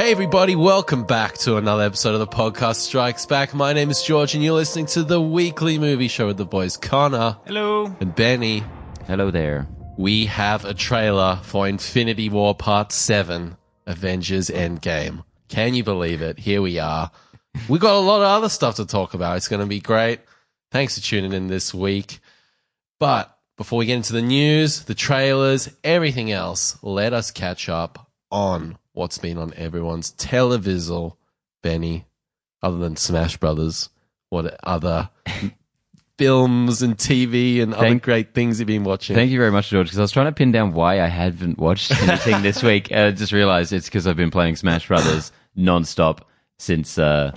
Hey, 0.00 0.12
everybody, 0.12 0.56
welcome 0.56 1.04
back 1.04 1.36
to 1.40 1.58
another 1.58 1.82
episode 1.82 2.14
of 2.14 2.20
the 2.20 2.26
podcast 2.26 2.76
Strikes 2.76 3.26
Back. 3.26 3.52
My 3.52 3.74
name 3.74 3.90
is 3.90 4.02
George, 4.02 4.34
and 4.34 4.42
you're 4.42 4.54
listening 4.54 4.86
to 4.86 5.02
the 5.02 5.20
weekly 5.20 5.78
movie 5.78 6.08
show 6.08 6.26
with 6.28 6.38
the 6.38 6.46
boys 6.46 6.78
Connor 6.78 7.36
Hello. 7.44 7.94
and 8.00 8.14
Benny. 8.14 8.64
Hello 9.06 9.30
there. 9.30 9.68
We 9.98 10.24
have 10.24 10.64
a 10.64 10.72
trailer 10.72 11.38
for 11.42 11.68
Infinity 11.68 12.30
War 12.30 12.54
Part 12.54 12.92
7 12.92 13.58
Avengers 13.84 14.48
Endgame. 14.48 15.22
Can 15.48 15.74
you 15.74 15.84
believe 15.84 16.22
it? 16.22 16.38
Here 16.38 16.62
we 16.62 16.78
are. 16.78 17.10
We 17.68 17.78
got 17.78 17.94
a 17.94 17.98
lot 17.98 18.22
of 18.22 18.28
other 18.28 18.48
stuff 18.48 18.76
to 18.76 18.86
talk 18.86 19.12
about. 19.12 19.36
It's 19.36 19.48
going 19.48 19.60
to 19.60 19.66
be 19.66 19.80
great. 19.80 20.20
Thanks 20.72 20.98
for 20.98 21.04
tuning 21.04 21.34
in 21.34 21.48
this 21.48 21.74
week. 21.74 22.20
But 22.98 23.36
before 23.58 23.78
we 23.78 23.84
get 23.84 23.96
into 23.96 24.14
the 24.14 24.22
news, 24.22 24.84
the 24.84 24.94
trailers, 24.94 25.68
everything 25.84 26.32
else, 26.32 26.78
let 26.80 27.12
us 27.12 27.30
catch 27.30 27.68
up 27.68 28.10
on 28.30 28.78
what's 29.00 29.16
been 29.16 29.38
on 29.38 29.54
everyone's 29.54 30.12
televisal, 30.12 31.16
Benny, 31.62 32.04
other 32.62 32.76
than 32.76 32.96
Smash 32.96 33.38
Brothers. 33.38 33.88
What 34.28 34.60
other 34.62 35.08
films 36.18 36.82
and 36.82 36.98
TV 36.98 37.62
and 37.62 37.72
other 37.72 37.94
great 37.94 38.34
things 38.34 38.60
you've 38.60 38.66
been 38.66 38.84
watching? 38.84 39.16
Thank 39.16 39.30
you 39.30 39.38
very 39.38 39.50
much, 39.50 39.70
George, 39.70 39.86
because 39.86 39.98
I 39.98 40.02
was 40.02 40.12
trying 40.12 40.26
to 40.26 40.32
pin 40.32 40.52
down 40.52 40.74
why 40.74 41.00
I 41.00 41.06
haven't 41.06 41.58
watched 41.58 41.90
anything 42.02 42.42
this 42.42 42.62
week. 42.62 42.92
And 42.92 43.00
I 43.00 43.10
just 43.10 43.32
realized 43.32 43.72
it's 43.72 43.86
because 43.86 44.06
I've 44.06 44.18
been 44.18 44.30
playing 44.30 44.56
Smash 44.56 44.86
Brothers 44.86 45.32
nonstop 45.56 46.18
since 46.58 46.98
uh, 46.98 47.34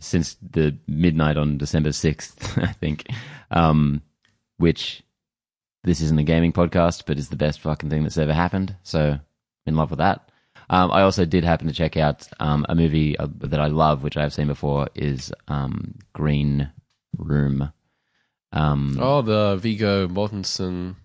since 0.00 0.36
the 0.42 0.76
midnight 0.88 1.36
on 1.36 1.58
December 1.58 1.90
6th, 1.90 2.60
I 2.60 2.72
think. 2.72 3.06
Um, 3.52 4.02
which 4.56 5.04
this 5.84 6.00
isn't 6.00 6.18
a 6.18 6.24
gaming 6.24 6.52
podcast, 6.52 7.04
but 7.06 7.20
is 7.20 7.28
the 7.28 7.36
best 7.36 7.60
fucking 7.60 7.88
thing 7.88 8.02
that's 8.02 8.18
ever 8.18 8.34
happened. 8.34 8.74
So 8.82 9.12
I'm 9.12 9.20
in 9.64 9.76
love 9.76 9.90
with 9.90 9.98
that. 9.98 10.28
Um, 10.74 10.90
I 10.90 11.02
also 11.02 11.24
did 11.24 11.44
happen 11.44 11.66
to 11.68 11.72
check 11.72 11.96
out 11.96 12.26
um, 12.40 12.66
a 12.68 12.74
movie 12.74 13.16
uh, 13.18 13.28
that 13.38 13.60
I 13.60 13.66
love, 13.68 14.02
which 14.02 14.16
I've 14.16 14.32
seen 14.34 14.48
before, 14.48 14.88
is 14.94 15.32
um, 15.48 15.94
Green 16.12 16.70
Room. 17.16 17.72
Um, 18.52 18.98
Oh, 19.00 19.22
the 19.22 19.56
Viggo 19.56 20.08
Mortensen. 20.08 20.96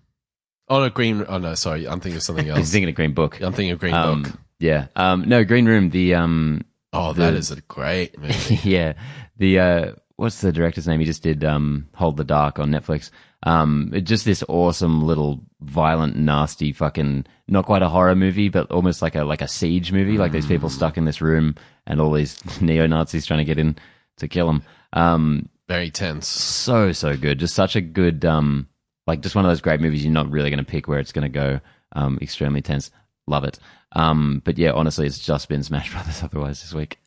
Oh 0.68 0.80
no, 0.80 0.88
Green. 0.90 1.24
Oh 1.28 1.38
no, 1.38 1.54
sorry, 1.54 1.86
I'm 1.88 2.00
thinking 2.00 2.16
of 2.16 2.22
something 2.22 2.48
else. 2.50 2.58
I'm 2.58 2.64
thinking 2.64 2.88
of 2.88 2.94
Green 2.94 3.14
Book. 3.14 3.40
I'm 3.40 3.52
thinking 3.52 3.72
of 3.72 3.78
Green 3.78 3.94
Um, 3.94 4.22
Book. 4.24 4.32
Yeah. 4.58 4.86
Um, 4.96 5.28
no, 5.28 5.44
Green 5.44 5.66
Room. 5.66 5.90
The 5.90 6.14
um, 6.14 6.62
Oh, 6.92 7.12
that 7.12 7.30
the- 7.32 7.36
is 7.38 7.50
a 7.50 7.60
great 7.62 8.18
movie. 8.20 8.60
yeah, 8.68 8.94
the 9.36 9.58
uh, 9.58 9.92
what's 10.16 10.40
the 10.40 10.52
director's 10.52 10.86
name? 10.88 11.00
He 11.00 11.06
just 11.06 11.22
did 11.22 11.44
um, 11.44 11.88
Hold 11.94 12.16
the 12.16 12.24
Dark 12.24 12.58
on 12.58 12.70
Netflix. 12.70 13.10
Um, 13.42 13.90
just 14.04 14.24
this 14.24 14.44
awesome 14.48 15.02
little 15.02 15.40
violent, 15.60 16.16
nasty, 16.16 16.72
fucking 16.72 17.26
not 17.48 17.64
quite 17.64 17.82
a 17.82 17.88
horror 17.88 18.14
movie, 18.14 18.48
but 18.50 18.70
almost 18.70 19.00
like 19.00 19.14
a 19.14 19.24
like 19.24 19.40
a 19.42 19.48
siege 19.48 19.92
movie. 19.92 20.18
Like 20.18 20.32
these 20.32 20.46
people 20.46 20.68
stuck 20.68 20.98
in 20.98 21.04
this 21.06 21.20
room 21.22 21.54
and 21.86 22.00
all 22.00 22.12
these 22.12 22.38
neo 22.60 22.86
Nazis 22.86 23.26
trying 23.26 23.38
to 23.38 23.44
get 23.44 23.58
in 23.58 23.76
to 24.18 24.28
kill 24.28 24.46
them. 24.46 24.62
Um, 24.92 25.48
Very 25.68 25.90
tense. 25.90 26.28
so 26.28 26.92
so 26.92 27.16
good. 27.16 27.38
Just 27.38 27.54
such 27.54 27.76
a 27.76 27.80
good 27.80 28.24
um 28.24 28.68
like 29.06 29.22
just 29.22 29.34
one 29.34 29.44
of 29.44 29.50
those 29.50 29.60
great 29.62 29.80
movies 29.80 30.04
you're 30.04 30.12
not 30.12 30.30
really 30.30 30.50
going 30.50 30.64
to 30.64 30.70
pick 30.70 30.86
where 30.86 30.98
it's 30.98 31.12
going 31.12 31.30
to 31.30 31.38
go. 31.38 31.60
Um, 31.92 32.18
extremely 32.20 32.60
tense. 32.62 32.90
Love 33.26 33.44
it. 33.44 33.58
Um, 33.92 34.42
but 34.44 34.58
yeah, 34.58 34.72
honestly, 34.72 35.06
it's 35.06 35.18
just 35.18 35.48
been 35.48 35.62
Smash 35.62 35.90
Brothers 35.92 36.22
otherwise 36.22 36.60
this 36.62 36.74
week. 36.74 36.98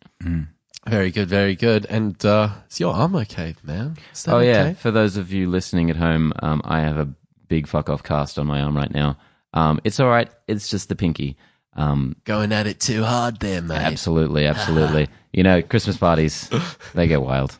Very 0.88 1.12
good, 1.12 1.30
very 1.30 1.56
good. 1.56 1.86
And 1.86 2.24
uh, 2.26 2.50
is 2.70 2.80
your 2.80 2.94
arm 2.94 3.16
okay, 3.16 3.56
man? 3.64 3.98
Is 4.14 4.24
that 4.24 4.36
Oh 4.36 4.40
yeah, 4.40 4.62
okay? 4.66 4.74
for 4.74 4.92
those 4.92 5.16
of 5.18 5.32
you 5.32 5.50
listening 5.50 5.90
at 5.90 5.96
home, 5.96 6.34
um, 6.42 6.62
I 6.66 6.82
have 6.82 6.98
a 6.98 7.08
big 7.48 7.68
fuck 7.68 7.90
off 7.90 8.04
cast 8.04 8.38
on 8.38 8.48
my 8.48 8.62
arm 8.62 8.76
right 8.76 8.92
now. 8.94 9.18
Um, 9.54 9.80
it's 9.84 10.00
all 10.00 10.10
right. 10.10 10.30
It's 10.48 10.68
just 10.70 10.90
the 10.90 10.96
pinky. 10.96 11.38
Um, 11.76 12.16
Going 12.26 12.52
at 12.52 12.68
it 12.68 12.80
too 12.80 13.04
hard 13.04 13.40
there, 13.40 13.62
mate. 13.62 13.78
absolutely, 13.78 14.46
absolutely. 14.46 15.08
you 15.34 15.44
know, 15.44 15.62
Christmas 15.62 15.98
parties 15.98 16.50
they 16.94 17.08
get 17.08 17.22
wild. 17.22 17.58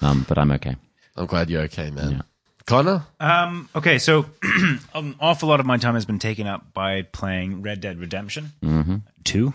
Um, 0.00 0.24
but 0.28 0.38
I'm 0.38 0.50
okay. 0.52 0.76
I'm 1.16 1.26
glad 1.26 1.50
you're 1.50 1.62
okay, 1.62 1.90
man. 1.90 2.10
Yeah. 2.12 2.20
Connor? 2.66 3.04
Um, 3.18 3.68
okay, 3.74 3.98
so 3.98 4.26
an 4.94 5.14
awful 5.20 5.48
lot 5.48 5.60
of 5.60 5.66
my 5.66 5.76
time 5.76 5.94
has 5.94 6.06
been 6.06 6.18
taken 6.18 6.46
up 6.46 6.72
by 6.72 7.02
playing 7.02 7.62
Red 7.62 7.80
Dead 7.80 7.98
Redemption 7.98 8.52
Mm-hmm. 8.62 8.96
2. 9.24 9.52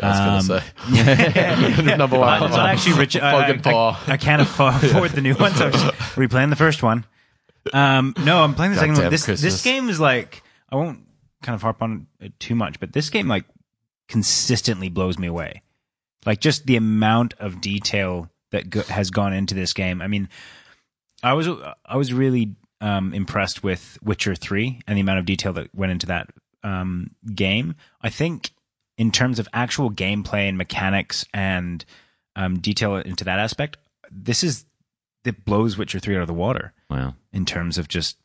I 0.00 0.08
was 0.08 0.18
Um, 0.18 0.48
going 0.48 0.62
to 0.62 1.84
say. 1.84 1.96
Number 1.96 2.18
one. 2.18 2.42
I'm 2.42 2.50
not 2.50 2.68
actually 2.70 2.98
rich. 2.98 3.16
I, 3.16 3.48
I. 3.48 3.60
I, 3.64 3.98
I 4.08 4.16
can't 4.16 4.40
afford 4.42 4.74
afford 4.84 5.10
the 5.10 5.20
new 5.20 5.34
one, 5.34 5.52
so 5.54 5.66
I'm 5.66 5.72
just 5.72 5.84
replaying 6.14 6.50
the 6.50 6.56
first 6.56 6.82
one. 6.82 7.04
Um, 7.72 8.14
no, 8.24 8.42
I'm 8.42 8.54
playing 8.54 8.72
the 8.72 8.78
second 8.78 8.96
one. 8.96 9.10
This 9.10 9.24
Christmas. 9.24 9.40
this 9.52 9.62
game 9.62 9.88
is 9.88 10.00
like 10.00 10.42
I 10.70 10.76
won't 10.76 11.00
kind 11.42 11.54
of 11.54 11.62
harp 11.62 11.82
on 11.82 12.06
it 12.20 12.38
too 12.40 12.54
much, 12.54 12.80
but 12.80 12.92
this 12.92 13.10
game 13.10 13.28
like 13.28 13.44
consistently 14.08 14.88
blows 14.88 15.18
me 15.18 15.26
away. 15.26 15.62
Like 16.24 16.40
just 16.40 16.66
the 16.66 16.76
amount 16.76 17.34
of 17.38 17.60
detail 17.60 18.30
that 18.50 18.70
go- 18.70 18.82
has 18.82 19.10
gone 19.10 19.32
into 19.32 19.54
this 19.54 19.72
game. 19.72 20.00
I 20.00 20.06
mean, 20.06 20.28
I 21.22 21.34
was 21.34 21.48
I 21.84 21.96
was 21.96 22.12
really 22.12 22.54
um, 22.80 23.12
impressed 23.14 23.62
with 23.62 23.98
Witcher 24.02 24.34
Three 24.34 24.80
and 24.86 24.96
the 24.96 25.00
amount 25.00 25.18
of 25.18 25.24
detail 25.26 25.52
that 25.54 25.74
went 25.74 25.92
into 25.92 26.06
that 26.06 26.30
um, 26.64 27.10
game. 27.34 27.74
I 28.00 28.08
think 28.08 28.50
in 28.98 29.10
terms 29.10 29.38
of 29.38 29.48
actual 29.52 29.90
gameplay 29.90 30.48
and 30.48 30.58
mechanics 30.58 31.24
and 31.32 31.84
um, 32.36 32.58
detail 32.58 32.96
into 32.96 33.24
that 33.24 33.38
aspect, 33.38 33.76
this 34.10 34.44
is 34.44 34.64
it 35.24 35.44
blows 35.44 35.78
Witcher 35.78 35.98
Three 35.98 36.16
out 36.16 36.22
of 36.22 36.28
the 36.28 36.34
water. 36.34 36.72
Wow. 36.90 37.14
in 37.32 37.46
terms 37.46 37.78
of 37.78 37.88
just 37.88 38.18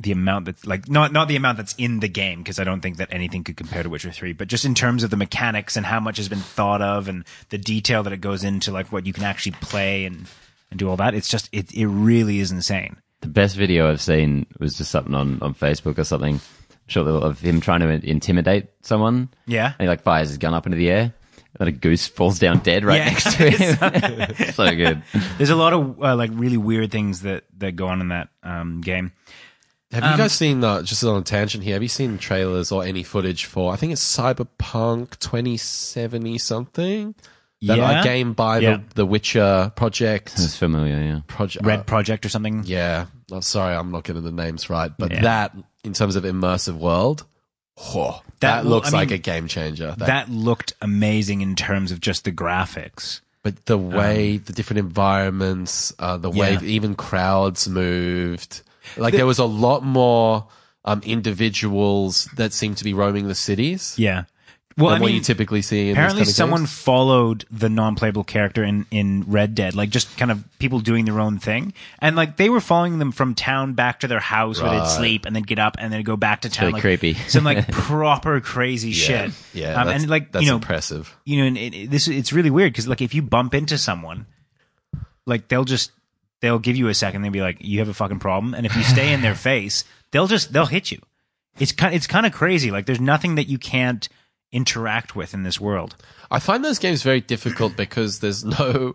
the 0.00 0.12
amount 0.12 0.46
that's 0.46 0.66
like 0.66 0.88
not 0.88 1.12
not 1.12 1.28
the 1.28 1.36
amount 1.36 1.56
that's 1.58 1.74
in 1.76 2.00
the 2.00 2.08
game 2.08 2.40
because 2.40 2.58
I 2.58 2.64
don't 2.64 2.80
think 2.80 2.98
that 2.98 3.08
anything 3.12 3.44
could 3.44 3.56
compare 3.56 3.82
to 3.82 3.88
Witcher 3.88 4.12
3 4.12 4.32
but 4.32 4.48
just 4.48 4.64
in 4.64 4.74
terms 4.74 5.02
of 5.02 5.10
the 5.10 5.16
mechanics 5.16 5.76
and 5.76 5.84
how 5.84 6.00
much 6.00 6.16
has 6.16 6.28
been 6.28 6.38
thought 6.38 6.80
of 6.80 7.08
and 7.08 7.24
the 7.50 7.58
detail 7.58 8.02
that 8.04 8.12
it 8.12 8.20
goes 8.20 8.44
into 8.44 8.72
like 8.72 8.92
what 8.92 9.06
you 9.06 9.12
can 9.12 9.24
actually 9.24 9.52
play 9.60 10.04
and 10.04 10.26
and 10.70 10.78
do 10.78 10.88
all 10.88 10.96
that 10.96 11.14
it's 11.14 11.28
just 11.28 11.48
it 11.52 11.72
it 11.74 11.86
really 11.86 12.38
is 12.40 12.50
insane. 12.50 12.96
The 13.20 13.28
best 13.28 13.56
video 13.56 13.90
I've 13.90 14.00
seen 14.00 14.46
was 14.58 14.78
just 14.78 14.90
something 14.90 15.14
on, 15.14 15.42
on 15.42 15.54
Facebook 15.54 15.98
or 15.98 16.04
something, 16.04 16.40
short 16.90 17.06
little 17.06 17.22
of 17.22 17.40
him 17.40 17.60
trying 17.60 17.80
to 17.80 17.88
intimidate 17.88 18.68
someone. 18.82 19.28
yeah 19.46 19.66
And 19.78 19.82
he 19.82 19.88
like 19.88 20.02
fires 20.02 20.28
his 20.28 20.38
gun 20.38 20.54
up 20.54 20.66
into 20.66 20.76
the 20.76 20.90
air, 20.90 21.14
and 21.58 21.68
a 21.68 21.72
goose 21.72 22.06
falls 22.06 22.38
down 22.38 22.58
dead 22.60 22.84
right 22.84 22.98
Yeah. 22.98 23.04
next 23.06 23.36
to 23.36 23.50
him. 23.50 24.52
so 24.52 24.74
good. 24.74 25.02
there's 25.38 25.50
a 25.50 25.56
lot 25.56 25.72
of 25.72 26.02
uh, 26.02 26.16
like 26.16 26.30
really 26.34 26.56
weird 26.56 26.90
things 26.92 27.22
that 27.22 27.44
that 27.58 27.72
go 27.76 27.86
on 27.88 28.00
in 28.00 28.08
that 28.08 28.28
um 28.42 28.80
game 28.80 29.12
Have 29.92 30.04
you 30.12 30.16
guys 30.16 30.32
seen, 30.32 30.62
uh, 30.62 30.82
just 30.82 31.02
on 31.02 31.18
a 31.18 31.22
tangent 31.22 31.64
here, 31.64 31.74
have 31.74 31.82
you 31.82 31.88
seen 31.88 32.16
trailers 32.18 32.70
or 32.70 32.84
any 32.84 33.02
footage 33.02 33.46
for, 33.46 33.72
I 33.72 33.76
think 33.76 33.92
it's 33.92 34.16
Cyberpunk 34.16 35.18
2070 35.18 36.38
something? 36.38 37.14
That 37.62 37.76
Yeah. 37.78 38.00
uh, 38.00 38.02
game 38.04 38.32
by 38.32 38.58
Yeah. 38.60 38.76
the, 38.76 38.94
the 38.94 39.06
Witcher 39.06 39.72
project. 39.76 40.32
It's 40.38 40.56
familiar, 40.56 40.96
yeah. 41.02 41.20
project 41.26 41.66
Red 41.66 41.86
Project 41.86 42.24
or 42.24 42.28
something 42.30 42.62
Yeah. 42.64 43.06
I'm 43.32 43.42
sorry, 43.42 43.74
I'm 43.74 43.90
not 43.90 44.04
getting 44.04 44.22
the 44.22 44.30
names 44.32 44.70
right, 44.70 44.90
but 44.96 45.10
Yeah. 45.12 45.22
that, 45.22 45.56
in 45.84 45.92
terms 45.92 46.16
of 46.16 46.24
immersive 46.24 46.76
world, 46.78 47.24
oh, 47.78 48.20
that, 48.40 48.62
That- 48.62 48.66
looks 48.66 48.92
I 48.92 48.96
like 48.98 49.10
a 49.10 49.18
game 49.18 49.48
changer. 49.48 49.94
That, 49.98 50.06
that 50.06 50.28
looked 50.30 50.72
amazing 50.80 51.40
in 51.40 51.54
terms 51.56 51.92
of 51.92 52.00
just 52.00 52.24
the 52.24 52.32
graphics 52.32 53.20
but 53.42 53.64
the 53.64 53.78
way 53.78 54.36
the 54.36 54.52
different 54.52 54.80
environments, 54.80 55.94
uh, 55.98 56.18
the 56.18 56.28
way 56.28 56.56
Um, 56.56 56.62
Yeah. 56.64 56.70
even 56.70 56.94
crowds 56.94 57.66
moved, 57.70 58.60
like 58.98 59.14
there 59.14 59.24
was 59.24 59.38
a 59.38 59.46
lot 59.46 59.82
more 59.82 60.46
um, 60.84 61.00
individuals 61.04 62.28
that 62.36 62.52
seemed 62.52 62.76
to 62.78 62.84
be 62.84 62.92
roaming 62.94 63.28
the 63.28 63.34
cities 63.34 63.94
yeah 63.98 64.24
well 64.78 64.90
I 64.94 64.98
what 65.00 65.06
mean, 65.06 65.16
you 65.16 65.20
typically 65.20 65.62
see. 65.62 65.86
In 65.88 65.92
Apparently, 65.96 66.24
someone 66.24 66.60
games. 66.62 66.72
followed 66.72 67.44
the 67.50 67.68
non-playable 67.68 68.24
character 68.24 68.62
in 68.62 68.86
in 68.90 69.24
Red 69.26 69.54
Dead, 69.54 69.74
like 69.74 69.90
just 69.90 70.16
kind 70.16 70.30
of 70.30 70.42
people 70.58 70.80
doing 70.80 71.04
their 71.04 71.20
own 71.20 71.38
thing, 71.38 71.74
and 71.98 72.16
like 72.16 72.36
they 72.36 72.48
were 72.48 72.60
following 72.60 72.98
them 72.98 73.12
from 73.12 73.34
town 73.34 73.74
back 73.74 74.00
to 74.00 74.08
their 74.08 74.20
house 74.20 74.60
where 74.62 74.70
they'd 74.70 74.86
sleep 74.88 75.26
and 75.26 75.34
then 75.34 75.42
get 75.42 75.58
up 75.58 75.76
and 75.78 75.92
then 75.92 76.02
go 76.02 76.16
back 76.16 76.42
to 76.42 76.48
town. 76.48 76.66
really 76.66 76.72
like, 76.74 76.82
creepy. 76.82 77.14
Some 77.28 77.44
like 77.44 77.68
proper 77.72 78.40
crazy 78.40 78.90
yeah, 78.90 78.94
shit. 79.26 79.30
yeah, 79.52 79.80
um, 79.80 79.88
and 79.88 80.08
like 80.08 80.32
that's 80.32 80.44
you 80.44 80.50
know, 80.50 80.56
impressive. 80.56 81.14
you 81.24 81.38
know, 81.40 81.44
and 81.46 81.58
it, 81.58 81.74
it- 81.74 81.90
this 81.90 82.08
it's 82.08 82.32
really 82.32 82.50
weird 82.50 82.72
because 82.72 82.86
like 82.88 83.00
if 83.02 83.14
you 83.14 83.22
bump 83.22 83.54
into 83.54 83.76
someone, 83.76 84.26
like 85.26 85.48
they'll 85.48 85.64
just 85.64 85.90
they'll 86.40 86.58
give 86.58 86.76
you 86.76 86.88
a 86.88 86.94
second, 86.94 87.22
they'll 87.22 87.30
be 87.32 87.42
like, 87.42 87.58
"You 87.60 87.80
have 87.80 87.88
a 87.88 87.94
fucking 87.94 88.18
problem," 88.20 88.54
and 88.54 88.64
if 88.66 88.74
you 88.76 88.82
stay 88.82 89.12
in 89.12 89.20
their 89.22 89.34
face, 89.50 89.84
they'll 90.10 90.26
just 90.26 90.52
they'll 90.52 90.66
hit 90.66 90.90
you. 90.90 91.00
It's 91.58 91.72
kind 91.72 91.94
it's 91.94 92.06
kind 92.06 92.24
of 92.26 92.32
crazy. 92.32 92.70
Like 92.70 92.86
there's 92.86 93.00
nothing 93.00 93.34
that 93.34 93.48
you 93.48 93.58
can't 93.58 94.08
interact 94.52 95.14
with 95.16 95.34
in 95.34 95.42
this 95.42 95.60
world. 95.60 95.96
I 96.30 96.38
find 96.38 96.64
those 96.64 96.78
games 96.78 97.02
very 97.02 97.20
difficult 97.20 97.76
because 97.76 98.18
there's 98.20 98.44
no 98.44 98.94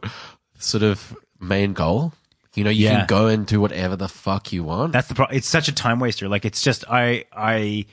sort 0.59 0.83
of 0.83 1.15
main 1.39 1.73
goal. 1.73 2.13
You 2.55 2.63
know, 2.63 2.69
you 2.69 2.85
Yeah. 2.85 2.99
can 2.99 3.07
go 3.07 3.27
and 3.27 3.45
do 3.45 3.59
whatever 3.59 3.95
the 3.95 4.07
fuck 4.07 4.53
you 4.53 4.63
want. 4.63 4.93
That's 4.93 5.07
the 5.09 5.15
problem. 5.15 5.37
It's 5.37 5.47
such 5.47 5.67
a 5.67 5.73
time 5.73 5.99
waster. 5.99 6.29
Like 6.29 6.45
it's 6.45 6.61
just 6.61 6.85
I 6.89 7.25
I 7.33 7.85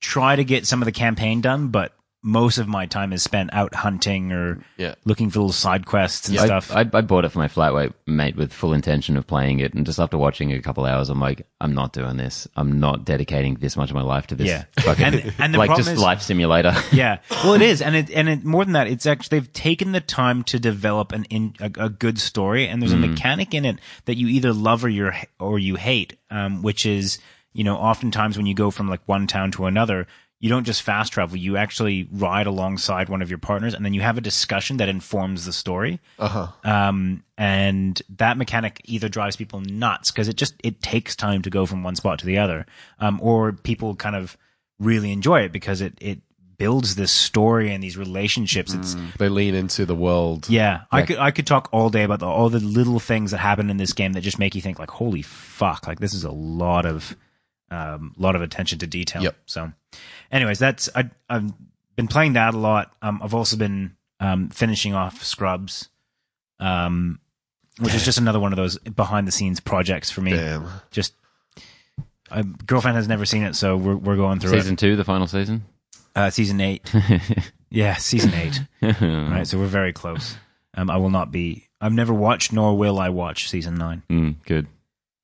try 0.00 0.36
to 0.36 0.44
get 0.44 0.66
some 0.66 0.82
of 0.82 0.86
the 0.86 0.92
campaign 0.92 1.40
done, 1.40 1.68
but 1.68 1.92
most 2.26 2.56
of 2.56 2.66
my 2.66 2.86
time 2.86 3.12
is 3.12 3.22
spent 3.22 3.52
out 3.52 3.74
hunting 3.74 4.32
or 4.32 4.58
Yeah. 4.78 4.94
looking 5.04 5.28
for 5.28 5.40
little 5.40 5.52
side 5.52 5.84
quests 5.84 6.30
and 6.30 6.38
I, 6.38 6.46
stuff. 6.46 6.72
I, 6.72 6.80
I 6.80 7.02
bought 7.02 7.26
it 7.26 7.28
for 7.28 7.38
my 7.38 7.48
flatmate 7.48 7.92
mate 8.06 8.34
with 8.34 8.50
full 8.50 8.72
intention 8.72 9.18
of 9.18 9.26
playing 9.26 9.60
it, 9.60 9.74
and 9.74 9.84
just 9.84 10.00
after 10.00 10.16
watching 10.16 10.50
a 10.50 10.62
couple 10.62 10.86
hours, 10.86 11.10
I'm 11.10 11.20
like, 11.20 11.46
I'm 11.60 11.74
not 11.74 11.92
doing 11.92 12.16
this. 12.16 12.48
I'm 12.56 12.80
not 12.80 13.04
dedicating 13.04 13.56
this 13.56 13.76
much 13.76 13.90
of 13.90 13.94
my 13.94 14.02
life 14.02 14.26
to 14.28 14.34
this. 14.34 14.48
Yeah. 14.48 14.64
fucking, 14.80 15.04
And- 15.04 15.32
and 15.38 15.52
the 15.54 15.58
like 15.58 15.76
just 15.76 15.90
is- 15.90 15.98
life 16.00 16.22
simulator. 16.22 16.72
yeah, 16.92 17.18
well, 17.44 17.52
it 17.52 17.62
is, 17.62 17.82
and 17.82 17.94
it 17.94 18.10
and 18.10 18.28
it 18.30 18.42
more 18.42 18.64
than 18.64 18.72
that, 18.72 18.86
it's 18.86 19.04
actually 19.04 19.38
they've 19.40 19.52
taken 19.52 19.92
the 19.92 20.00
time 20.00 20.42
to 20.44 20.58
develop 20.58 21.12
an 21.12 21.24
in 21.24 21.54
a, 21.60 21.70
a 21.78 21.88
good 21.90 22.18
story, 22.18 22.66
and 22.66 22.80
there's 22.80 22.92
a 22.92 22.96
mechanic 22.96 23.52
in 23.52 23.66
it 23.66 23.78
that 24.06 24.16
you 24.16 24.28
either 24.28 24.52
love 24.54 24.82
or 24.82 24.88
you 24.88 25.10
or 25.38 25.58
you 25.58 25.74
hate, 25.76 26.16
um, 26.30 26.62
which 26.62 26.86
is 26.86 27.18
you 27.52 27.64
know 27.64 27.76
oftentimes 27.76 28.36
when 28.38 28.46
you 28.46 28.54
go 28.54 28.70
from 28.70 28.88
like 28.88 29.00
one 29.06 29.26
town 29.26 29.50
to 29.52 29.66
another. 29.66 30.06
You 30.44 30.50
don't 30.50 30.64
just 30.64 30.82
fast 30.82 31.14
travel; 31.14 31.38
you 31.38 31.56
actually 31.56 32.06
ride 32.12 32.46
alongside 32.46 33.08
one 33.08 33.22
of 33.22 33.30
your 33.30 33.38
partners, 33.38 33.72
and 33.72 33.82
then 33.82 33.94
you 33.94 34.02
have 34.02 34.18
a 34.18 34.20
discussion 34.20 34.76
that 34.76 34.90
informs 34.90 35.46
the 35.46 35.54
story. 35.54 36.00
Uh 36.18 36.28
huh. 36.28 36.48
um, 36.70 37.24
and 37.38 38.02
that 38.18 38.36
mechanic 38.36 38.82
either 38.84 39.08
drives 39.08 39.36
people 39.36 39.62
nuts 39.62 40.10
because 40.10 40.28
it 40.28 40.36
just 40.36 40.52
it 40.62 40.82
takes 40.82 41.16
time 41.16 41.40
to 41.40 41.48
go 41.48 41.64
from 41.64 41.82
one 41.82 41.96
spot 41.96 42.18
to 42.18 42.26
the 42.26 42.36
other, 42.36 42.66
um, 42.98 43.20
or 43.22 43.52
people 43.52 43.96
kind 43.96 44.14
of 44.14 44.36
really 44.78 45.12
enjoy 45.12 45.40
it 45.40 45.50
because 45.50 45.80
it 45.80 45.94
it 45.98 46.18
builds 46.58 46.94
this 46.94 47.10
story 47.10 47.72
and 47.72 47.82
these 47.82 47.96
relationships. 47.96 48.74
It's 48.74 48.96
They 49.18 49.30
lean 49.30 49.54
into 49.54 49.86
the 49.86 49.94
world. 49.94 50.50
yeah, 50.50 50.82
I 50.92 51.04
could 51.06 51.16
I 51.16 51.30
could 51.30 51.46
talk 51.46 51.70
all 51.72 51.88
day 51.88 52.02
about 52.02 52.20
the, 52.20 52.26
all 52.26 52.50
the 52.50 52.60
little 52.60 53.00
things 53.00 53.30
that 53.30 53.38
happen 53.38 53.70
in 53.70 53.78
this 53.78 53.94
game 53.94 54.12
that 54.12 54.20
just 54.20 54.38
make 54.38 54.54
you 54.54 54.60
think 54.60 54.78
like, 54.78 54.90
holy 54.90 55.22
fuck, 55.22 55.86
like 55.86 56.00
this 56.00 56.12
is 56.12 56.24
a 56.24 56.30
lot 56.30 56.84
of 56.84 57.16
um, 57.74 58.14
lot 58.16 58.36
of 58.36 58.42
attention 58.42 58.78
to 58.78 58.86
detail. 58.86 59.22
Yep. 59.22 59.36
So, 59.46 59.72
anyways, 60.30 60.58
that's 60.58 60.88
I 60.94 61.10
I've 61.28 61.52
been 61.96 62.08
playing 62.08 62.34
that 62.34 62.54
a 62.54 62.58
lot. 62.58 62.94
Um, 63.02 63.20
I've 63.22 63.34
also 63.34 63.56
been 63.56 63.96
um, 64.20 64.48
finishing 64.48 64.94
off 64.94 65.22
Scrubs, 65.22 65.88
um, 66.60 67.18
which 67.80 67.94
is 67.94 68.04
just 68.04 68.18
another 68.18 68.40
one 68.40 68.52
of 68.52 68.56
those 68.56 68.78
behind 68.78 69.26
the 69.26 69.32
scenes 69.32 69.60
projects 69.60 70.10
for 70.10 70.20
me. 70.20 70.32
Damn. 70.32 70.68
Just. 70.90 71.14
A 72.30 72.42
girlfriend 72.42 72.96
has 72.96 73.06
never 73.06 73.26
seen 73.26 73.42
it, 73.42 73.54
so 73.54 73.76
we're 73.76 73.96
we're 73.96 74.16
going 74.16 74.40
through 74.40 74.50
Season 74.50 74.76
two, 74.76 74.96
the 74.96 75.04
final 75.04 75.26
season. 75.26 75.62
Uh, 76.16 76.30
season 76.30 76.60
eight, 76.60 76.90
yeah, 77.70 77.94
season 77.96 78.32
eight. 78.34 78.60
right, 79.00 79.46
so 79.46 79.58
we're 79.58 79.66
very 79.66 79.92
close. 79.92 80.34
Um, 80.74 80.90
I 80.90 80.96
will 80.96 81.10
not 81.10 81.30
be. 81.30 81.68
I've 81.82 81.92
never 81.92 82.14
watched, 82.14 82.52
nor 82.52 82.76
will 82.78 82.98
I 82.98 83.10
watch 83.10 83.50
season 83.50 83.74
nine. 83.74 84.02
Mm, 84.08 84.36
good. 84.46 84.66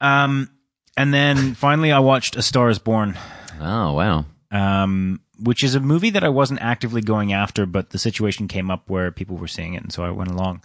Um, 0.01 0.51
and 0.97 1.13
then 1.15 1.55
finally, 1.55 1.93
I 1.93 1.99
watched 2.01 2.37
A 2.37 2.43
Star 2.43 2.69
Is 2.71 2.79
Born, 2.79 3.17
Oh 3.61 3.93
wow. 3.95 4.25
um, 4.51 5.21
which 5.43 5.63
is 5.65 5.75
a 5.75 5.81
movie 5.81 6.11
that 6.11 6.25
I 6.25 6.29
wasn't 6.29 6.61
actively 6.63 7.01
going 7.03 7.33
after, 7.33 7.67
but 7.67 7.91
the 7.91 7.99
situation 7.99 8.49
came 8.49 8.71
up 8.71 8.89
where 8.89 9.11
people 9.11 9.37
were 9.37 9.49
seeing 9.49 9.75
it, 9.75 9.83
and 9.83 9.93
so 9.93 10.05
I 10.05 10.11
went 10.11 10.31
along. 10.31 10.63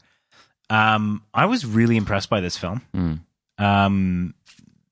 Um, 0.69 1.24
I 1.33 1.45
was 1.45 1.66
really 1.66 1.95
impressed 1.98 2.30
by 2.30 2.42
this 2.42 2.57
film. 2.57 2.81
Mm. 2.95 3.19
Um, 3.57 4.33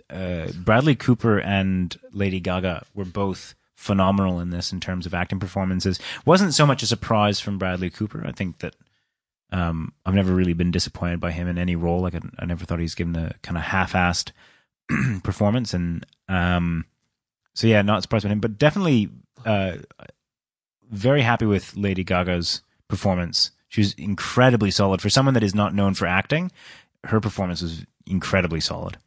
uh, 0.10 0.48
Bradley 0.56 0.96
Cooper 0.96 1.40
and 1.40 1.98
Lady 2.12 2.40
Gaga 2.40 2.86
were 2.94 3.06
both 3.06 3.56
phenomenal 3.76 4.40
in 4.40 4.52
this 4.52 4.72
in 4.72 4.80
terms 4.80 5.06
of 5.06 5.14
acting 5.14 5.40
performances. 5.40 6.00
Wasn't 6.26 6.54
so 6.54 6.66
much 6.68 6.84
a 6.84 6.88
surprise 6.88 7.40
from 7.40 7.58
Bradley 7.58 7.90
Cooper. 7.90 8.24
I 8.26 8.32
think 8.32 8.60
that 8.60 8.76
um, 9.52 9.94
I've 10.06 10.14
never 10.14 10.34
really 10.34 10.54
been 10.54 10.72
disappointed 10.72 11.20
by 11.20 11.32
him 11.32 11.48
in 11.48 11.58
any 11.58 11.76
role. 11.76 12.02
Like 12.02 12.16
I, 12.16 12.22
I 12.40 12.46
never 12.46 12.64
thought 12.66 12.80
he's 12.80 12.96
given 12.96 13.16
a 13.16 13.34
kind 13.42 13.58
of 13.58 13.64
half-assed 13.64 14.32
performance, 15.24 15.74
and 15.74 16.06
um, 16.28 16.86
so 17.54 17.68
yeah, 17.68 17.82
not 17.82 18.02
surprised 18.02 18.26
by 18.26 18.32
him, 18.32 18.40
but 18.40 18.58
definitely 18.58 19.10
uh, 19.46 19.78
very 20.92 21.22
happy 21.22 21.46
with 21.46 21.76
Lady 21.76 22.04
Gaga's 22.04 22.62
performance. 22.88 23.52
She 23.70 23.82
was 23.82 23.94
incredibly 23.94 24.72
solid 24.72 25.02
for 25.02 25.10
someone 25.10 25.34
that 25.34 25.44
is 25.44 25.56
not 25.56 25.74
known 25.74 25.94
for 25.96 26.06
acting. 26.06 26.52
Her 27.06 27.20
performance 27.20 27.62
was 27.62 27.86
incredibly 28.06 28.60
solid. 28.60 28.98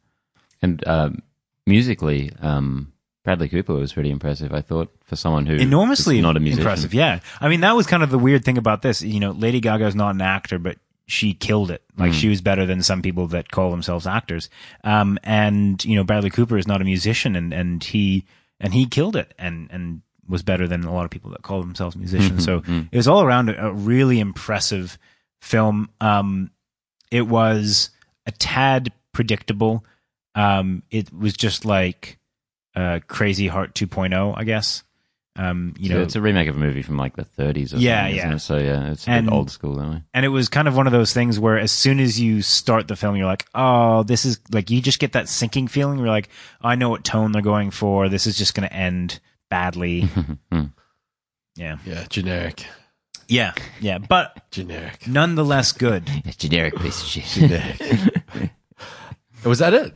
And 0.61 0.85
um, 0.87 1.21
musically, 1.65 2.31
um, 2.41 2.91
Bradley 3.23 3.49
Cooper 3.49 3.73
was 3.73 3.93
pretty 3.93 4.09
impressive. 4.09 4.53
I 4.53 4.61
thought 4.61 4.89
for 5.03 5.15
someone 5.15 5.45
who 5.45 5.55
enormously 5.55 6.17
is 6.17 6.21
not 6.21 6.37
a 6.37 6.39
musician. 6.39 6.61
impressive. 6.61 6.93
Yeah, 6.93 7.19
I 7.41 7.49
mean 7.49 7.61
that 7.61 7.75
was 7.75 7.87
kind 7.87 8.03
of 8.03 8.09
the 8.09 8.17
weird 8.17 8.43
thing 8.43 8.57
about 8.57 8.81
this. 8.81 9.01
You 9.01 9.19
know, 9.19 9.31
Lady 9.31 9.59
Gaga 9.59 9.85
is 9.85 9.95
not 9.95 10.15
an 10.15 10.21
actor, 10.21 10.59
but 10.59 10.77
she 11.07 11.33
killed 11.33 11.71
it. 11.71 11.83
Like 11.97 12.13
she 12.13 12.27
was 12.27 12.41
better 12.41 12.65
than 12.65 12.83
some 12.83 13.01
people 13.01 13.27
that 13.27 13.49
call 13.49 13.71
themselves 13.71 14.05
actors. 14.05 14.49
Um, 14.83 15.17
and 15.23 15.83
you 15.83 15.95
know, 15.95 16.03
Bradley 16.03 16.29
Cooper 16.29 16.57
is 16.57 16.67
not 16.67 16.81
a 16.81 16.85
musician, 16.85 17.35
and 17.35 17.53
and 17.53 17.83
he 17.83 18.25
and 18.59 18.73
he 18.73 18.85
killed 18.85 19.15
it, 19.15 19.33
and 19.39 19.67
and 19.71 20.01
was 20.27 20.43
better 20.43 20.67
than 20.67 20.83
a 20.83 20.93
lot 20.93 21.05
of 21.05 21.09
people 21.09 21.31
that 21.31 21.41
call 21.41 21.61
themselves 21.61 21.95
musicians. 21.95 22.43
so 22.43 22.61
it 22.91 22.97
was 22.97 23.07
all 23.07 23.21
around 23.23 23.49
a, 23.49 23.67
a 23.67 23.71
really 23.71 24.19
impressive 24.19 24.97
film. 25.41 25.89
Um, 26.01 26.51
it 27.09 27.27
was 27.27 27.89
a 28.25 28.31
tad 28.31 28.91
predictable. 29.13 29.85
Um, 30.35 30.83
it 30.91 31.11
was 31.13 31.33
just 31.33 31.63
like 31.65 32.19
uh, 32.75 32.99
Crazy 33.07 33.47
Heart 33.47 33.73
2.0, 33.73 34.33
I 34.37 34.43
guess. 34.43 34.83
Um, 35.37 35.75
you 35.77 35.89
So 35.89 35.95
know, 35.95 36.01
it's 36.01 36.15
a 36.15 36.21
remake 36.21 36.47
of 36.47 36.55
a 36.55 36.59
movie 36.59 36.81
from 36.81 36.97
like 36.97 37.15
the 37.15 37.23
30s 37.23 37.73
or 37.73 37.77
Yeah, 37.77 38.01
something, 38.05 38.17
isn't 38.17 38.29
yeah. 38.29 38.35
it? 38.35 38.39
So 38.39 38.57
yeah, 38.57 38.91
it's 38.91 39.07
a 39.07 39.11
And- 39.11 39.27
bit 39.27 39.33
old 39.33 39.51
school 39.51 39.75
that 39.75 39.87
way. 39.89 40.01
and 40.13 40.25
it 40.25 40.29
was 40.29 40.49
kind 40.49 40.67
of 40.67 40.75
one 40.75 40.87
of 40.87 40.93
those 40.93 41.13
things 41.13 41.39
where 41.39 41.59
as 41.59 41.71
soon 41.71 41.99
as 41.99 42.19
you 42.19 42.41
start 42.41 42.87
the 42.87 42.95
film, 42.95 43.15
you're 43.15 43.27
like, 43.27 43.45
oh, 43.53 44.01
this 44.03 44.25
is 44.25 44.39
like 44.51 44.69
you 44.71 44.81
just 44.81 44.97
get 44.99 45.13
that 45.13 45.29
sinking 45.29 45.67
feeling. 45.67 45.99
You're 45.99 46.07
like, 46.07 46.29
I 46.61 46.73
know 46.75 46.89
what 46.89 47.03
tone 47.03 47.31
they're 47.33 47.41
going 47.43 47.69
for. 47.71 48.09
This 48.09 48.25
is 48.25 48.35
just 48.37 48.55
going 48.55 48.67
to 48.67 48.73
end 48.75 49.19
badly. 49.49 50.09
yeah, 51.55 51.77
Yeah. 51.85 52.05
Generic. 52.09 52.65
yeah, 53.27 53.53
yeah, 53.79 53.99
but 53.99 54.49
Generic. 54.51 55.07
nonetheless 55.07 55.71
good. 55.71 56.09
It's 56.25 56.35
generic 56.37 56.75
piece 56.79 57.01
of 57.01 57.07
shit. 57.07 57.25
Generic. 57.25 58.11
Was 59.45 59.59
that 59.59 59.73
it? 59.73 59.93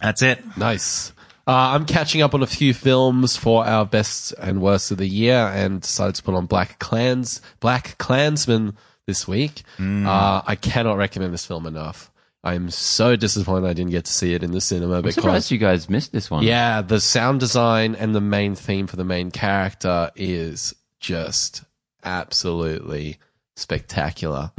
That's 0.00 0.22
it. 0.22 0.42
Nice. 0.56 1.12
Uh, 1.46 1.74
I'm 1.74 1.84
catching 1.86 2.22
up 2.22 2.34
on 2.34 2.42
a 2.42 2.46
few 2.46 2.72
films 2.74 3.36
for 3.36 3.64
our 3.66 3.84
best 3.84 4.32
and 4.38 4.60
worst 4.60 4.90
of 4.90 4.98
the 4.98 5.06
year, 5.08 5.36
and 5.54 5.80
decided 5.80 6.14
to 6.16 6.22
put 6.22 6.34
on 6.34 6.46
Black 6.46 6.78
Clans, 6.78 7.40
Black 7.60 7.96
Klansman 7.98 8.76
this 9.06 9.26
week. 9.26 9.62
Uh, 9.78 10.42
I 10.46 10.54
cannot 10.56 10.96
recommend 10.96 11.32
this 11.34 11.46
film 11.46 11.66
enough. 11.66 12.10
I'm 12.42 12.70
so 12.70 13.16
disappointed 13.16 13.66
I 13.68 13.72
didn't 13.74 13.90
get 13.90 14.06
to 14.06 14.12
see 14.12 14.32
it 14.32 14.42
in 14.42 14.52
the 14.52 14.60
cinema 14.62 14.96
I'm 14.96 15.02
because 15.02 15.16
surprised 15.16 15.50
you 15.50 15.58
guys 15.58 15.90
missed 15.90 16.10
this 16.12 16.30
one. 16.30 16.42
yeah, 16.42 16.80
the 16.80 16.98
sound 17.00 17.40
design 17.40 17.94
and 17.94 18.14
the 18.14 18.20
main 18.22 18.54
theme 18.54 18.86
for 18.86 18.96
the 18.96 19.04
main 19.04 19.30
character 19.30 20.10
is 20.16 20.72
just 21.00 21.64
absolutely 22.02 23.18
spectacular. 23.56 24.52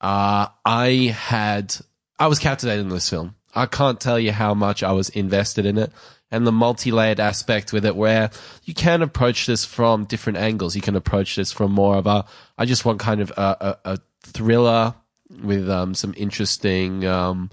Uh, 0.00 0.46
I 0.64 1.14
had, 1.16 1.74
I 2.18 2.26
was 2.26 2.38
captivated 2.38 2.80
in 2.86 2.88
this 2.88 3.08
film. 3.10 3.34
I 3.54 3.66
can't 3.66 4.00
tell 4.00 4.18
you 4.18 4.32
how 4.32 4.54
much 4.54 4.82
I 4.82 4.92
was 4.92 5.08
invested 5.10 5.66
in 5.66 5.76
it. 5.78 5.92
And 6.32 6.46
the 6.46 6.52
multi-layered 6.52 7.18
aspect 7.18 7.72
with 7.72 7.84
it 7.84 7.96
where 7.96 8.30
you 8.64 8.72
can 8.72 9.02
approach 9.02 9.46
this 9.46 9.64
from 9.64 10.04
different 10.04 10.38
angles. 10.38 10.76
You 10.76 10.82
can 10.82 10.94
approach 10.94 11.34
this 11.34 11.50
from 11.50 11.72
more 11.72 11.96
of 11.96 12.06
a, 12.06 12.24
I 12.56 12.66
just 12.66 12.84
want 12.84 13.00
kind 13.00 13.20
of 13.20 13.30
a, 13.32 13.76
a, 13.84 13.92
a 13.92 13.98
thriller 14.22 14.94
with 15.42 15.68
um, 15.68 15.94
some 15.94 16.14
interesting 16.16 17.04
um, 17.04 17.50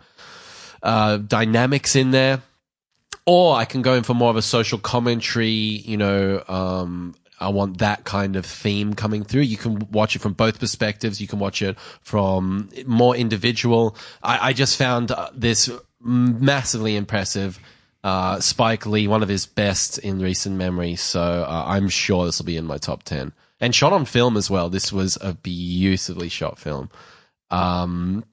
uh, 0.84 1.18
dynamics 1.18 1.96
in 1.96 2.12
there 2.12 2.42
or 3.28 3.58
I 3.58 3.66
can 3.66 3.82
go 3.82 3.94
in 3.94 4.04
for 4.04 4.14
more 4.14 4.30
of 4.30 4.38
a 4.38 4.42
social 4.42 4.80
commentary, 4.80 5.50
you 5.50 5.98
know, 5.98 6.42
um, 6.48 7.14
I 7.40 7.50
want 7.50 7.80
that 7.80 8.06
kind 8.06 8.38
of 8.38 8.46
theme 8.46 8.94
coming 8.94 9.26
through. 9.26 9.42
You 9.42 9.58
can 9.58 9.80
watch 9.92 10.16
it 10.16 10.20
from 10.20 10.34
both 10.34 10.60
perspectives. 10.60 11.22
You 11.22 11.28
can 11.28 11.38
watch 11.38 11.62
it 11.62 11.78
from 12.02 12.70
more 12.86 13.16
individual. 13.16 13.98
I, 14.24 14.50
I 14.50 14.54
just 14.54 14.78
found 14.78 15.12
uh, 15.12 15.30
this 15.36 15.70
massively 16.02 16.96
impressive. 16.96 17.60
Uh, 18.08 18.40
Spike 18.40 18.86
Lee, 18.86 19.06
one 19.06 19.22
of 19.22 19.28
his 19.28 19.46
best 19.46 19.98
in 19.98 20.20
recent 20.20 20.56
memory. 20.56 20.96
So 20.96 21.22
uh, 21.22 21.66
I'm 21.68 21.90
sure 21.90 22.26
this 22.26 22.40
will 22.40 22.46
be 22.46 22.56
in 22.56 22.64
my 22.64 22.78
top 22.78 23.04
10. 23.04 23.34
And 23.60 23.76
shot 23.76 23.92
on 23.92 24.06
film 24.06 24.38
as 24.38 24.50
well. 24.50 24.70
This 24.70 24.94
was 24.94 25.18
a 25.20 25.34
beautifully 25.34 26.30
shot 26.30 26.58
film. 26.58 26.90
Um, 27.52 28.24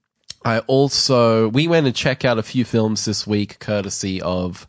I 0.44 0.60
also 0.60 1.48
we 1.48 1.66
went 1.66 1.88
and 1.88 1.96
checked 1.96 2.24
out 2.24 2.38
a 2.38 2.44
few 2.44 2.64
films 2.64 3.04
this 3.04 3.26
week, 3.26 3.58
courtesy 3.58 4.22
of 4.22 4.68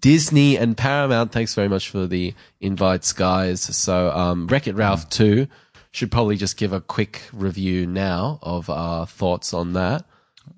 Disney 0.00 0.58
and 0.58 0.76
Paramount. 0.76 1.32
Thanks 1.32 1.54
very 1.54 1.68
much 1.68 1.88
for 1.88 2.06
the 2.06 2.34
invites, 2.60 3.14
guys. 3.14 3.62
So, 3.62 4.10
um, 4.10 4.48
Wreck 4.48 4.66
It 4.66 4.74
Ralph 4.74 5.08
two 5.08 5.46
should 5.92 6.10
probably 6.12 6.36
just 6.36 6.58
give 6.58 6.74
a 6.74 6.80
quick 6.82 7.22
review 7.32 7.86
now 7.86 8.38
of 8.42 8.68
our 8.68 9.06
thoughts 9.06 9.54
on 9.54 9.72
that. 9.72 10.04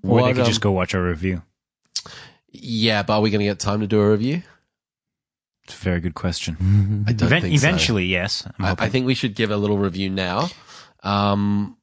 Or 0.02 0.18
they 0.18 0.23
What, 0.23 0.35
could 0.35 0.47
just 0.47 0.58
um, 0.58 0.70
go 0.70 0.73
watch 0.73 0.97
our 0.97 1.04
review. 1.04 1.42
Yeah, 2.62 3.02
but 3.02 3.14
are 3.16 3.20
we 3.20 3.30
going 3.30 3.40
to 3.40 3.46
get 3.46 3.58
time 3.58 3.80
to 3.80 3.86
do 3.86 4.00
a 4.00 4.10
review? 4.10 4.42
It's 5.64 5.74
a 5.74 5.84
very 5.84 6.00
good 6.00 6.14
question. 6.14 7.04
I 7.06 7.12
don't 7.12 7.28
Even- 7.28 7.42
think 7.42 7.60
so. 7.60 7.66
eventually, 7.66 8.06
yes. 8.06 8.46
I'm 8.58 8.64
I, 8.64 8.68
hoping. 8.70 8.84
I 8.84 8.88
think 8.88 9.06
we 9.06 9.14
should 9.14 9.34
give 9.34 9.50
a 9.50 9.56
little 9.56 9.76
review 9.78 10.08
now. 10.08 10.48
Um, 11.02 11.76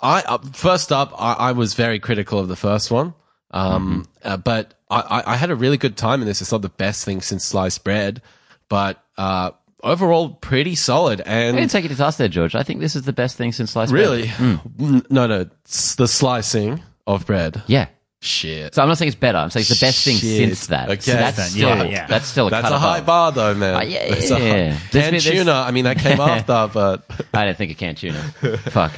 I 0.00 0.22
uh, 0.22 0.38
first 0.52 0.92
up, 0.92 1.12
I, 1.18 1.32
I 1.34 1.52
was 1.52 1.74
very 1.74 1.98
critical 1.98 2.38
of 2.38 2.48
the 2.48 2.56
first 2.56 2.90
one, 2.90 3.14
um, 3.50 4.06
uh, 4.22 4.36
but 4.36 4.74
I, 4.90 5.00
I, 5.00 5.32
I 5.32 5.36
had 5.36 5.50
a 5.50 5.56
really 5.56 5.76
good 5.76 5.96
time 5.96 6.20
in 6.22 6.26
this. 6.26 6.40
It's 6.40 6.52
not 6.52 6.62
the 6.62 6.68
best 6.68 7.04
thing 7.04 7.20
since 7.20 7.44
sliced 7.44 7.84
bread, 7.84 8.22
but 8.68 9.02
uh, 9.18 9.50
overall 9.82 10.30
pretty 10.30 10.74
solid. 10.74 11.20
And 11.20 11.56
I 11.56 11.60
didn't 11.60 11.72
take 11.72 11.84
it 11.84 11.88
to 11.88 11.96
task 11.96 12.18
there, 12.18 12.28
George. 12.28 12.54
I 12.54 12.62
think 12.62 12.80
this 12.80 12.96
is 12.96 13.02
the 13.02 13.12
best 13.12 13.36
thing 13.36 13.52
since 13.52 13.72
sliced 13.72 13.92
really, 13.92 14.28
bread. 14.38 14.60
N- 14.80 15.06
no, 15.10 15.26
no, 15.26 15.40
it's 15.64 15.94
the 15.96 16.08
slicing 16.08 16.80
of 17.06 17.26
bread. 17.26 17.62
Yeah. 17.66 17.86
Shit. 18.24 18.74
So 18.76 18.82
I'm 18.82 18.88
not 18.88 18.98
saying 18.98 19.08
it's 19.08 19.16
better. 19.16 19.38
I'm 19.38 19.50
saying 19.50 19.62
it's 19.68 19.80
the 19.80 19.84
best 19.84 20.04
thing 20.04 20.16
Shit. 20.16 20.36
since 20.36 20.66
that. 20.68 20.88
Okay. 20.88 21.00
So 21.00 21.12
that's 21.14 21.42
still, 21.50 21.68
yeah, 21.68 21.82
yeah. 21.82 22.06
that's 22.06 22.26
still 22.28 22.46
a 22.46 22.50
That's 22.50 22.68
cut 22.68 22.72
a 22.76 22.78
high 22.78 22.98
above. 22.98 23.06
bar, 23.06 23.32
though, 23.32 23.54
man. 23.58 23.74
Uh, 23.74 23.80
yeah, 23.80 24.08
That's 24.10 24.30
a 24.30 24.34
high- 24.38 24.44
yeah. 24.44 24.52
There's 24.52 24.68
Canned 24.68 24.92
been- 24.92 25.10
there's- 25.10 25.24
tuna. 25.24 25.52
I 25.52 25.70
mean, 25.72 25.84
that 25.84 25.98
came 25.98 26.20
after, 26.20 26.70
but 26.72 27.02
I 27.34 27.44
don't 27.46 27.56
think 27.58 27.72
it 27.72 27.78
can 27.78 27.96
tuna. 27.96 28.22
Fuck. 28.70 28.92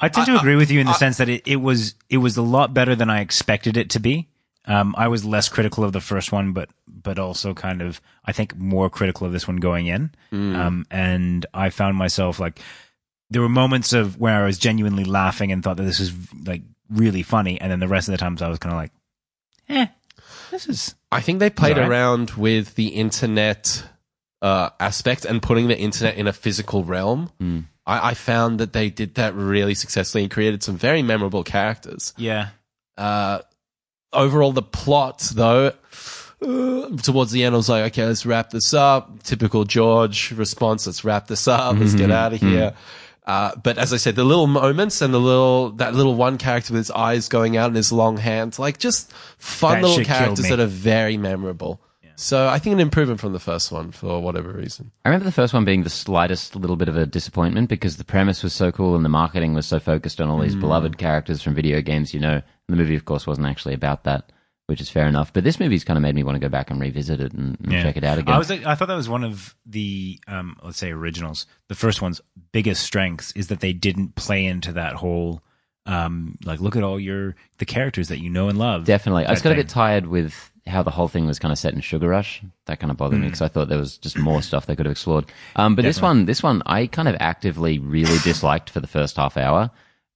I 0.00 0.08
tend 0.10 0.26
to 0.26 0.36
agree 0.38 0.56
with 0.56 0.70
you 0.70 0.80
in 0.80 0.86
the 0.86 0.92
sense 0.92 1.16
that 1.16 1.28
it, 1.28 1.42
it 1.46 1.56
was 1.56 1.94
it 2.08 2.18
was 2.18 2.36
a 2.36 2.42
lot 2.42 2.72
better 2.74 2.94
than 2.94 3.10
I 3.10 3.20
expected 3.20 3.76
it 3.76 3.90
to 3.90 3.98
be. 4.00 4.28
Um, 4.66 4.94
I 4.98 5.08
was 5.08 5.24
less 5.24 5.48
critical 5.48 5.82
of 5.82 5.92
the 5.92 6.00
first 6.00 6.30
one, 6.30 6.52
but 6.52 6.68
but 6.86 7.18
also 7.18 7.54
kind 7.54 7.80
of 7.82 8.00
I 8.24 8.32
think 8.32 8.54
more 8.56 8.90
critical 8.90 9.26
of 9.26 9.32
this 9.32 9.48
one 9.48 9.56
going 9.56 9.86
in. 9.86 10.10
Um, 10.32 10.84
and 10.90 11.46
I 11.54 11.70
found 11.70 11.96
myself 11.96 12.38
like 12.38 12.60
there 13.30 13.42
were 13.42 13.48
moments 13.48 13.92
of 13.92 14.20
where 14.20 14.42
I 14.42 14.46
was 14.46 14.58
genuinely 14.58 15.04
laughing 15.04 15.50
and 15.50 15.64
thought 15.64 15.78
that 15.78 15.82
this 15.84 15.98
was 15.98 16.12
like 16.44 16.62
really 16.90 17.22
funny, 17.22 17.60
and 17.60 17.70
then 17.70 17.80
the 17.80 17.88
rest 17.88 18.08
of 18.08 18.12
the 18.12 18.18
times 18.18 18.42
I 18.42 18.48
was 18.48 18.58
kind 18.58 18.72
of 18.74 18.78
like, 18.78 18.92
eh, 19.68 19.86
this 20.50 20.66
is 20.68 20.94
I 21.12 21.20
think 21.20 21.38
they 21.38 21.50
played 21.50 21.76
Right. 21.76 21.88
around 21.88 22.30
with 22.32 22.74
the 22.74 22.88
internet 22.88 23.84
uh, 24.42 24.70
aspect 24.78 25.24
and 25.24 25.42
putting 25.42 25.68
the 25.68 25.78
internet 25.78 26.16
in 26.16 26.26
a 26.26 26.32
physical 26.32 26.84
realm. 26.84 27.30
Hmm. 27.40 27.60
I, 27.86 28.10
I 28.10 28.14
found 28.14 28.60
that 28.60 28.72
they 28.72 28.90
did 28.90 29.14
that 29.16 29.34
really 29.34 29.74
successfully 29.74 30.22
and 30.24 30.30
created 30.30 30.62
some 30.62 30.76
very 30.76 31.02
memorable 31.02 31.42
characters. 31.44 32.12
yeah. 32.16 32.48
Uh, 32.96 33.40
overall, 34.12 34.52
the 34.52 34.62
plot, 34.62 35.20
though, 35.34 35.72
uh, 36.42 36.96
towards 37.02 37.30
the 37.32 37.44
end, 37.44 37.54
I 37.54 37.56
was 37.56 37.68
like, 37.68 37.92
okay, 37.92 38.06
let's 38.06 38.26
wrap 38.26 38.50
this 38.50 38.74
up. 38.74 39.22
Typical 39.22 39.64
George 39.64 40.32
response, 40.32 40.86
let's 40.86 41.04
wrap 41.04 41.26
this 41.28 41.46
up. 41.48 41.76
Let's 41.78 41.90
Mm-hmm. 41.92 41.98
get 41.98 42.10
out 42.10 42.32
of 42.32 42.40
here. 42.40 42.74
Uh, 43.28 43.54
but 43.62 43.76
as 43.76 43.92
I 43.92 43.98
said, 43.98 44.16
the 44.16 44.24
little 44.24 44.46
moments 44.46 45.02
and 45.02 45.12
the 45.12 45.20
little, 45.20 45.70
that 45.72 45.94
little 45.94 46.14
one 46.14 46.38
character 46.38 46.72
with 46.72 46.80
his 46.80 46.90
eyes 46.90 47.28
going 47.28 47.58
out 47.58 47.66
and 47.66 47.76
his 47.76 47.92
long 47.92 48.16
hands, 48.16 48.58
like 48.58 48.78
just 48.78 49.12
fun 49.36 49.82
That 49.82 49.86
little 49.86 50.04
characters 50.04 50.48
that 50.48 50.58
are 50.58 50.66
very 50.66 51.18
memorable. 51.18 51.80
So 52.20 52.48
I 52.48 52.58
think 52.58 52.72
an 52.72 52.80
improvement 52.80 53.20
from 53.20 53.32
the 53.32 53.38
first 53.38 53.70
one 53.70 53.92
for 53.92 54.20
whatever 54.20 54.50
reason. 54.50 54.90
I 55.04 55.10
remember 55.10 55.26
the 55.26 55.30
first 55.30 55.54
one 55.54 55.64
being 55.64 55.84
the 55.84 55.90
slightest 55.90 56.56
little 56.56 56.74
bit 56.74 56.88
of 56.88 56.96
a 56.96 57.06
disappointment 57.06 57.68
because 57.68 57.96
the 57.96 58.04
premise 58.04 58.42
was 58.42 58.52
so 58.52 58.72
cool 58.72 58.96
and 58.96 59.04
the 59.04 59.08
marketing 59.08 59.54
was 59.54 59.66
so 59.66 59.78
focused 59.78 60.20
on 60.20 60.28
all 60.28 60.40
these 60.40 60.56
beloved 60.56 60.98
characters 60.98 61.42
from 61.42 61.54
video 61.54 61.80
games, 61.80 62.12
you 62.12 62.18
know. 62.18 62.32
And 62.32 62.42
the 62.66 62.76
movie, 62.76 62.96
of 62.96 63.04
course, 63.04 63.24
wasn't 63.24 63.46
actually 63.46 63.74
about 63.74 64.02
that, 64.02 64.32
which 64.68 64.82
is 64.82 64.90
fair 64.90 65.06
enough. 65.06 65.32
But 65.32 65.44
this 65.44 65.58
movie's 65.58 65.82
kind 65.82 65.96
of 65.96 66.02
made 66.02 66.14
me 66.14 66.22
want 66.22 66.36
to 66.36 66.40
go 66.40 66.50
back 66.50 66.70
and 66.70 66.78
revisit 66.78 67.20
it 67.22 67.32
and, 67.32 67.56
and 67.62 67.72
Yeah. 67.72 67.82
check 67.82 67.96
it 67.96 68.04
out 68.04 68.18
again. 68.18 68.34
I 68.34 68.38
was 68.38 68.50
I 68.50 68.74
thought 68.74 68.88
that 68.88 68.96
was 68.96 69.08
one 69.08 69.24
of 69.24 69.54
the 69.64 70.20
um, 70.28 70.56
let's 70.62 70.76
say 70.78 70.90
originals. 70.92 71.46
The 71.68 71.74
first 71.74 72.02
one's 72.02 72.20
biggest 72.52 72.82
strengths 72.82 73.32
is 73.32 73.48
that 73.48 73.60
they 73.60 73.72
didn't 73.72 74.14
play 74.14 74.44
into 74.44 74.72
that 74.72 74.92
whole 74.94 75.42
um, 75.86 76.36
like 76.44 76.60
look 76.60 76.76
at 76.76 76.82
all 76.82 77.00
your 77.00 77.34
the 77.56 77.64
characters 77.64 78.08
that 78.08 78.18
you 78.20 78.28
know 78.28 78.50
and 78.50 78.58
love. 78.58 78.84
Definitely. 78.84 79.24
I 79.24 79.30
just 79.30 79.42
got 79.42 79.52
a 79.52 79.56
bit 79.56 79.70
tired 79.70 80.06
with 80.06 80.52
how 80.66 80.82
the 80.82 80.90
whole 80.90 81.08
thing 81.08 81.26
was 81.26 81.38
kind 81.38 81.50
of 81.50 81.58
set 81.58 81.72
in 81.72 81.80
Sugar 81.80 82.08
Rush. 82.08 82.42
That 82.66 82.78
kind 82.78 82.90
of 82.90 82.98
bothered 82.98 83.18
me 83.18 83.28
because 83.28 83.40
I 83.40 83.48
thought 83.48 83.70
there 83.70 83.78
was 83.78 83.96
just 83.96 84.18
more 84.18 84.42
stuff 84.42 84.66
they 84.66 84.76
could 84.76 84.84
have 84.84 84.92
explored. 84.92 85.24
Um, 85.56 85.74
but 85.76 85.82
this 85.86 86.02
one, 86.02 86.26
this 86.26 86.42
one, 86.42 86.62
I 86.66 86.88
kind 86.88 87.08
of 87.08 87.16
actively 87.20 87.78
really 87.78 88.18
disliked 88.18 88.68
for 88.68 88.80
the 88.80 88.86
first 88.86 89.16
half 89.16 89.38
hour. 89.38 89.70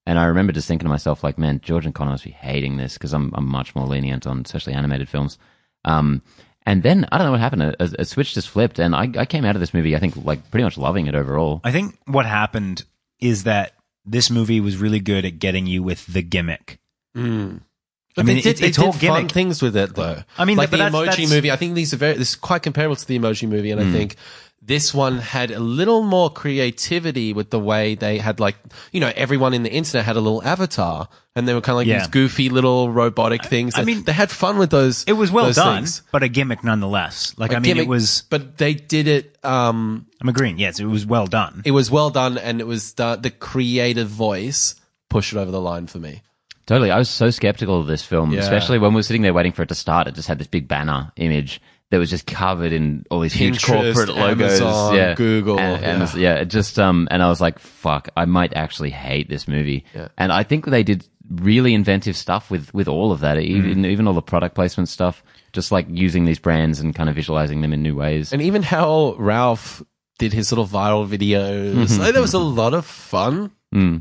And 0.06 0.18
I 0.18 0.24
remember 0.24 0.52
just 0.52 0.66
thinking 0.66 0.84
to 0.86 0.90
myself, 0.90 1.22
like, 1.22 1.38
man, 1.38 1.60
George 1.62 1.86
and 1.86 1.94
Connor 1.94 2.10
must 2.10 2.24
be 2.24 2.30
hating 2.30 2.76
this 2.76 2.94
because 2.94 3.12
I'm, 3.12 3.32
I'm 3.34 3.46
much 3.46 3.74
more 3.76 3.86
lenient 3.86 4.26
on 4.26 4.42
especially 4.44 4.72
animated 4.72 5.08
films. 5.08 5.38
Um, 5.84 6.22
and 6.66 6.82
then 6.82 7.06
I 7.12 7.18
don't 7.18 7.26
know 7.28 7.30
what 7.32 7.40
happened. 7.40 7.62
A, 7.62 7.82
a, 7.82 7.90
a 8.00 8.04
switch 8.04 8.34
just 8.34 8.48
flipped, 8.48 8.78
and 8.78 8.94
I, 8.94 9.10
I 9.16 9.26
came 9.26 9.44
out 9.44 9.54
of 9.56 9.60
this 9.60 9.72
movie, 9.74 9.94
I 9.96 9.98
think, 10.00 10.16
like 10.16 10.50
pretty 10.50 10.64
much 10.64 10.76
loving 10.78 11.06
it 11.06 11.14
overall. 11.14 11.60
I 11.64 11.72
think 11.72 11.96
what 12.06 12.26
happened 12.26 12.84
is 13.20 13.44
that 13.44 13.72
this 14.04 14.30
movie 14.30 14.60
was 14.60 14.76
really 14.76 15.00
good 15.00 15.24
at 15.24 15.38
getting 15.38 15.66
you 15.66 15.82
with 15.82 16.04
the 16.06 16.22
gimmick. 16.22 16.78
But 17.14 17.20
I 17.20 18.22
mean, 18.24 18.36
they 18.36 18.42
did, 18.42 18.46
it- 18.56 18.60
they 18.60 18.66
it's 18.68 18.78
all 18.78 18.92
did 18.92 19.06
fun 19.08 19.16
gimmick. 19.20 19.32
things 19.32 19.62
with 19.62 19.76
it, 19.76 19.94
though. 19.94 20.22
I 20.36 20.44
mean, 20.44 20.56
like 20.56 20.70
but 20.70 20.78
the 20.78 20.84
that's- 20.84 20.94
emoji 21.02 21.06
that's- 21.06 21.30
movie. 21.30 21.50
I 21.50 21.56
think 21.56 21.74
these 21.74 21.94
are 21.94 21.96
very. 21.96 22.14
This 22.14 22.30
is 22.30 22.36
quite 22.36 22.62
comparable 22.62 22.96
to 22.96 23.06
the 23.06 23.18
emoji 23.18 23.48
movie, 23.48 23.70
and 23.70 23.80
Hmm. 23.80 23.88
I 23.88 23.92
think 23.92 24.16
this 24.64 24.94
one 24.94 25.18
had 25.18 25.50
a 25.50 25.58
little 25.58 26.02
more 26.02 26.30
creativity 26.30 27.32
with 27.32 27.50
the 27.50 27.58
way 27.58 27.94
they 27.96 28.18
had, 28.18 28.38
like, 28.40 28.56
you 28.92 29.00
know, 29.00 29.12
everyone 29.16 29.54
in 29.54 29.64
the 29.64 29.72
internet 29.72 30.04
had 30.06 30.16
a 30.16 30.20
little 30.20 30.42
avatar, 30.44 31.08
and 31.34 31.48
they 31.48 31.54
were 31.54 31.60
kind 31.60 31.72
of 31.74 31.76
like 31.78 31.86
Yeah. 31.88 31.98
these 31.98 32.06
goofy 32.08 32.48
little 32.48 32.88
robotic 32.90 33.44
things. 33.44 33.76
I 33.76 33.82
mean, 33.84 34.04
they 34.04 34.12
had 34.12 34.30
fun 34.30 34.58
with 34.58 34.70
those. 34.70 35.02
It 35.04 35.14
was 35.14 35.32
well 35.32 35.50
done, 35.52 35.78
things. 35.82 36.02
but 36.12 36.22
a 36.22 36.28
gimmick 36.28 36.62
nonetheless. 36.62 37.34
Like 37.36 37.52
A 37.52 37.56
I 37.56 37.58
mean, 37.58 37.64
gimmick, 37.74 37.86
it 37.86 37.88
was. 37.88 38.22
but 38.30 38.58
they 38.58 38.74
did 38.74 39.08
it. 39.08 39.36
Um, 39.42 40.06
I'm 40.20 40.28
agreeing. 40.28 40.58
Yes, 40.58 40.78
it 40.78 40.84
was 40.86 41.04
well 41.04 41.26
done. 41.26 41.62
it 41.64 41.72
was 41.72 41.90
well 41.90 42.10
done, 42.10 42.38
and 42.38 42.60
it 42.60 42.66
was 42.66 42.92
the, 42.94 43.16
the 43.16 43.30
creative 43.30 44.08
voice 44.08 44.76
pushed 45.08 45.32
it 45.32 45.38
over 45.38 45.50
the 45.50 45.60
line 45.60 45.86
for 45.88 45.98
me. 45.98 46.22
Totally. 46.66 46.92
I 46.92 46.98
was 46.98 47.08
so 47.10 47.30
skeptical 47.30 47.80
of 47.80 47.88
this 47.88 48.04
film, 48.04 48.32
Yeah. 48.32 48.38
especially 48.40 48.78
when 48.78 48.92
we 48.92 48.98
were 49.00 49.02
sitting 49.02 49.22
there 49.22 49.34
waiting 49.34 49.50
for 49.52 49.62
it 49.62 49.68
to 49.70 49.74
start. 49.74 50.06
It 50.06 50.14
just 50.14 50.28
had 50.28 50.38
this 50.38 50.46
big 50.46 50.68
banner 50.68 51.10
image 51.16 51.60
that 51.92 51.98
was 51.98 52.08
just 52.08 52.26
covered 52.26 52.72
in 52.72 53.04
all 53.10 53.20
these 53.20 53.34
huge 53.34 53.62
Pinterest, 53.62 53.94
corporate 53.94 54.16
logos. 54.16 54.60
Amazon, 54.62 54.94
yeah. 54.96 55.14
Google, 55.14 55.60
And, 55.60 56.00
yeah. 56.14 56.16
yeah. 56.16 56.34
it 56.40 56.46
just, 56.46 56.78
um, 56.78 57.06
and 57.10 57.22
I 57.22 57.28
was 57.28 57.38
like, 57.38 57.58
fuck, 57.58 58.08
I 58.16 58.24
might 58.24 58.54
actually 58.56 58.88
hate 58.88 59.28
this 59.28 59.46
movie. 59.46 59.84
Yeah. 59.94 60.08
And 60.16 60.32
I 60.32 60.42
think 60.42 60.64
they 60.64 60.82
did 60.82 61.06
really 61.30 61.74
inventive 61.74 62.16
stuff 62.16 62.50
with, 62.50 62.72
with 62.72 62.88
all 62.88 63.12
of 63.12 63.20
that, 63.20 63.36
Mm. 63.36 63.42
even, 63.44 63.84
even 63.84 64.08
all 64.08 64.14
the 64.14 64.22
product 64.22 64.54
placement 64.54 64.88
stuff, 64.88 65.22
just 65.52 65.70
like 65.70 65.84
using 65.90 66.24
these 66.24 66.38
brands 66.38 66.80
and 66.80 66.94
kind 66.94 67.10
of 67.10 67.14
visualizing 67.14 67.60
them 67.60 67.74
in 67.74 67.82
new 67.82 67.94
ways. 67.94 68.32
And 68.32 68.40
even 68.40 68.62
how 68.62 69.14
Ralph 69.18 69.82
did 70.18 70.32
his 70.32 70.52
little 70.52 70.66
viral 70.66 71.08
videos. 71.08 71.98
like, 71.98 72.12
there 72.12 72.22
was 72.22 72.34
a 72.34 72.38
lot 72.38 72.74
of 72.74 72.84
fun, 72.86 73.50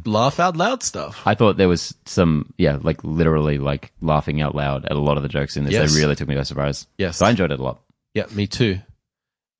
laugh 0.06 0.40
out 0.40 0.58
loud 0.58 0.84
stuff. 0.84 1.22
I 1.26 1.36
thought 1.36 1.58
there 1.58 1.70
was 1.70 1.94
some, 2.06 2.54
yeah, 2.58 2.78
like 2.82 3.04
literally 3.04 3.58
like 3.58 3.92
laughing 4.02 4.42
out 4.42 4.54
loud 4.56 4.86
at 4.86 4.92
a 4.92 5.00
lot 5.00 5.18
of 5.18 5.24
the 5.24 5.30
jokes 5.30 5.58
in 5.58 5.64
this. 5.64 5.74
Yes. 5.74 5.94
They 5.94 6.02
really 6.02 6.16
took 6.16 6.28
me 6.28 6.36
by 6.36 6.44
surprise. 6.44 6.88
Yes. 6.98 7.18
So 7.18 7.26
I 7.26 7.30
enjoyed 7.32 7.52
it 7.52 7.60
a 7.60 7.64
lot. 7.64 7.82
Yeah, 8.14 8.26
me 8.32 8.48
too. 8.48 8.80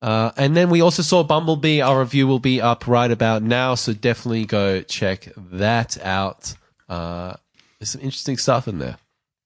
Uh, 0.02 0.32
and 0.36 0.56
then 0.56 0.68
we 0.68 0.80
also 0.82 1.00
saw 1.02 1.22
Bumblebee. 1.22 1.80
Our 1.80 2.00
review 2.00 2.26
will 2.26 2.40
be 2.40 2.60
up 2.60 2.86
right 2.88 3.10
about 3.10 3.42
now, 3.42 3.76
so 3.76 3.92
definitely 3.92 4.44
go 4.46 4.82
check 4.82 5.28
that 5.36 5.96
out. 6.04 6.54
Uh, 6.88 7.34
there's 7.78 7.90
some 7.90 8.00
interesting 8.02 8.36
stuff 8.36 8.66
in 8.66 8.78
there. 8.78 8.96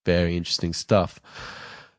Very 0.06 0.36
interesting 0.36 0.72
stuff. 0.72 1.20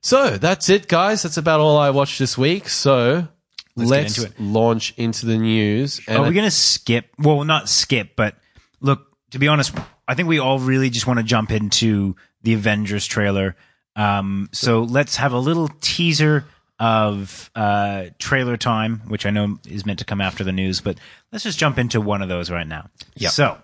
So 0.01 0.37
that's 0.37 0.69
it, 0.69 0.87
guys. 0.87 1.21
That's 1.23 1.37
about 1.37 1.59
all 1.59 1.77
I 1.77 1.91
watched 1.91 2.17
this 2.19 2.37
week. 2.37 2.67
So 2.67 3.27
Let's 3.77 3.89
let's, 3.89 4.23
into 4.23 4.41
launch 4.41 4.93
into 4.97 5.25
the 5.25 5.37
news. 5.37 6.01
And 6.07 6.17
Are 6.17 6.27
we 6.27 6.33
going 6.33 6.45
to 6.45 6.51
skip? 6.51 7.09
Well, 7.19 7.43
not 7.43 7.69
skip, 7.69 8.15
but 8.15 8.35
look, 8.81 9.07
to 9.31 9.39
be 9.39 9.47
honest, 9.47 9.73
I 10.07 10.15
think 10.15 10.27
we 10.27 10.39
all 10.39 10.59
really 10.59 10.89
just 10.89 11.07
want 11.07 11.19
to 11.19 11.23
jump 11.23 11.51
into 11.51 12.15
the 12.41 12.53
Avengers 12.53 13.05
trailer. 13.05 13.55
Um, 13.95 14.49
so 14.51 14.83
let's 14.83 15.17
have 15.17 15.33
a 15.33 15.39
little 15.39 15.69
teaser 15.81 16.45
of 16.79 17.49
uh, 17.55 18.05
trailer 18.19 18.57
time, 18.57 18.99
which 19.07 19.25
I 19.25 19.31
know 19.31 19.57
is 19.67 19.85
meant 19.85 19.99
to 19.99 20.05
come 20.05 20.21
after 20.21 20.43
the 20.43 20.51
news, 20.51 20.81
but 20.81 20.97
let's 21.31 21.43
just 21.43 21.57
jump 21.57 21.77
into 21.77 21.99
one 21.99 22.21
of 22.21 22.29
those 22.29 22.51
right 22.51 22.67
now. 22.67 22.89
Yeah. 23.15 23.29
So, 23.29 23.57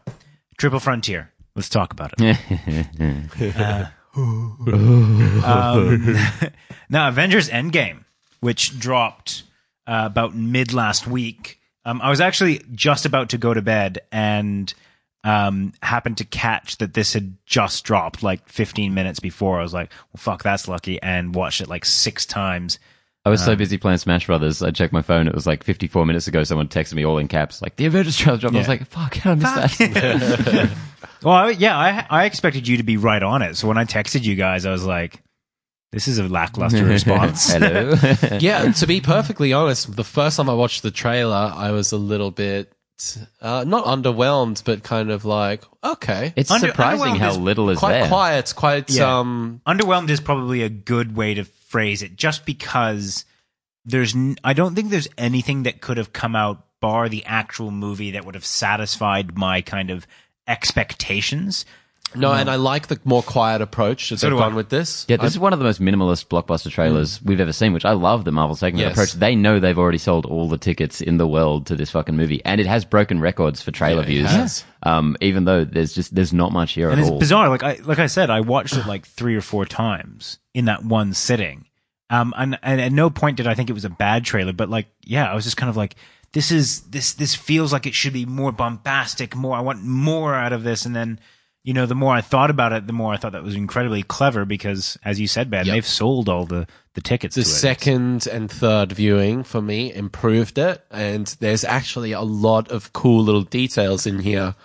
Triple 0.57 0.79
Frontier. 0.79 1.31
Let's 1.55 1.69
talk 1.69 1.93
about 1.93 2.13
it. 2.17 3.89
Uh, 4.15 4.21
um, 5.43 6.15
now, 6.89 7.07
Avengers 7.07 7.49
Endgame, 7.49 8.03
which 8.41 8.77
dropped 8.79 9.41
uh, 9.87 10.03
about 10.05 10.35
mid 10.35 10.73
last 10.73 11.07
week. 11.07 11.59
Um, 11.85 12.01
I 12.01 12.09
was 12.09 12.21
actually 12.21 12.61
just 12.73 13.05
about 13.05 13.29
to 13.29 13.37
go 13.37 13.53
to 13.53 13.61
bed 13.61 13.99
and 14.11 14.73
um, 15.23 15.73
happened 15.81 16.17
to 16.17 16.25
catch 16.25 16.77
that 16.77 16.93
this 16.93 17.13
had 17.13 17.35
just 17.45 17.83
dropped 17.83 18.23
like 18.23 18.47
15 18.49 18.93
minutes 18.93 19.19
before. 19.19 19.59
I 19.59 19.63
was 19.63 19.73
like, 19.73 19.91
well, 19.91 20.19
fuck, 20.19 20.43
that's 20.43 20.67
lucky, 20.67 21.01
and 21.01 21.35
watched 21.35 21.61
it 21.61 21.67
like 21.67 21.85
six 21.85 22.25
times. 22.25 22.79
I 23.25 23.29
was 23.29 23.43
so 23.43 23.55
busy 23.55 23.77
playing 23.77 23.99
Smash 23.99 24.25
Brothers. 24.25 24.61
I 24.61 24.71
checked 24.71 24.91
my 24.91 25.01
phone. 25.01 25.29
It 25.29 25.33
was 25.33 25.47
like 25.47 25.63
54 25.63 26.05
minutes 26.05 26.27
ago. 26.27 26.43
Someone 26.43 26.67
texted 26.67 26.95
me 26.95 27.05
all 27.05 27.17
in 27.17 27.29
caps, 27.29 27.61
like 27.61 27.77
the 27.77 27.85
Avengers 27.85 28.17
trailer 28.17 28.37
dropped. 28.37 28.53
I 28.53 28.59
was 28.59 28.67
like, 28.67 28.85
"Fuck, 28.87 29.15
how 29.15 29.35
did 29.35 29.45
I 29.45 29.61
miss 29.61 29.77
that?" 29.77 30.77
Well, 31.23 31.51
yeah, 31.51 31.77
I, 31.77 32.05
I 32.09 32.25
expected 32.25 32.67
you 32.67 32.77
to 32.77 32.83
be 32.83 32.97
right 32.97 33.23
on 33.23 33.41
it. 33.41 33.55
So 33.55 33.67
when 33.67 33.77
I 33.77 33.85
texted 33.85 34.23
you 34.23 34.35
guys, 34.35 34.65
I 34.65 34.71
was 34.71 34.83
like, 34.83 35.21
this 35.93 36.07
is 36.07 36.17
a 36.17 36.27
lackluster 36.27 36.83
response. 36.83 37.49
Hello. 37.53 37.93
yeah, 38.39 38.71
to 38.71 38.87
be 38.87 38.99
perfectly 38.99 39.53
honest, 39.53 39.95
the 39.95 40.03
first 40.03 40.37
time 40.37 40.49
I 40.49 40.53
watched 40.55 40.81
the 40.83 40.91
trailer, 40.91 41.53
I 41.55 41.71
was 41.71 41.91
a 41.91 41.97
little 41.97 42.31
bit 42.31 42.73
uh, 43.41 43.63
not 43.67 43.85
underwhelmed, 43.85 44.63
but 44.65 44.81
kind 44.83 45.11
of 45.11 45.23
like, 45.23 45.63
okay, 45.83 46.33
It's 46.35 46.49
Under- 46.51 46.67
surprising 46.67 47.05
underwhelmed 47.13 47.17
how 47.19 47.29
is 47.31 47.37
little 47.37 47.69
is 47.69 47.79
quite 47.79 47.91
there. 47.93 48.07
quiet, 48.07 48.53
quite 48.55 48.89
Yeah. 48.89 49.19
um, 49.19 49.61
underwhelmed 49.67 50.09
is 50.09 50.19
probably 50.19 50.63
a 50.63 50.69
good 50.69 51.15
way 51.15 51.35
to 51.35 51.43
phrase 51.43 52.01
it 52.01 52.15
just 52.15 52.45
because 52.45 53.25
there's 53.85 54.15
n- 54.15 54.37
I 54.43 54.53
don't 54.53 54.73
think 54.75 54.89
there's 54.89 55.07
anything 55.17 55.63
that 55.63 55.79
could 55.81 55.97
have 55.97 56.11
come 56.13 56.35
out 56.35 56.65
bar 56.79 57.07
the 57.09 57.23
actual 57.25 57.71
movie 57.71 58.11
that 58.11 58.25
would 58.25 58.35
have 58.35 58.45
satisfied 58.45 59.37
my 59.37 59.61
kind 59.61 59.89
of 59.91 60.07
expectations 60.47 61.65
No, 62.15 62.31
and 62.33 62.49
I 62.49 62.55
like 62.55 62.87
the 62.87 62.99
more 63.03 63.21
quiet 63.23 63.61
approach 63.61 64.09
that 64.09 64.17
So 64.19 64.27
they've 64.27 64.37
do 64.37 64.39
I. 64.41 64.47
gone 64.47 64.55
with 64.55 64.69
this. 64.69 65.05
Yeah, 65.07 65.17
this 65.17 65.31
is 65.31 65.39
one 65.39 65.53
of 65.53 65.59
the 65.59 65.65
most 65.65 65.81
minimalist 65.81 66.27
blockbuster 66.27 66.69
trailers 66.71 67.21
we've 67.23 67.39
ever 67.39 67.53
seen, 67.53 67.73
which 67.73 67.85
I 67.85 67.91
love 67.93 68.25
the 68.25 68.31
Marvel 68.31 68.55
taking 68.55 68.77
that 68.77 68.83
Yes. 68.83 68.91
approach. 68.93 69.13
They 69.13 69.35
know 69.35 69.59
they've 69.59 69.77
already 69.77 69.97
sold 69.97 70.25
all 70.25 70.47
the 70.49 70.57
tickets 70.57 71.01
in 71.01 71.17
the 71.17 71.27
world 71.27 71.67
to 71.67 71.75
this 71.75 71.91
fucking 71.91 72.15
movie, 72.15 72.43
and 72.45 72.59
it 72.61 72.67
has 72.67 72.85
broken 72.85 73.19
records 73.19 73.61
for 73.61 73.71
trailer 73.71 74.01
Yeah, 74.01 74.07
it 74.07 74.11
views. 74.11 74.31
has. 74.31 74.63
Um, 74.83 75.15
even 75.21 75.45
though 75.45 75.63
there's 75.65 75.93
just 75.93 76.13
there's 76.13 76.33
not 76.33 76.51
much 76.51 76.73
here 76.73 76.89
and 76.89 76.99
at 76.99 77.03
it's 77.03 77.11
all. 77.11 77.19
bizarre. 77.19 77.49
Like 77.49 77.63
I 77.63 77.79
like 77.83 77.99
I 77.99 78.07
said, 78.07 78.29
I 78.29 78.41
watched 78.41 78.75
it 78.75 78.85
like 78.85 79.05
three 79.05 79.35
or 79.35 79.41
four 79.41 79.65
times 79.65 80.39
in 80.53 80.65
that 80.65 80.83
one 80.83 81.13
sitting. 81.13 81.65
Um, 82.09 82.33
and, 82.37 82.59
and 82.61 82.79
at 82.79 82.91
no 82.91 83.09
point 83.09 83.37
did 83.37 83.47
I 83.47 83.55
think 83.55 83.69
it 83.69 83.73
was 83.73 83.85
a 83.85 83.89
bad 83.89 84.23
trailer, 84.23 84.53
but 84.53 84.69
like, 84.69 84.87
yeah, 85.03 85.31
I 85.31 85.33
was 85.33 85.45
just 85.45 85.57
kind 85.57 85.69
of 85.69 85.75
like, 85.77 85.95
this 86.33 86.51
is 86.51 86.81
this 86.81 87.13
this 87.13 87.33
feels 87.33 87.71
like 87.73 87.85
it 87.87 87.93
should 87.95 88.13
be 88.13 88.25
more 88.25 88.51
bombastic, 88.51 89.35
more. 89.35 89.55
I 89.55 89.61
want 89.61 89.83
more 89.83 90.35
out 90.35 90.53
of 90.53 90.63
this, 90.63 90.85
and 90.85 90.95
then. 90.95 91.19
You 91.63 91.73
know, 91.73 91.85
the 91.85 91.95
more 91.95 92.13
I 92.13 92.19
thought 92.21 92.49
about 92.49 92.73
it, 92.73 92.87
the 92.87 92.93
more 92.93 93.13
I 93.13 93.17
thought 93.17 93.31
that 93.31 93.43
was 93.43 93.55
incredibly 93.55 94.03
clever 94.03 94.43
because, 94.43 94.97
as 95.05 95.19
you 95.21 95.27
said, 95.27 95.49
Ben, 95.49 95.65
Yep. 95.65 95.73
they've 95.73 95.85
sold 95.87 96.27
all 96.27 96.45
the, 96.45 96.67
the 96.93 96.99
tickets. 97.01 97.35
The 97.35 97.43
to 97.43 97.47
it. 97.47 97.51
second 97.51 98.27
and 98.27 98.51
third 98.51 98.91
viewing 98.91 99.43
for 99.45 99.61
me 99.61 99.93
improved 99.93 100.57
it, 100.57 100.83
and 100.91 101.27
there's 101.39 101.63
actually 101.63 102.11
a 102.11 102.21
lot 102.21 102.69
of 102.69 102.91
cool 102.91 103.23
little 103.23 103.43
details 103.43 104.05
in 104.05 104.19
here 104.19 104.55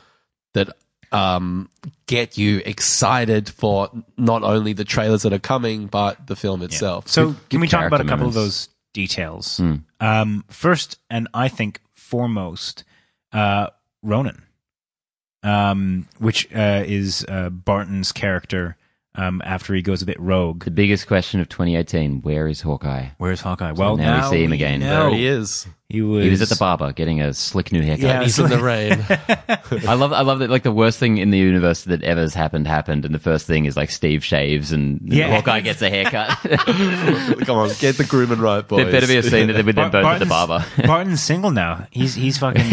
that 0.55 0.71
um, 1.13 1.71
get 2.07 2.37
you 2.37 2.63
excited 2.67 3.49
for 3.49 3.91
not 4.17 4.43
only 4.43 4.73
the 4.73 4.85
trailers 4.85 5.23
that 5.23 5.33
are 5.33 5.39
coming, 5.39 5.87
but 5.87 6.27
the 6.27 6.35
film 6.37 6.63
itself. 6.63 7.07
So, 7.07 7.37
can 7.49 7.61
we 7.61 7.69
talk 7.69 7.87
about 7.87 8.01
a 8.01 8.05
character 8.05 8.09
couple 8.11 8.27
of 8.27 8.35
those 8.35 8.69
details? 8.93 9.61
Um, 10.01 10.45
first, 10.51 10.99
and 11.09 11.29
I 11.33 11.47
think 11.49 11.81
foremost, 11.95 12.83
uh, 13.33 13.69
Ronan, 14.03 14.43
um, 15.43 16.09
which 16.19 16.53
uh, 16.55 16.85
is 16.87 17.25
uh, 17.29 17.51
Barton's 17.51 18.13
character 18.13 18.77
um, 19.15 19.43
after 19.45 19.75
he 19.75 19.83
goes 19.83 20.03
a 20.03 20.07
bit 20.07 20.19
rogue. 20.21 20.65
the 20.65 20.71
biggest 20.71 21.07
question 21.07 21.41
of 21.41 21.49
2018: 21.49 22.23
Where 22.23 22.49
is 22.49 22.61
Hawkeye? 22.63 23.09
Where's 23.19 23.41
Hawkeye? 23.41 23.73
Well, 23.73 23.97
now 23.97 24.25
we 24.25 24.37
see 24.37 24.45
him 24.45 24.51
we 24.51 24.57
again. 24.57 24.81
there 24.81 25.11
he 25.11 25.27
is. 25.27 25.67
He 25.91 26.03
was. 26.03 26.23
He 26.23 26.29
was 26.29 26.43
at 26.43 26.51
the 26.51 26.57
barber 26.57 26.93
getting 26.93 27.23
a 27.23 27.33
slick 27.33 27.73
new 27.73 27.81
haircut. 27.81 28.05
Yeah. 28.05 28.23
He's 28.23 28.39
in 28.39 28.51
the 28.51 28.59
rain. 28.63 29.07
I 29.89 29.95
love, 29.95 30.13
I 30.13 30.21
love 30.21 30.41
that. 30.41 30.51
Like 30.51 30.63
the 30.63 30.71
worst 30.71 30.99
thing 30.99 31.17
in 31.17 31.31
the 31.31 31.39
universe 31.39 31.85
that 31.85 32.03
ever 32.03 32.21
has 32.21 32.35
happened 32.35 32.69
happened, 32.69 33.07
and 33.07 33.15
the 33.15 33.19
first 33.19 33.47
thing 33.47 33.65
is 33.65 33.75
like 33.75 33.89
Steve 33.91 34.23
shaves 34.23 34.71
and 34.71 35.01
Yeah. 35.03 35.31
Hawkeye 35.35 35.61
gets 35.61 35.81
a 35.81 35.89
haircut. 35.89 36.29
Come 37.47 37.57
on, 37.57 37.71
get 37.79 37.97
the 37.97 38.05
grooming 38.07 38.39
right, 38.39 38.69
boys. 38.69 38.85
there 38.85 38.93
better 38.93 39.07
be 39.07 39.17
a 39.17 39.23
scene 39.23 39.47
that 39.47 39.55
they 39.55 39.63
with 39.63 39.77
them 39.77 39.91
Bar- 39.91 40.03
both 40.03 40.13
at 40.13 40.19
the 40.19 40.27
barber. 40.27 40.63
Barton's 40.87 41.23
single 41.23 41.53
now. 41.53 41.87
He's 41.91 42.15
he's 42.15 42.37
fucking. 42.37 42.65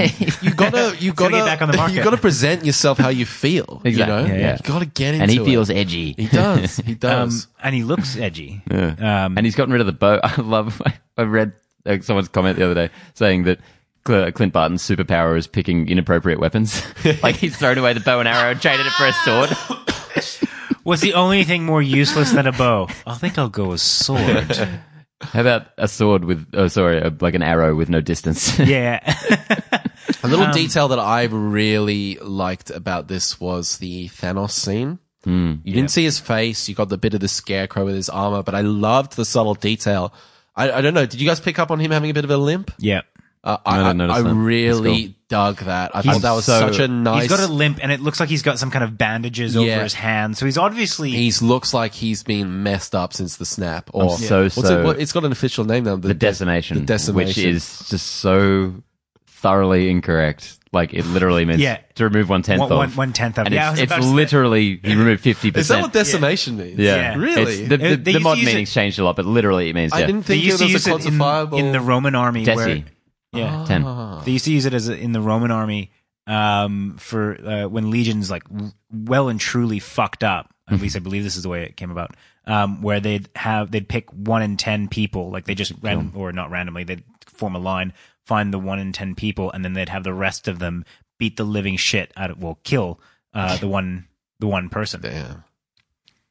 you 0.42 0.54
gotta, 0.54 0.98
you 1.00 1.14
gotta 1.14 1.32
gotta, 1.32 1.38
get 1.38 1.46
back 1.46 1.62
on 1.62 1.72
the 1.72 1.78
market. 1.78 1.96
you 1.96 2.04
gotta 2.04 2.18
present 2.18 2.66
yourself 2.66 2.98
how 2.98 3.08
you 3.08 3.26
feel. 3.26 3.82
Exactly. 3.86 4.24
You 4.24 4.28
know, 4.28 4.34
Yeah, 4.36 4.40
yeah. 4.42 4.58
you 4.62 4.68
gotta 4.68 4.88
get 4.88 5.14
into 5.14 5.20
it. 5.20 5.22
and 5.22 5.32
he 5.32 5.38
it. 5.40 5.46
feels 5.46 5.70
edgy. 5.70 6.12
He 6.18 6.28
does. 6.28 6.76
He 6.86 6.92
um, 6.92 6.98
does. 7.00 7.48
and 7.64 7.74
he 7.74 7.86
looks 7.86 8.18
edgy. 8.18 8.62
Yeah. 8.70 9.26
Um, 9.26 9.38
and 9.38 9.46
he's 9.46 9.56
gotten 9.56 9.72
rid 9.72 9.80
of 9.80 9.88
the 9.88 9.94
bow. 9.94 10.20
I 10.22 10.42
love. 10.42 10.82
I 11.18 11.24
read 11.24 11.54
someone's 12.02 12.30
comment 12.30 12.58
the 12.58 12.66
other 12.66 12.88
day 12.88 12.90
saying 13.14 13.44
that 13.44 13.60
Clint 14.04 14.54
Barton's 14.54 14.84
superpower 14.84 15.38
is 15.38 15.48
picking 15.48 15.90
inappropriate 15.90 16.40
weapons. 16.40 16.84
like 17.24 17.36
he's 17.36 17.58
thrown 17.58 17.78
away 17.78 17.94
the 17.94 18.00
bow 18.00 18.20
and 18.20 18.28
arrow 18.28 18.52
and 18.52 18.62
traded 18.62 18.86
it 18.86 18.92
for 18.94 19.06
a 19.08 19.14
sword. 19.14 19.50
What's 20.84 21.02
the 21.02 21.16
only 21.16 21.44
thing 21.44 21.66
more 21.66 21.82
useless 21.82 22.32
than 22.32 22.46
a 22.46 22.52
bow? 22.52 22.88
I 23.08 23.16
think 23.16 23.40
I'll 23.40 23.50
go 23.50 23.70
with 23.70 23.82
sword. 23.82 24.56
How 25.22 25.42
about 25.42 25.68
a 25.78 25.88
sword 25.88 26.26
with? 26.26 26.48
Oh, 26.54 26.68
sorry, 26.68 27.00
a, 27.00 27.12
like 27.20 27.34
an 27.34 27.42
arrow 27.42 27.74
with 27.74 27.90
no 27.90 28.02
distance. 28.02 28.60
yeah. 28.60 29.00
A 30.22 30.28
little 30.28 30.46
um, 30.46 30.52
detail 30.52 30.88
that 30.90 31.00
I 31.00 31.24
really 31.24 32.16
liked 32.16 32.70
about 32.70 33.08
this 33.08 33.40
was 33.40 33.78
the 33.78 34.10
Thanos 34.10 34.52
scene. 34.52 35.00
Hmm. 35.24 35.56
You 35.64 35.74
didn't 35.74 35.90
see 35.90 36.04
his 36.04 36.20
face. 36.20 36.70
You 36.70 36.76
got 36.76 36.90
the 36.90 36.98
bit 36.98 37.16
of 37.16 37.20
the 37.22 37.28
scarecrow 37.28 37.86
with 37.86 37.96
his 37.96 38.10
armor, 38.10 38.44
but 38.44 38.54
I 38.54 38.62
loved 38.62 39.16
the 39.16 39.26
subtle 39.26 39.56
detail. 39.56 40.14
I, 40.56 40.72
I 40.72 40.82
don't 40.82 40.94
know. 40.94 41.06
Did 41.06 41.20
you 41.20 41.28
guys 41.28 41.40
pick 41.40 41.60
up 41.60 41.72
on 41.72 41.80
him 41.80 41.92
having 41.92 42.10
a 42.10 42.14
bit 42.14 42.24
of 42.24 42.32
a 42.32 42.38
limp? 42.38 42.72
yeah. 42.78 43.02
Uh, 43.44 43.58
I 43.64 43.78
I, 43.82 43.90
I, 43.92 43.94
that. 44.24 44.34
really 44.34 45.16
dug 45.30 45.58
that. 45.58 45.96
I 45.96 46.02
He's 46.02 46.14
thought 46.14 46.22
that 46.24 46.32
was 46.32 46.46
so- 46.46 46.62
such 46.72 46.80
a 46.80 46.88
nice. 46.88 47.24
He's 47.24 47.30
got 47.30 47.48
a 47.48 47.52
limp, 47.54 47.78
and 47.80 47.92
it 47.92 48.00
looks 48.00 48.20
like 48.20 48.28
he's 48.28 48.42
got 48.42 48.58
some 48.58 48.72
kind 48.72 48.84
of 48.84 48.98
bandages 48.98 49.56
over 49.56 49.84
his 49.84 49.94
hand. 49.94 50.36
So 50.36 50.48
he's 50.48 50.58
obviously 50.58 51.12
he 51.12 51.32
looks 51.44 51.72
like 51.72 51.94
he's 51.94 52.24
been 52.24 52.64
messed 52.64 52.96
up 52.96 53.14
since 53.14 53.36
the 53.38 53.46
snap. 53.46 53.92
Or 53.94 54.18
so, 54.18 54.44
what's 54.46 54.56
so- 54.56 54.80
it? 54.82 54.84
What, 54.84 55.00
it's 55.00 55.12
got 55.12 55.26
an 55.26 55.32
official 55.32 55.64
name 55.64 55.84
now. 55.84 55.96
the 55.96 56.16
decimation, 56.16 56.80
The 56.80 56.86
decimation. 56.86 57.28
which 57.28 57.38
is 57.38 57.88
just 57.88 58.08
so 58.16 58.74
thoroughly 59.36 59.90
incorrect. 59.90 60.60
Like 60.72 60.94
it 60.94 61.06
literally 61.06 61.46
means 61.46 61.62
Yeah. 61.62 61.78
to 61.96 62.04
remove 62.04 62.28
one 62.30 62.42
tenth 62.42 62.60
One- 62.60 62.72
of 62.72 62.78
one- 62.78 62.90
one 62.92 63.14
tenth 63.14 63.38
of. 63.38 63.46
And 63.46 63.56
Yeah, 63.56 63.68
I 63.68 63.72
was 63.72 63.80
it's, 63.80 63.90
about 63.90 63.98
it's 64.00 64.06
to 64.08 64.10
say- 64.12 64.16
literally 64.16 64.80
you 64.84 65.00
remove 65.00 65.22
fifty 65.22 65.50
percent. 65.52 65.62
Is 65.62 65.68
that 65.70 65.82
what 65.84 65.94
decimation 65.94 66.58
means? 66.58 66.78
Yeah, 66.78 66.96
Yeah. 66.96 67.16
Really? 67.16 67.42
It's, 67.42 67.70
the 67.70 67.78
the, 67.78 67.78
they 67.78 67.96
the 67.96 68.12
used 68.12 68.18
to 68.18 68.24
modern 68.24 68.40
use 68.40 68.48
meaning's 68.50 68.74
changed 68.74 69.00
a 69.00 69.04
lot, 69.06 69.16
but 69.16 69.26
literally 69.26 69.70
it 69.70 69.74
means 69.76 69.94
I 69.94 70.00
yeah. 70.02 70.06
didn't 70.08 70.26
they 70.26 70.34
think 70.36 70.44
used 70.46 70.56
it 70.62 70.68
to 70.68 70.74
was 70.74 70.86
use 70.86 70.88
a 70.88 70.96
it 70.96 71.06
in, 71.06 71.14
quantifiable. 71.20 71.60
in 71.60 71.72
the 71.72 71.80
Roman 71.82 72.16
army. 72.16 72.46
Where, 72.46 72.56
Deci. 72.68 72.84
yeah, 73.34 73.64
ten. 73.66 73.84
they 74.26 74.32
used 74.32 74.46
to 74.46 74.52
use 74.52 74.66
it 74.66 74.74
as 74.74 74.90
a, 74.90 74.98
in 74.98 75.14
the 75.14 75.22
Roman 75.22 75.52
army 75.52 75.92
um, 76.28 76.96
for 77.00 77.38
uh, 77.48 77.68
when 77.70 77.92
legions 77.92 78.30
like 78.30 78.44
w- 78.50 78.72
well 78.92 79.30
and 79.30 79.40
truly 79.40 79.80
fucked 79.80 80.24
up. 80.24 80.50
At 80.68 80.82
least 80.82 80.96
I 80.96 81.00
believe 81.00 81.24
this 81.24 81.36
is 81.38 81.44
the 81.44 81.50
way 81.50 81.64
it 81.64 81.78
came 81.78 81.92
about. 81.92 82.16
Um, 82.48 82.82
where 82.82 83.00
they'd 83.00 83.30
have 83.36 83.70
they'd 83.72 83.88
pick 83.88 84.10
one 84.12 84.42
in 84.42 84.58
ten 84.58 84.88
people, 84.88 85.30
like 85.30 85.46
they 85.46 85.54
just 85.56 85.74
random 85.82 86.12
or 86.16 86.32
not 86.32 86.50
randomly, 86.50 86.84
they'd 86.84 87.04
form 87.28 87.56
a 87.56 87.60
line, 87.60 87.94
find 88.26 88.54
the 88.54 88.60
one 88.60 88.80
in 88.80 88.92
ten 88.92 89.16
people, 89.16 89.52
and 89.52 89.64
then 89.64 89.74
they'd 89.74 89.90
have 89.90 90.04
the 90.04 90.14
rest 90.14 90.48
of 90.48 90.60
them 90.60 90.86
beat 91.18 91.38
the 91.38 91.44
living 91.46 91.78
shit 91.78 92.12
out 92.18 92.30
of 92.32 92.42
well 92.42 92.60
kill 92.64 93.00
uh, 93.34 93.58
the 93.58 93.68
one 93.68 94.08
the 94.40 94.48
one 94.48 94.70
person. 94.70 95.02
Damn. 95.02 95.44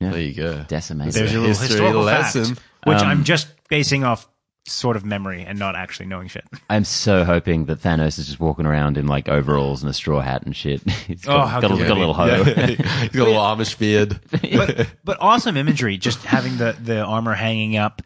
Yeah. 0.00 0.10
There 0.10 0.20
you 0.20 0.34
go. 0.34 0.64
decimated. 0.68 1.14
There's 1.14 1.32
your 1.32 1.40
little 1.42 1.56
history 1.56 1.68
historical 1.68 2.02
lesson. 2.02 2.44
fact, 2.56 2.60
which 2.84 2.98
Um, 2.98 3.08
I'm 3.08 3.24
just 3.24 3.48
basing 3.70 4.04
off 4.04 4.28
sort 4.66 4.96
of 4.96 5.04
memory 5.04 5.42
and 5.44 5.58
not 5.58 5.76
actually 5.76 6.06
knowing 6.06 6.26
shit. 6.28 6.44
I'm 6.70 6.84
so 6.84 7.24
hoping 7.24 7.66
that 7.66 7.80
Thanos 7.80 8.18
is 8.18 8.26
just 8.26 8.40
walking 8.40 8.66
around 8.66 8.98
in 8.98 9.06
like 9.06 9.28
overalls 9.28 9.82
and 9.82 9.90
a 9.90 9.94
straw 9.94 10.20
hat 10.20 10.42
and 10.44 10.54
shit. 10.56 10.82
He's 11.06 11.24
Oh, 11.26 11.36
got, 11.36 11.48
how 11.48 11.60
got, 11.60 11.70
a, 11.72 11.76
got 11.76 11.96
a 11.96 12.00
little 12.00 12.14
hoe. 12.14 12.26
Yeah. 12.26 12.66
He's 12.66 13.10
got 13.10 13.14
a 13.14 13.30
little 13.30 13.34
Amish 13.42 13.78
beard. 13.78 14.20
but 14.30 14.88
but 15.04 15.16
awesome 15.20 15.56
imagery. 15.56 15.96
Just 15.96 16.22
having 16.24 16.56
the 16.58 16.76
the 16.82 17.00
armor 17.02 17.34
hanging 17.34 17.76
up. 17.76 18.02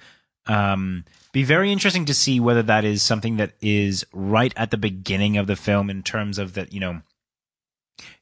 Um, 0.46 1.05
be 1.32 1.42
very 1.42 1.72
interesting 1.72 2.04
to 2.06 2.14
see 2.14 2.40
whether 2.40 2.62
that 2.62 2.84
is 2.84 3.02
something 3.02 3.36
that 3.36 3.52
is 3.60 4.04
right 4.12 4.52
at 4.56 4.70
the 4.70 4.76
beginning 4.78 5.36
of 5.36 5.46
the 5.46 5.56
film 5.56 5.90
in 5.90 6.02
terms 6.02 6.38
of 6.38 6.54
that. 6.54 6.72
You 6.72 6.80
know, 6.80 7.02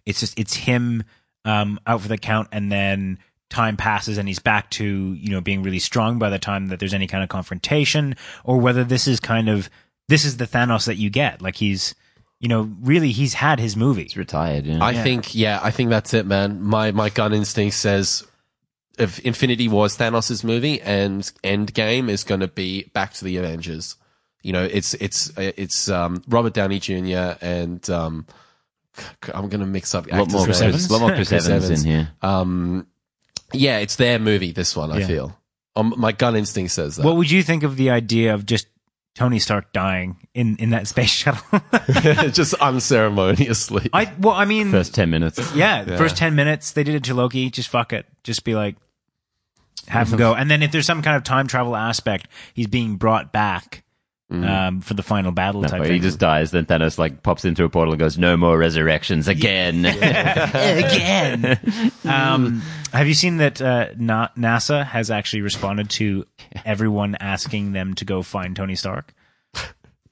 it's 0.05 0.21
just 0.21 0.39
it's 0.39 0.55
him 0.55 1.05
um, 1.45 1.79
out 1.87 2.01
for 2.01 2.09
the 2.09 2.19
count, 2.19 2.49
and 2.53 2.71
then 2.71 3.19
time 3.49 3.77
passes 3.77 4.19
and 4.19 4.27
he's 4.27 4.41
back 4.41 4.69
to 4.71 4.85
you 5.15 5.31
know 5.31 5.41
being 5.41 5.63
really 5.63 5.79
strong 5.79 6.19
by 6.19 6.29
the 6.31 6.39
time 6.39 6.67
that 6.67 6.81
there's 6.81 6.95
any 6.95 7.07
kind 7.07 7.23
of 7.23 7.29
confrontation, 7.29 8.17
or 8.45 8.59
whether 8.59 8.85
this 8.85 9.07
is 9.07 9.21
kind 9.21 9.49
of 9.49 9.71
this 10.09 10.25
is 10.25 10.37
the 10.37 10.47
Thanos 10.47 10.87
that 10.87 10.97
you 10.97 11.11
get. 11.11 11.41
Like 11.43 11.57
he's 11.57 11.95
you 12.41 12.49
know 12.49 12.71
really 12.83 13.13
he's 13.13 13.35
had 13.35 13.61
his 13.61 13.77
movie. 13.77 14.03
He's 14.05 14.17
retired. 14.17 14.67
Yeah. 14.67 14.83
I 14.85 14.91
Yeah. 14.91 15.03
think, 15.03 15.35
yeah, 15.35 15.61
I 15.63 15.71
think 15.71 15.91
that's 15.91 16.13
it, 16.15 16.27
man. 16.27 16.61
My 16.63 16.91
my 16.93 17.09
gun 17.09 17.33
instinct 17.33 17.77
says 17.77 18.27
if 18.99 19.19
Infinity 19.21 19.69
War 19.69 19.87
is 19.87 19.97
Thanos' 19.97 20.43
movie 20.45 20.81
and 20.81 21.23
Endgame 21.45 22.09
is 22.09 22.25
going 22.25 22.41
to 22.41 22.49
be 22.49 22.85
back 22.95 23.13
to 23.15 23.25
the 23.25 23.37
Avengers. 23.37 23.97
You 24.43 24.53
know, 24.53 24.63
it's 24.65 24.95
it's 24.95 25.31
it's 25.37 25.89
um, 25.89 26.23
Robert 26.29 26.55
Downey 26.55 26.79
Jr. 26.79 27.37
and 27.41 27.89
um, 27.91 28.27
I'm 29.35 29.49
going 29.49 29.61
to 29.61 29.67
mix 29.67 29.95
up 29.95 30.07
a 30.11 30.17
lot 30.17 30.31
more 30.31 30.45
Chris, 30.45 30.61
names. 30.61 30.75
Evans, 30.75 30.91
lot 30.91 31.01
more 31.01 31.15
Chris, 31.15 31.29
Chris 31.29 31.47
Evans, 31.49 31.65
Evans. 31.65 31.85
in 31.85 31.91
here. 31.91 32.09
Um, 32.23 32.87
yeah, 33.53 33.79
it's 33.79 33.97
their 33.97 34.19
movie. 34.19 34.53
This 34.53 34.77
one, 34.77 34.91
I 34.93 34.99
Yeah. 34.99 35.07
feel. 35.07 35.39
Um, 35.75 35.95
my 35.99 36.13
gun 36.13 36.37
instinct 36.37 36.73
says 36.73 36.97
that. 36.97 37.05
What 37.05 37.17
would 37.17 37.31
you 37.31 37.43
think 37.43 37.63
of 37.63 37.77
the 37.77 37.91
idea 37.91 38.33
of 38.35 38.47
just 38.47 38.67
Tony 39.15 39.39
Stark 39.39 39.73
dying 39.73 40.17
in, 40.33 40.57
in 40.57 40.71
that 40.71 40.87
space 40.89 41.11
shuttle? 41.11 41.43
Just 42.31 42.55
unceremoniously. 42.55 43.91
I 43.93 44.13
well, 44.19 44.35
I 44.35 44.45
mean, 44.45 44.71
First 44.71 44.95
ten 44.95 45.11
minutes. 45.11 45.39
yeah, 45.55 45.85
the 45.85 45.97
first 45.99 46.17
ten 46.17 46.35
minutes 46.35 46.73
they 46.73 46.85
did 46.85 46.95
it 46.95 47.05
to 47.05 47.15
Loki. 47.15 47.51
Just 47.51 47.69
fuck 47.69 47.93
it, 47.93 48.07
just 48.25 48.45
be 48.45 48.55
like, 48.55 48.77
have 49.89 50.13
him 50.13 50.19
go. 50.19 50.35
And 50.35 50.51
then 50.51 50.63
if 50.63 50.73
there's 50.73 50.87
some 50.87 51.03
kind 51.03 51.17
of 51.17 51.25
time 51.25 51.47
travel 51.47 51.77
aspect, 51.77 52.29
he's 52.55 52.67
being 52.67 52.97
brought 52.97 53.33
back 53.33 53.83
um, 54.31 54.81
for 54.81 54.95
the 54.95 55.05
final 55.05 55.31
battle 55.31 55.61
No, 55.61 55.69
type 55.69 55.83
he 55.83 55.87
thing. 55.87 55.95
He 55.95 56.01
just 56.01 56.19
dies. 56.19 56.51
Then 56.51 56.67
Thanos 56.67 56.99
like 56.99 57.23
pops 57.23 57.45
into 57.45 57.63
a 57.65 57.69
portal 57.69 57.93
and 57.93 58.01
goes, 58.01 58.19
"No 58.19 58.37
more 58.37 58.59
resurrections 58.59 59.29
again." 59.29 59.85
again. 59.87 61.61
um, 62.05 62.61
have 62.93 63.07
you 63.07 63.15
seen 63.15 63.37
that 63.37 63.63
uh, 63.63 63.89
Na- 63.97 64.31
NASA 64.37 64.85
has 64.85 65.11
actually 65.13 65.43
responded 65.43 65.91
to 65.91 66.27
everyone 66.65 67.17
asking 67.21 67.73
them 67.73 67.95
to 67.95 68.05
go 68.05 68.23
find 68.23 68.57
Tony 68.57 68.75
Stark? 68.75 69.13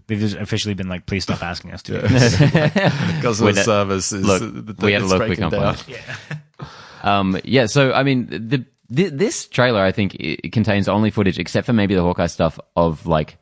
They've 0.06 0.20
just 0.20 0.36
officially 0.36 0.74
been 0.74 0.88
like, 0.88 1.06
please 1.06 1.22
stop 1.24 1.42
asking 1.42 1.72
us 1.72 1.82
to. 1.84 2.02
do 2.02 2.08
this. 2.08 2.38
because 3.16 3.40
We're 3.40 3.52
the 3.52 3.56
not- 3.56 3.64
service 3.64 4.12
is 4.12 4.24
look, 4.24 4.42
the- 4.42 4.76
we 4.84 4.92
had 4.92 5.00
a 5.00 5.04
it's 5.06 5.12
look, 5.12 5.22
we 5.22 5.26
breaking 5.28 5.50
can't 5.50 5.76
find 5.78 5.96
it. 5.98 6.66
Um, 7.02 7.40
yeah, 7.44 7.66
so 7.66 7.92
I 7.92 8.02
mean, 8.02 8.26
the, 8.28 8.64
the 8.94 9.08
this 9.10 9.46
trailer 9.46 9.80
I 9.82 9.92
think 9.92 10.14
it 10.16 10.52
contains 10.52 10.88
only 10.88 11.10
footage, 11.10 11.38
except 11.38 11.66
for 11.66 11.72
maybe 11.72 11.94
the 11.94 12.02
Hawkeye 12.02 12.26
stuff 12.26 12.58
of 12.76 13.06
like 13.06 13.36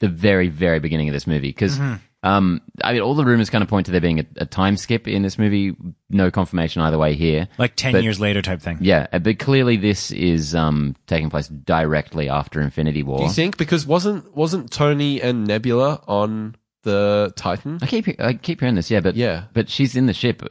the 0.00 0.08
very 0.08 0.48
very 0.48 0.78
beginning 0.80 1.08
of 1.08 1.12
this 1.12 1.26
movie, 1.26 1.48
because 1.48 1.78
Um, 2.22 2.60
I 2.82 2.92
mean, 2.92 3.02
all 3.02 3.14
the 3.14 3.24
rumors 3.24 3.50
kind 3.50 3.62
of 3.62 3.68
point 3.68 3.86
to 3.86 3.92
there 3.92 4.00
being 4.00 4.18
a, 4.18 4.26
a 4.38 4.46
time 4.46 4.76
skip 4.76 5.06
in 5.06 5.22
this 5.22 5.38
movie. 5.38 5.76
No 6.10 6.30
confirmation 6.32 6.82
either 6.82 6.98
way 6.98 7.14
here. 7.14 7.46
Like 7.56 7.76
10 7.76 7.92
But- 7.92 8.02
years 8.02 8.18
later 8.18 8.42
type 8.42 8.60
thing. 8.60 8.78
Yeah, 8.80 9.06
uh, 9.12 9.20
but 9.20 9.38
clearly 9.38 9.76
this 9.76 10.10
is 10.10 10.52
um, 10.54 10.96
taking 11.06 11.30
place 11.30 11.46
directly 11.46 12.28
after 12.28 12.60
Infinity 12.60 13.04
War. 13.04 13.18
Do 13.18 13.24
you 13.24 13.30
think 13.30 13.56
because 13.58 13.86
wasn't 13.86 14.34
wasn't 14.36 14.72
Tony 14.72 15.22
and 15.22 15.46
Nebula 15.46 16.02
on 16.08 16.56
the 16.82 17.32
Titan? 17.36 17.78
I 17.82 17.86
keep 17.86 18.08
I 18.18 18.34
keep 18.34 18.58
hearing 18.60 18.74
this, 18.74 18.90
yeah, 18.90 19.00
but 19.00 19.14
Yeah. 19.14 19.44
but 19.52 19.68
she's 19.68 19.94
in 19.94 20.06
the 20.06 20.14
ship 20.14 20.42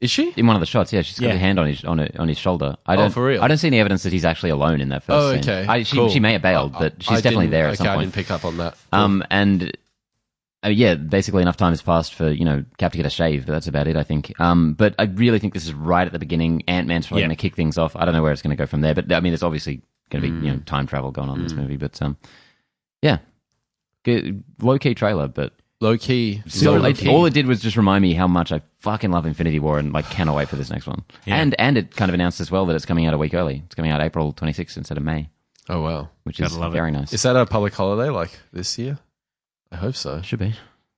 Is 0.00 0.10
she? 0.10 0.32
in 0.36 0.46
one 0.46 0.56
of 0.56 0.60
the 0.60 0.66
shots. 0.66 0.92
Yeah, 0.92 1.02
she's 1.02 1.18
got 1.18 1.26
Yeah. 1.28 1.32
her 1.32 1.38
hand 1.38 1.58
on 1.58 1.66
his 1.66 1.84
on, 1.84 1.98
her, 1.98 2.08
on 2.18 2.28
his 2.28 2.38
shoulder. 2.38 2.76
I 2.86 2.94
Oh, 2.94 2.96
don't 2.96 3.10
for 3.12 3.24
real? 3.24 3.42
I 3.42 3.48
don't 3.48 3.56
see 3.58 3.68
any 3.68 3.80
evidence 3.80 4.02
that 4.02 4.12
he's 4.12 4.24
actually 4.26 4.50
alone 4.50 4.80
in 4.80 4.90
that 4.90 5.02
first 5.04 5.16
Oh, 5.16 5.30
scene. 5.32 5.40
okay. 5.40 5.66
I, 5.66 5.82
she 5.84 5.96
Cool. 5.96 6.08
she 6.10 6.20
may 6.20 6.32
have 6.32 6.42
bailed, 6.42 6.74
I- 6.76 6.78
but 6.78 6.92
I 7.00 7.02
she's 7.14 7.22
definitely 7.22 7.46
didn't- 7.46 7.50
there 7.52 7.64
at 7.66 7.68
okay, 7.70 7.76
some 7.76 7.86
I 7.88 7.94
point. 7.94 8.06
didn't 8.12 8.14
pick 8.14 8.30
up 8.30 8.44
on 8.44 8.56
that. 8.58 8.76
Um, 8.92 9.22
and 9.30 9.76
uh, 10.64 10.68
yeah, 10.70 10.94
basically 10.96 11.42
enough 11.42 11.56
time 11.56 11.70
has 11.72 11.80
passed 11.82 12.14
for 12.14 12.30
you 12.30 12.44
know 12.44 12.64
Cap 12.78 12.92
to 12.92 12.98
get 12.98 13.06
a 13.06 13.10
shave, 13.10 13.46
but 13.46 13.52
that's 13.52 13.66
about 13.68 13.86
it, 13.86 13.96
I 13.96 14.02
think. 14.02 14.38
Um, 14.40 14.74
but 14.74 14.94
I 14.98 15.04
really 15.04 15.38
think 15.38 15.54
this 15.54 15.64
is 15.64 15.72
right 15.74 16.06
at 16.06 16.12
the 16.12 16.18
beginning. 16.18 16.62
Ant 16.68 16.86
Man's 16.88 17.06
probably 17.06 17.22
Yeah. 17.22 17.28
going 17.28 17.36
to 17.36 17.40
kick 17.40 17.54
things 17.54 17.78
off. 17.78 17.94
I 17.96 18.04
don't 18.04 18.14
know 18.14 18.22
where 18.22 18.32
it's 18.32 18.42
going 18.42 18.56
to 18.56 18.60
go 18.60 18.66
from 18.66 18.80
there, 18.82 18.94
but 18.94 19.10
I 19.12 19.20
mean, 19.20 19.32
there's 19.32 19.42
obviously 19.42 19.80
going 20.10 20.22
to 20.22 20.30
be 20.30 20.46
you 20.46 20.52
know 20.52 20.58
time 20.66 20.86
travel 20.86 21.10
going 21.10 21.28
on 21.28 21.36
in 21.38 21.42
this 21.44 21.52
movie. 21.54 21.76
But 21.76 22.00
um, 22.02 22.16
yeah, 23.02 23.18
low 24.60 24.78
key 24.78 24.94
trailer, 24.94 25.28
but 25.28 25.52
low 25.80 25.96
key. 25.98 26.42
still, 26.46 26.74
So 26.74 26.80
low 26.80 26.92
key. 26.92 27.08
all 27.08 27.26
it 27.26 27.34
did 27.34 27.46
was 27.46 27.60
just 27.60 27.76
remind 27.76 28.02
me 28.02 28.14
how 28.14 28.26
much 28.26 28.52
I 28.52 28.62
fucking 28.80 29.10
love 29.10 29.26
Infinity 29.26 29.58
War 29.58 29.78
and 29.78 29.92
like 29.92 30.08
cannot 30.10 30.36
wait 30.36 30.48
for 30.48 30.56
this 30.56 30.70
next 30.70 30.86
one. 30.86 31.04
Yeah. 31.24 31.36
And 31.36 31.54
and 31.58 31.76
it 31.78 31.94
kind 31.96 32.08
of 32.10 32.14
announced 32.14 32.40
as 32.40 32.50
well 32.50 32.66
that 32.66 32.76
it's 32.76 32.86
coming 32.86 33.06
out 33.06 33.14
a 33.14 33.18
week 33.18 33.34
early. 33.34 33.62
It's 33.66 33.74
coming 33.74 33.90
out 33.90 34.00
April 34.00 34.32
26th 34.32 34.76
instead 34.76 34.96
of 34.98 35.04
May, 35.04 35.28
oh 35.68 35.82
wow. 35.82 36.08
which 36.24 36.38
Gotta 36.38 36.52
is 36.52 36.58
love 36.58 36.72
it. 36.72 36.76
very 36.76 36.90
nice. 36.92 37.12
Is 37.12 37.22
that 37.22 37.36
a 37.36 37.46
public 37.46 37.74
holiday 37.74 38.10
like 38.10 38.38
this 38.52 38.78
year? 38.78 38.98
I 39.72 39.76
hope 39.76 39.96
so. 39.96 40.22
Should 40.22 40.38
be. 40.38 40.54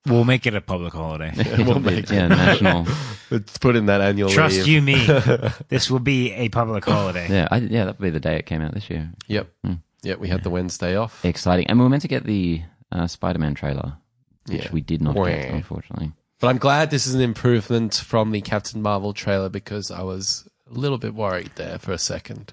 We'll 0.06 0.24
make 0.24 0.46
it 0.46 0.54
a 0.54 0.60
public 0.62 0.94
holiday. 0.94 1.32
We'll 1.64 1.80
make 1.80 2.08
yeah, 2.10 2.26
it. 2.26 2.28
national. 2.30 2.86
Let's 3.30 3.58
put 3.58 3.76
in 3.76 3.86
that 3.86 4.00
annual 4.00 4.30
Trust 4.30 4.56
leave. 4.58 4.68
you 4.68 4.80
me. 4.82 5.06
this 5.68 5.90
will 5.90 5.98
be 5.98 6.32
a 6.32 6.48
public 6.48 6.84
holiday. 6.84 7.26
Yeah, 7.28 7.48
I, 7.50 7.58
yeah, 7.58 7.84
that 7.84 7.98
would 7.98 8.04
be 8.04 8.10
the 8.10 8.20
day 8.20 8.36
it 8.36 8.46
came 8.46 8.62
out 8.62 8.72
this 8.72 8.88
year. 8.88 9.10
Yep. 9.26 9.48
Yep. 10.02 10.18
We 10.18 10.28
had 10.28 10.44
the 10.44 10.50
Wednesday 10.50 10.96
off. 10.96 11.22
Exciting, 11.26 11.66
and 11.66 11.78
we 11.78 11.82
were 11.82 11.90
meant 11.90 12.02
to 12.02 12.08
get 12.08 12.24
the 12.24 12.62
uh, 12.90 13.06
Spider-Man 13.06 13.54
trailer, 13.54 13.94
which 14.48 14.64
Yeah. 14.64 14.72
we 14.72 14.80
did 14.80 15.02
not 15.02 15.14
Wah. 15.14 15.26
get, 15.26 15.50
unfortunately. 15.50 16.12
But 16.40 16.48
I'm 16.48 16.58
glad 16.58 16.90
this 16.90 17.06
is 17.06 17.14
an 17.14 17.20
improvement 17.20 17.94
from 17.94 18.30
the 18.30 18.40
Captain 18.40 18.80
Marvel 18.80 19.12
trailer 19.12 19.48
because 19.48 19.90
I 19.90 20.02
was 20.02 20.48
a 20.70 20.74
little 20.74 20.98
bit 20.98 21.14
worried 21.14 21.50
there 21.56 21.78
for 21.78 21.92
a 21.92 21.98
second. 21.98 22.52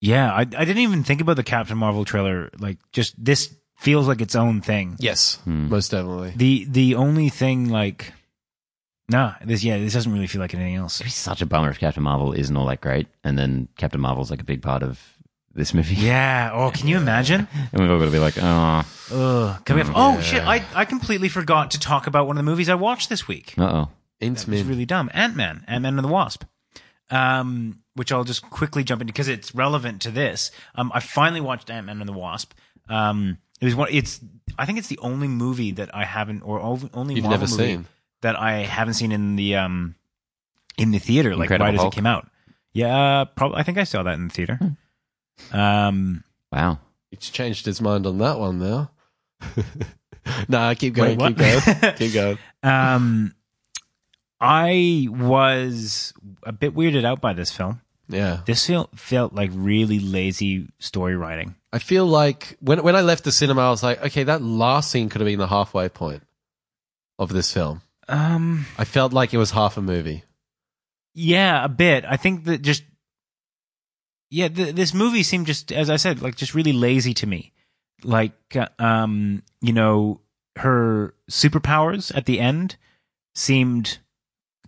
Yeah, 0.00 0.30
I, 0.32 0.40
I 0.40 0.44
didn't 0.44 0.78
even 0.78 1.02
think 1.04 1.20
about 1.20 1.36
the 1.36 1.42
Captain 1.42 1.78
Marvel 1.78 2.04
trailer. 2.04 2.50
Like, 2.58 2.78
just 2.92 3.14
this 3.22 3.54
feels 3.76 4.06
like 4.06 4.20
its 4.20 4.36
own 4.36 4.60
thing. 4.60 4.96
Yes, 5.00 5.36
Hmm. 5.44 5.68
most 5.68 5.90
definitely. 5.90 6.32
The 6.36 6.64
the 6.68 6.94
only 6.94 7.28
thing 7.30 7.68
like, 7.70 8.12
nah, 9.08 9.34
this 9.44 9.64
yeah, 9.64 9.78
this 9.78 9.94
doesn't 9.94 10.12
really 10.12 10.26
feel 10.26 10.40
like 10.40 10.54
anything 10.54 10.74
else. 10.76 10.98
It'd 11.00 11.06
be 11.06 11.10
such 11.10 11.40
a 11.42 11.46
bummer 11.46 11.70
if 11.70 11.78
Captain 11.78 12.02
Marvel 12.02 12.32
isn't 12.32 12.56
all 12.56 12.66
that 12.66 12.80
great, 12.80 13.08
and 13.24 13.38
then 13.38 13.68
Captain 13.76 14.00
Marvel's 14.00 14.30
like 14.30 14.40
a 14.40 14.44
big 14.44 14.62
part 14.62 14.82
of 14.82 15.00
this 15.56 15.74
movie. 15.74 15.94
Yeah. 15.98 16.50
Oh, 16.52 16.70
can 16.70 16.86
you 16.88 16.96
imagine? 16.96 17.48
and 17.72 17.80
we've 17.80 17.90
all 17.90 17.98
got 17.98 18.04
to 18.06 18.10
be 18.10 18.18
like, 18.18 18.34
oh, 18.40 18.84
Ugh. 19.12 19.64
Can 19.64 19.76
we 19.76 19.82
have, 19.82 19.92
oh 19.94 20.20
shit! 20.20 20.42
I 20.42 20.64
I 20.74 20.84
completely 20.84 21.28
forgot 21.28 21.70
to 21.72 21.80
talk 21.80 22.06
about 22.06 22.26
one 22.26 22.36
of 22.36 22.44
the 22.44 22.50
movies 22.50 22.68
I 22.68 22.74
watched 22.74 23.08
this 23.08 23.26
week. 23.28 23.54
uh 23.58 23.62
oh. 23.64 23.88
It's 24.18 24.44
Intimate. 24.48 24.66
really 24.66 24.86
dumb. 24.86 25.10
Ant 25.12 25.36
Man, 25.36 25.62
Ant 25.68 25.82
Man 25.82 25.94
and 25.98 26.04
the 26.04 26.08
Wasp. 26.12 26.44
Um, 27.10 27.80
which 27.94 28.10
I'll 28.12 28.24
just 28.24 28.42
quickly 28.50 28.82
jump 28.82 29.00
into 29.00 29.12
because 29.12 29.28
it's 29.28 29.54
relevant 29.54 30.02
to 30.02 30.10
this. 30.10 30.50
Um, 30.74 30.90
I 30.94 31.00
finally 31.00 31.40
watched 31.40 31.70
Ant 31.70 31.86
Man 31.86 32.00
and 32.00 32.08
the 32.08 32.12
Wasp. 32.12 32.52
Um, 32.88 33.38
it 33.60 33.64
was 33.66 33.74
one. 33.74 33.88
It's 33.92 34.20
I 34.58 34.66
think 34.66 34.78
it's 34.78 34.88
the 34.88 34.98
only 34.98 35.28
movie 35.28 35.70
that 35.72 35.94
I 35.94 36.04
haven't, 36.04 36.42
or 36.42 36.60
ov- 36.60 36.90
only 36.94 37.14
You've 37.14 37.24
Marvel 37.24 37.40
never 37.46 37.50
movie 37.50 37.72
seen. 37.74 37.86
that 38.22 38.38
I 38.38 38.58
haven't 38.64 38.94
seen 38.94 39.12
in 39.12 39.36
the 39.36 39.56
um 39.56 39.94
in 40.78 40.90
the 40.90 40.98
theater. 40.98 41.36
Like 41.36 41.44
Incredible 41.50 41.66
right 41.66 41.74
as 41.74 41.80
Hulk? 41.80 41.92
it 41.94 41.96
came 41.96 42.06
out. 42.06 42.28
Yeah, 42.72 43.24
probably. 43.36 43.58
I 43.58 43.62
think 43.62 43.78
I 43.78 43.84
saw 43.84 44.02
that 44.02 44.14
in 44.14 44.28
the 44.28 44.34
theater. 44.34 44.58
Um, 45.52 46.24
Wow. 46.52 46.78
He's 47.10 47.30
changed 47.30 47.66
his 47.66 47.80
mind 47.80 48.06
on 48.06 48.18
that 48.18 48.38
one 48.38 48.58
now. 48.58 48.90
nah, 50.48 50.74
keep 50.74 50.94
going, 50.94 51.18
Wait, 51.18 51.28
keep 51.28 51.38
going, 51.38 51.94
keep 51.96 52.12
going. 52.14 52.38
um, 52.62 53.34
I 54.40 55.08
was 55.10 56.12
a 56.42 56.52
bit 56.52 56.74
weirded 56.74 57.04
out 57.04 57.20
by 57.20 57.32
this 57.32 57.50
film. 57.52 57.80
Yeah, 58.08 58.40
This 58.46 58.64
felt 58.66 58.96
felt 58.96 59.32
like 59.32 59.50
really 59.52 59.98
lazy 59.98 60.68
story 60.78 61.16
writing. 61.16 61.56
I 61.72 61.80
feel 61.80 62.06
like 62.06 62.56
when 62.60 62.82
when 62.84 62.94
I 62.94 63.00
left 63.00 63.24
the 63.24 63.32
cinema, 63.32 63.62
I 63.62 63.70
was 63.70 63.82
like, 63.82 64.00
okay, 64.04 64.22
that 64.24 64.42
last 64.42 64.90
scene 64.92 65.08
could 65.08 65.20
have 65.20 65.26
been 65.26 65.40
the 65.40 65.48
halfway 65.48 65.88
point 65.88 66.22
of 67.18 67.30
this 67.30 67.52
film. 67.52 67.82
Um, 68.08 68.66
I 68.78 68.84
felt 68.84 69.12
like 69.12 69.34
it 69.34 69.38
was 69.38 69.50
half 69.50 69.76
a 69.76 69.82
movie. 69.82 70.22
yeah, 71.14 71.64
a 71.64 71.68
bit. 71.68 72.04
I 72.04 72.16
think 72.16 72.44
that 72.44 72.62
just 72.62 72.84
yeah, 74.30 74.48
th- 74.48 74.74
this 74.74 74.92
movie 74.94 75.22
seemed 75.22 75.46
just 75.46 75.72
as 75.72 75.90
I 75.90 75.96
said, 75.96 76.22
like 76.22 76.36
just 76.36 76.54
really 76.54 76.72
lazy 76.72 77.14
to 77.14 77.26
me. 77.26 77.52
Like, 78.02 78.56
um, 78.78 79.42
you 79.60 79.72
know, 79.72 80.20
her 80.56 81.14
superpowers 81.30 82.14
at 82.16 82.26
the 82.26 82.40
end 82.40 82.76
seemed 83.34 83.98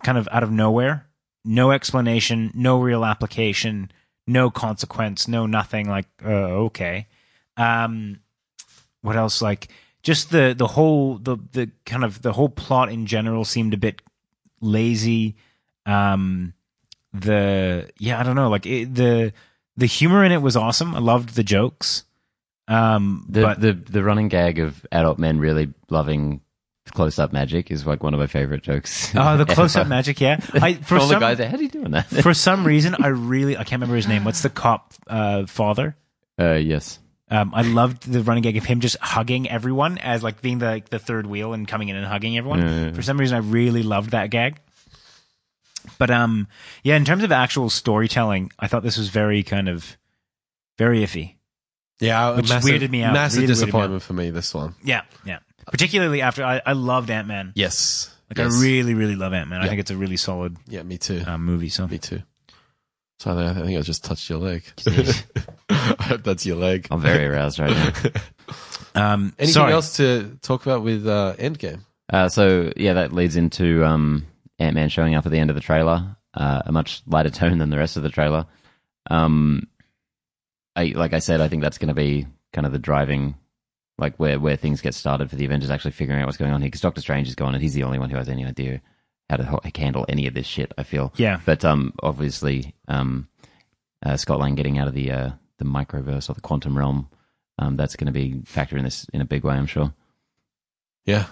kind 0.03 0.17
of 0.17 0.27
out 0.31 0.43
of 0.43 0.51
nowhere. 0.51 1.07
No 1.45 1.71
explanation, 1.71 2.51
no 2.53 2.79
real 2.79 3.05
application, 3.05 3.91
no 4.27 4.49
consequence, 4.49 5.27
no 5.27 5.45
nothing. 5.45 5.89
Like, 5.89 6.07
uh, 6.23 6.29
okay. 6.67 7.07
Um, 7.57 8.19
what 9.01 9.15
else? 9.15 9.41
Like, 9.41 9.69
just 10.03 10.31
the 10.31 10.53
the 10.57 10.67
whole 10.67 11.17
the 11.17 11.37
the 11.51 11.71
kind 11.85 12.03
of 12.03 12.21
the 12.21 12.33
whole 12.33 12.49
plot 12.49 12.91
in 12.91 13.05
general 13.05 13.45
seemed 13.45 13.73
a 13.73 13.77
bit 13.77 14.01
lazy. 14.61 15.35
Um, 15.85 16.53
the 17.13 17.89
yeah, 17.99 18.19
I 18.19 18.23
don't 18.23 18.35
know. 18.35 18.49
Like 18.49 18.65
it, 18.65 18.95
the 18.95 19.33
the 19.79 19.85
humor 19.85 20.23
in 20.23 20.31
it 20.31 20.41
was 20.41 20.55
awesome. 20.55 20.95
I 20.95 20.99
loved 20.99 21.35
the 21.35 21.43
jokes. 21.43 22.03
Um, 22.67 23.25
The, 23.29 23.41
but 23.41 23.61
the 23.61 23.73
the 23.73 24.03
running 24.03 24.27
gag 24.27 24.59
of 24.59 24.85
adult 24.91 25.17
men 25.17 25.39
really 25.39 25.73
loving 25.89 26.41
close 26.91 27.19
up 27.19 27.31
magic 27.31 27.71
is 27.71 27.85
like 27.85 28.03
one 28.03 28.13
of 28.13 28.19
my 28.19 28.27
favorite 28.27 28.63
jokes. 28.63 29.11
oh, 29.15 29.37
the 29.37 29.45
close 29.55 29.75
up 29.75 29.87
magic, 29.87 30.19
yeah. 30.21 30.39
I 30.53 30.73
for 30.73 30.95
All 30.95 31.07
the 31.07 31.13
some 31.13 31.19
guys, 31.19 31.39
how 31.39 31.57
are 31.57 31.61
you 31.61 31.69
doing 31.69 31.91
that? 31.91 32.05
for 32.23 32.33
some 32.33 32.65
reason 32.65 32.95
I 32.99 33.07
really 33.07 33.55
I 33.55 33.63
can't 33.63 33.81
remember 33.81 33.95
his 33.95 34.07
name. 34.07 34.23
What's 34.23 34.41
the 34.41 34.49
cop 34.49 34.93
uh, 35.07 35.45
father? 35.45 35.95
uh, 36.39 36.53
yes. 36.53 36.99
Um, 37.31 37.53
I 37.53 37.61
loved 37.61 38.11
the 38.11 38.23
running 38.23 38.41
gag 38.41 38.57
of 38.57 38.65
him 38.65 38.79
just 38.79 38.97
hugging 38.99 39.47
everyone 39.47 39.99
as 39.99 40.23
like 40.23 40.41
being 40.41 40.57
the 40.57 40.65
like, 40.65 40.89
the 40.89 40.97
third 40.97 41.27
wheel 41.27 41.53
and 41.53 41.67
coming 41.67 41.89
in 41.89 41.95
and 41.95 42.05
hugging 42.05 42.35
everyone. 42.37 42.59
Yeah, 42.61 42.85
yeah. 42.85 42.91
For 42.91 43.03
some 43.03 43.19
reason, 43.19 43.35
I 43.35 43.41
really 43.41 43.83
loved 43.83 44.11
that 44.11 44.31
gag. 44.31 44.59
But 45.97 46.11
um, 46.11 46.47
yeah, 46.83 46.95
in 46.95 47.05
terms 47.05 47.23
of 47.23 47.31
actual 47.31 47.69
storytelling, 47.69 48.51
I 48.59 48.67
thought 48.67 48.83
this 48.83 48.97
was 48.97 49.09
very 49.09 49.43
kind 49.43 49.67
of 49.69 49.97
very 50.77 50.99
iffy. 51.01 51.35
Yeah, 51.99 52.35
Which 52.35 52.49
massive, 52.49 52.69
weirded 52.69 52.89
me 52.89 53.03
out. 53.03 53.13
Massive 53.13 53.41
Really 53.41 53.47
weirded 53.53 53.57
me 53.57 53.65
disappointment 53.65 54.03
for 54.03 54.13
me. 54.13 54.29
This 54.29 54.53
one. 54.53 54.75
Yeah, 54.83 55.01
yeah. 55.25 55.39
Particularly 55.67 56.21
after 56.21 56.43
I, 56.43 56.61
I 56.65 56.73
loved 56.73 57.09
Ant 57.09 57.27
Man. 57.27 57.51
Yes. 57.55 58.15
Like 58.29 58.37
yes. 58.37 58.55
I 58.57 58.63
really, 58.63 58.93
really 58.93 59.15
love 59.15 59.33
Ant 59.33 59.49
Man. 59.49 59.61
I 59.61 59.67
think 59.67 59.79
it's 59.79 59.91
a 59.91 59.97
really 59.97 60.17
solid 60.17 60.55
Yeah, 60.67 60.83
me 60.83 60.97
too. 60.97 61.23
um, 61.25 61.43
movie. 61.43 61.69
So 61.69 61.87
Me 61.87 61.97
too. 61.97 62.21
Sorry, 63.19 63.45
I 63.45 63.53
think 63.53 63.77
I 63.77 63.81
just 63.81 64.05
touched 64.05 64.29
your 64.29 64.39
leg. 64.39 64.63
I 65.69 65.95
hope 66.03 66.23
that's 66.23 66.45
your 66.45 66.55
leg. 66.55 66.87
I'm 66.89 67.01
very 67.01 67.25
aroused 67.25 67.59
right 67.59 67.69
now. 67.71 68.11
um, 69.13 69.33
Anything 69.37 69.53
sorry. 69.53 69.73
else 69.73 69.97
to 69.97 70.37
talk 70.41 70.65
about 70.65 70.83
with 70.83 71.05
uh, 71.05 71.35
Endgame? 71.37 71.81
Uh, 72.11 72.29
so 72.29 72.71
yeah, 72.77 72.93
that 72.93 73.11
leads 73.11 73.35
into 73.35 73.83
um, 73.83 74.25
Ant 74.59 74.75
Man 74.75 74.89
showing 74.89 75.15
up 75.15 75.25
at 75.25 75.31
the 75.31 75.39
end 75.39 75.49
of 75.49 75.55
the 75.55 75.61
trailer. 75.61 76.15
Uh, 76.33 76.61
a 76.65 76.71
much 76.71 77.01
lighter 77.07 77.31
tone 77.31 77.57
than 77.57 77.71
the 77.71 77.77
rest 77.77 77.97
of 77.97 78.03
the 78.03 78.09
trailer. 78.09 78.45
Um, 79.09 79.67
I 80.75 80.93
like 80.95 81.13
I 81.13 81.19
said, 81.19 81.41
I 81.41 81.47
think 81.47 81.63
that's 81.63 81.79
going 81.79 81.87
to 81.87 81.93
be 81.95 82.27
kind 82.53 82.67
of 82.67 82.71
the 82.71 82.79
driving, 82.79 83.35
like 83.97 84.15
where 84.17 84.39
where 84.39 84.55
things 84.55 84.81
get 84.81 84.93
started 84.93 85.29
for 85.29 85.35
the 85.35 85.45
Avengers 85.45 85.71
actually 85.71 85.91
figuring 85.91 86.21
out 86.21 86.27
what's 86.27 86.37
going 86.37 86.51
on 86.53 86.61
here. 86.61 86.67
Because 86.67 86.81
Doctor 86.81 87.01
Strange 87.01 87.27
is 87.27 87.35
gone, 87.35 87.55
and 87.55 87.63
he's 87.63 87.73
the 87.73 87.83
only 87.83 87.99
one 87.99 88.09
who 88.09 88.17
has 88.17 88.29
any 88.29 88.45
idea 88.45 88.81
how 89.29 89.37
to 89.37 89.43
ho- 89.43 89.61
handle 89.75 90.05
any 90.07 90.27
of 90.27 90.33
this 90.33 90.45
shit. 90.45 90.71
I 90.77 90.83
feel. 90.83 91.13
Yeah. 91.17 91.39
But 91.45 91.65
um, 91.65 91.93
obviously, 92.03 92.75
um, 92.87 93.27
uh, 94.05 94.17
Scott 94.17 94.39
Lang 94.39 94.55
getting 94.55 94.77
out 94.77 94.87
of 94.87 94.93
the 94.93 95.11
uh, 95.11 95.31
the 95.57 95.65
microverse 95.65 96.29
or 96.29 96.33
the 96.33 96.41
quantum 96.41 96.77
realm, 96.77 97.09
um, 97.57 97.75
that's 97.75 97.95
going 97.95 98.05
to 98.05 98.13
be 98.13 98.41
factor 98.45 98.77
in 98.77 98.83
this 98.83 99.07
in 99.13 99.21
a 99.21 99.25
big 99.25 99.43
way. 99.43 99.55
I'm 99.55 99.65
sure. 99.65 99.93
Yeah. 101.05 101.25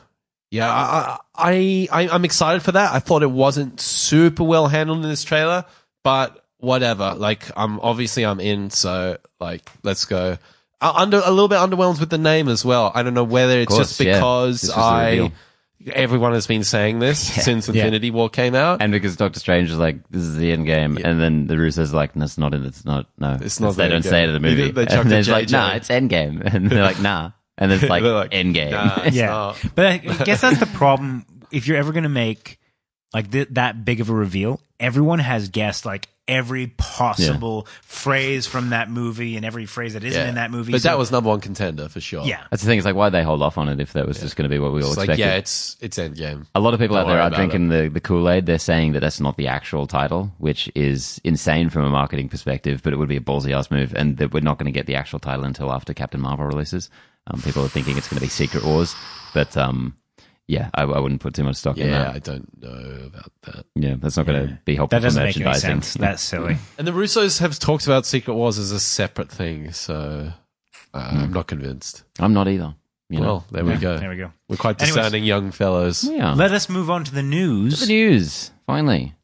Yeah, 0.50 0.70
I, 0.72 1.18
I, 1.36 1.88
I, 1.92 2.08
I'm 2.10 2.24
excited 2.26 2.62
for 2.62 2.72
that. 2.72 2.94
I 2.94 3.00
thought 3.00 3.22
it 3.24 3.32
wasn't 3.32 3.82
super 3.82 4.44
well 4.44 4.68
handled 4.68 5.04
in 5.04 5.10
this 5.10 5.24
trailer, 5.24 5.66
but 6.04 6.46
whatever. 6.58 7.16
Like, 7.16 7.46
I'm 7.58 7.80
obviously 7.82 8.26
I'm 8.26 8.40
in, 8.40 8.70
so 8.70 9.18
like, 9.40 9.70
let's 9.84 10.06
go. 10.06 10.38
Uh, 10.80 10.94
under 10.96 11.22
a 11.24 11.32
little 11.32 11.48
bit 11.48 11.58
underwhelmed 11.58 12.00
with 12.00 12.10
the 12.10 12.18
name 12.18 12.48
as 12.48 12.64
well. 12.64 12.92
I 12.94 13.04
don't 13.04 13.14
know 13.14 13.24
whether 13.24 13.60
it's 13.60 13.74
course, 13.74 13.90
just 13.90 14.00
yeah. 14.00 14.14
because 14.14 14.72
I 14.74 15.32
everyone 15.94 16.34
has 16.34 16.48
been 16.48 16.64
saying 16.64 17.00
this 17.00 17.30
Yeah. 17.38 17.44
since 17.44 17.68
Yeah. 17.68 17.84
Infinity 17.84 18.12
War 18.12 18.30
came 18.30 18.56
out. 18.56 18.82
And 18.82 18.92
because 18.92 19.16
Doctor 19.16 19.40
Strange 19.40 19.72
is 19.72 19.78
like, 19.78 20.08
this 20.10 20.22
is 20.22 20.36
the 20.38 20.52
end 20.52 20.66
game, 20.66 20.98
and 21.04 21.20
then 21.20 21.48
the 21.48 21.58
Russo's 21.58 21.94
like, 21.94 22.16
no, 22.16 22.26
it's 22.26 22.38
not. 22.38 22.54
It's 22.54 22.86
not. 22.86 23.08
No, 23.18 23.38
It's 23.42 23.60
not 23.60 23.76
They 23.76 23.84
the 23.84 23.90
don't 23.90 23.96
end 23.98 24.06
say 24.06 24.24
it 24.24 24.30
in 24.30 24.34
the 24.34 24.40
movie. 24.40 24.72
They- 24.72 24.86
they 24.86 24.96
and 24.96 25.12
it's 25.12 25.30
like, 25.30 25.50
nah, 25.50 25.74
it's 25.74 25.90
end 25.90 26.10
game, 26.10 26.42
and 26.46 26.70
they're 26.70 26.84
like, 26.84 27.00
nah. 27.02 27.32
And 27.58 27.72
then 27.72 27.80
it's 27.80 27.89
like, 27.89 28.04
They're 28.04 28.13
like, 28.13 28.32
Endgame. 28.32 28.72
Nah, 28.72 29.04
yeah, 29.12 29.26
not. 29.28 29.62
but 29.76 29.86
I 29.86 29.91
I 29.93 29.98
guess 30.26 30.41
that's 30.41 30.60
the 30.60 30.65
problem. 30.67 31.26
If 31.52 31.67
you're 31.67 31.78
ever 31.78 31.91
going 31.91 32.04
to 32.04 32.10
make 32.10 32.60
like 33.13 33.32
th- 33.32 33.50
that 33.52 33.86
big 33.86 34.02
of 34.02 34.10
a 34.10 34.13
reveal, 34.13 34.60
everyone 34.80 35.20
has 35.20 35.50
guessed 35.50 35.86
like 35.86 36.08
every 36.28 36.68
possible 36.68 37.68
phrase 37.82 38.46
from 38.48 38.70
that 38.72 38.90
movie 38.90 39.36
and 39.38 39.46
every 39.46 39.66
phrase 39.66 39.94
that 39.94 40.04
isn't 40.04 40.22
Yeah. 40.22 40.30
in 40.30 40.36
that 40.36 40.52
movie. 40.52 40.72
But 40.72 40.82
So- 40.82 40.90
that 40.90 40.98
was 40.98 41.12
number 41.12 41.30
one 41.30 41.40
contender 41.40 41.88
for 41.90 42.00
sure. 42.02 42.26
yeah. 42.26 42.42
That's 42.52 42.62
the 42.63 42.68
thing. 42.68 42.78
It's 42.78 42.86
like, 42.86 42.96
why'd 42.96 43.13
they 43.13 43.24
hold 43.24 43.42
off 43.42 43.58
on 43.58 43.70
it 43.70 43.80
if 43.80 43.94
that 43.94 44.08
was 44.08 44.20
just 44.20 44.36
going 44.36 44.44
to 44.50 44.54
be 44.54 44.60
what 44.60 44.74
we 44.74 44.82
all 44.84 44.90
It's 44.90 44.98
like, 44.98 45.10
expected? 45.10 45.26
yeah, 45.26 45.36
it's 45.38 45.78
it's 45.82 45.98
Endgame. 45.98 46.46
A 46.56 46.60
lot 46.60 46.74
of 46.74 46.80
people 46.80 46.96
Don't 46.96 47.04
out 47.04 47.08
there 47.08 47.16
worry 47.16 47.24
are 47.24 47.28
about 47.28 47.36
drinking 47.38 47.70
the, 47.70 47.90
the 47.90 48.00
Kool 48.02 48.30
Aid. 48.30 48.46
They're 48.46 48.60
saying 48.60 48.94
that 48.94 49.00
that's 49.00 49.20
not 49.20 49.38
the 49.38 49.48
actual 49.48 49.88
title, 49.88 50.32
which 50.38 50.70
is 50.76 51.22
insane 51.24 51.70
from 51.70 51.84
a 51.86 51.90
marketing 51.90 52.30
perspective, 52.30 52.82
but 52.84 52.94
it 52.94 52.98
would 52.98 53.10
be 53.10 53.18
a 53.18 53.22
ballsy 53.22 53.52
ass 53.58 53.72
move, 53.72 53.94
and 53.96 54.18
that 54.18 54.34
we're 54.34 54.40
not 54.42 54.58
going 54.58 54.66
to 54.72 54.78
get 54.78 54.86
the 54.86 54.96
actual 54.96 55.20
title 55.20 55.46
until 55.46 55.72
after 55.72 55.94
Captain 55.94 56.22
Marvel 56.22 56.46
releases. 56.46 56.90
Um, 57.28 57.42
people 57.42 57.63
are 57.66 57.68
thinking 57.70 57.98
it's 57.98 58.08
going 58.08 58.18
to 58.20 58.22
be 58.26 58.30
Secret 58.30 58.63
Wars, 58.63 58.96
but 59.34 59.56
um, 59.58 59.96
yeah, 60.48 60.70
I, 60.74 60.84
I 60.84 61.00
wouldn't 61.00 61.22
put 61.22 61.34
too 61.34 61.44
much 61.44 61.58
stock 61.58 61.78
in 61.78 61.88
Yeah, 61.88 62.00
that. 62.00 62.16
I 62.16 62.20
don't 62.20 62.62
know 62.62 63.06
about 63.08 63.32
that. 63.44 63.66
Yeah, 63.76 63.96
that's 63.98 64.18
not 64.18 64.26
going 64.26 64.48
to 64.48 64.60
be 64.66 64.76
helpful 64.76 64.98
That 65.00 65.04
doesn't 65.06 65.22
for 65.22 65.26
make 65.26 65.40
any 65.40 65.54
sense. 65.60 65.94
That's 66.00 66.22
silly. 66.24 66.58
And 66.78 66.88
the 66.88 66.92
Russos 66.92 67.40
have 67.40 67.60
talked 67.60 67.86
about 67.86 68.06
Secret 68.06 68.34
Wars 68.34 68.58
as 68.58 68.72
a 68.72 68.80
separate 68.80 69.30
thing, 69.30 69.72
so 69.74 70.32
uh, 70.94 70.98
I'm 70.98 71.34
not 71.34 71.48
convinced. 71.48 72.04
I'm 72.20 72.34
not 72.34 72.48
either. 72.48 72.76
You 73.10 73.20
know? 73.22 73.26
Well, 73.26 73.46
there 73.52 73.64
we 73.66 73.76
go. 73.76 73.98
There 73.98 74.10
we 74.10 74.18
go. 74.18 74.32
We're 74.50 74.58
quite 74.58 74.82
Anyways. 74.82 74.96
discerning 74.96 75.24
young 75.24 75.52
fellows. 75.52 76.04
yeah. 76.04 76.34
Let 76.34 76.52
us 76.52 76.68
move 76.70 76.90
on 76.90 77.04
to 77.06 77.14
the 77.14 77.24
news. 77.24 77.80
the 77.80 77.86
news 77.88 78.52
finally. 78.66 79.16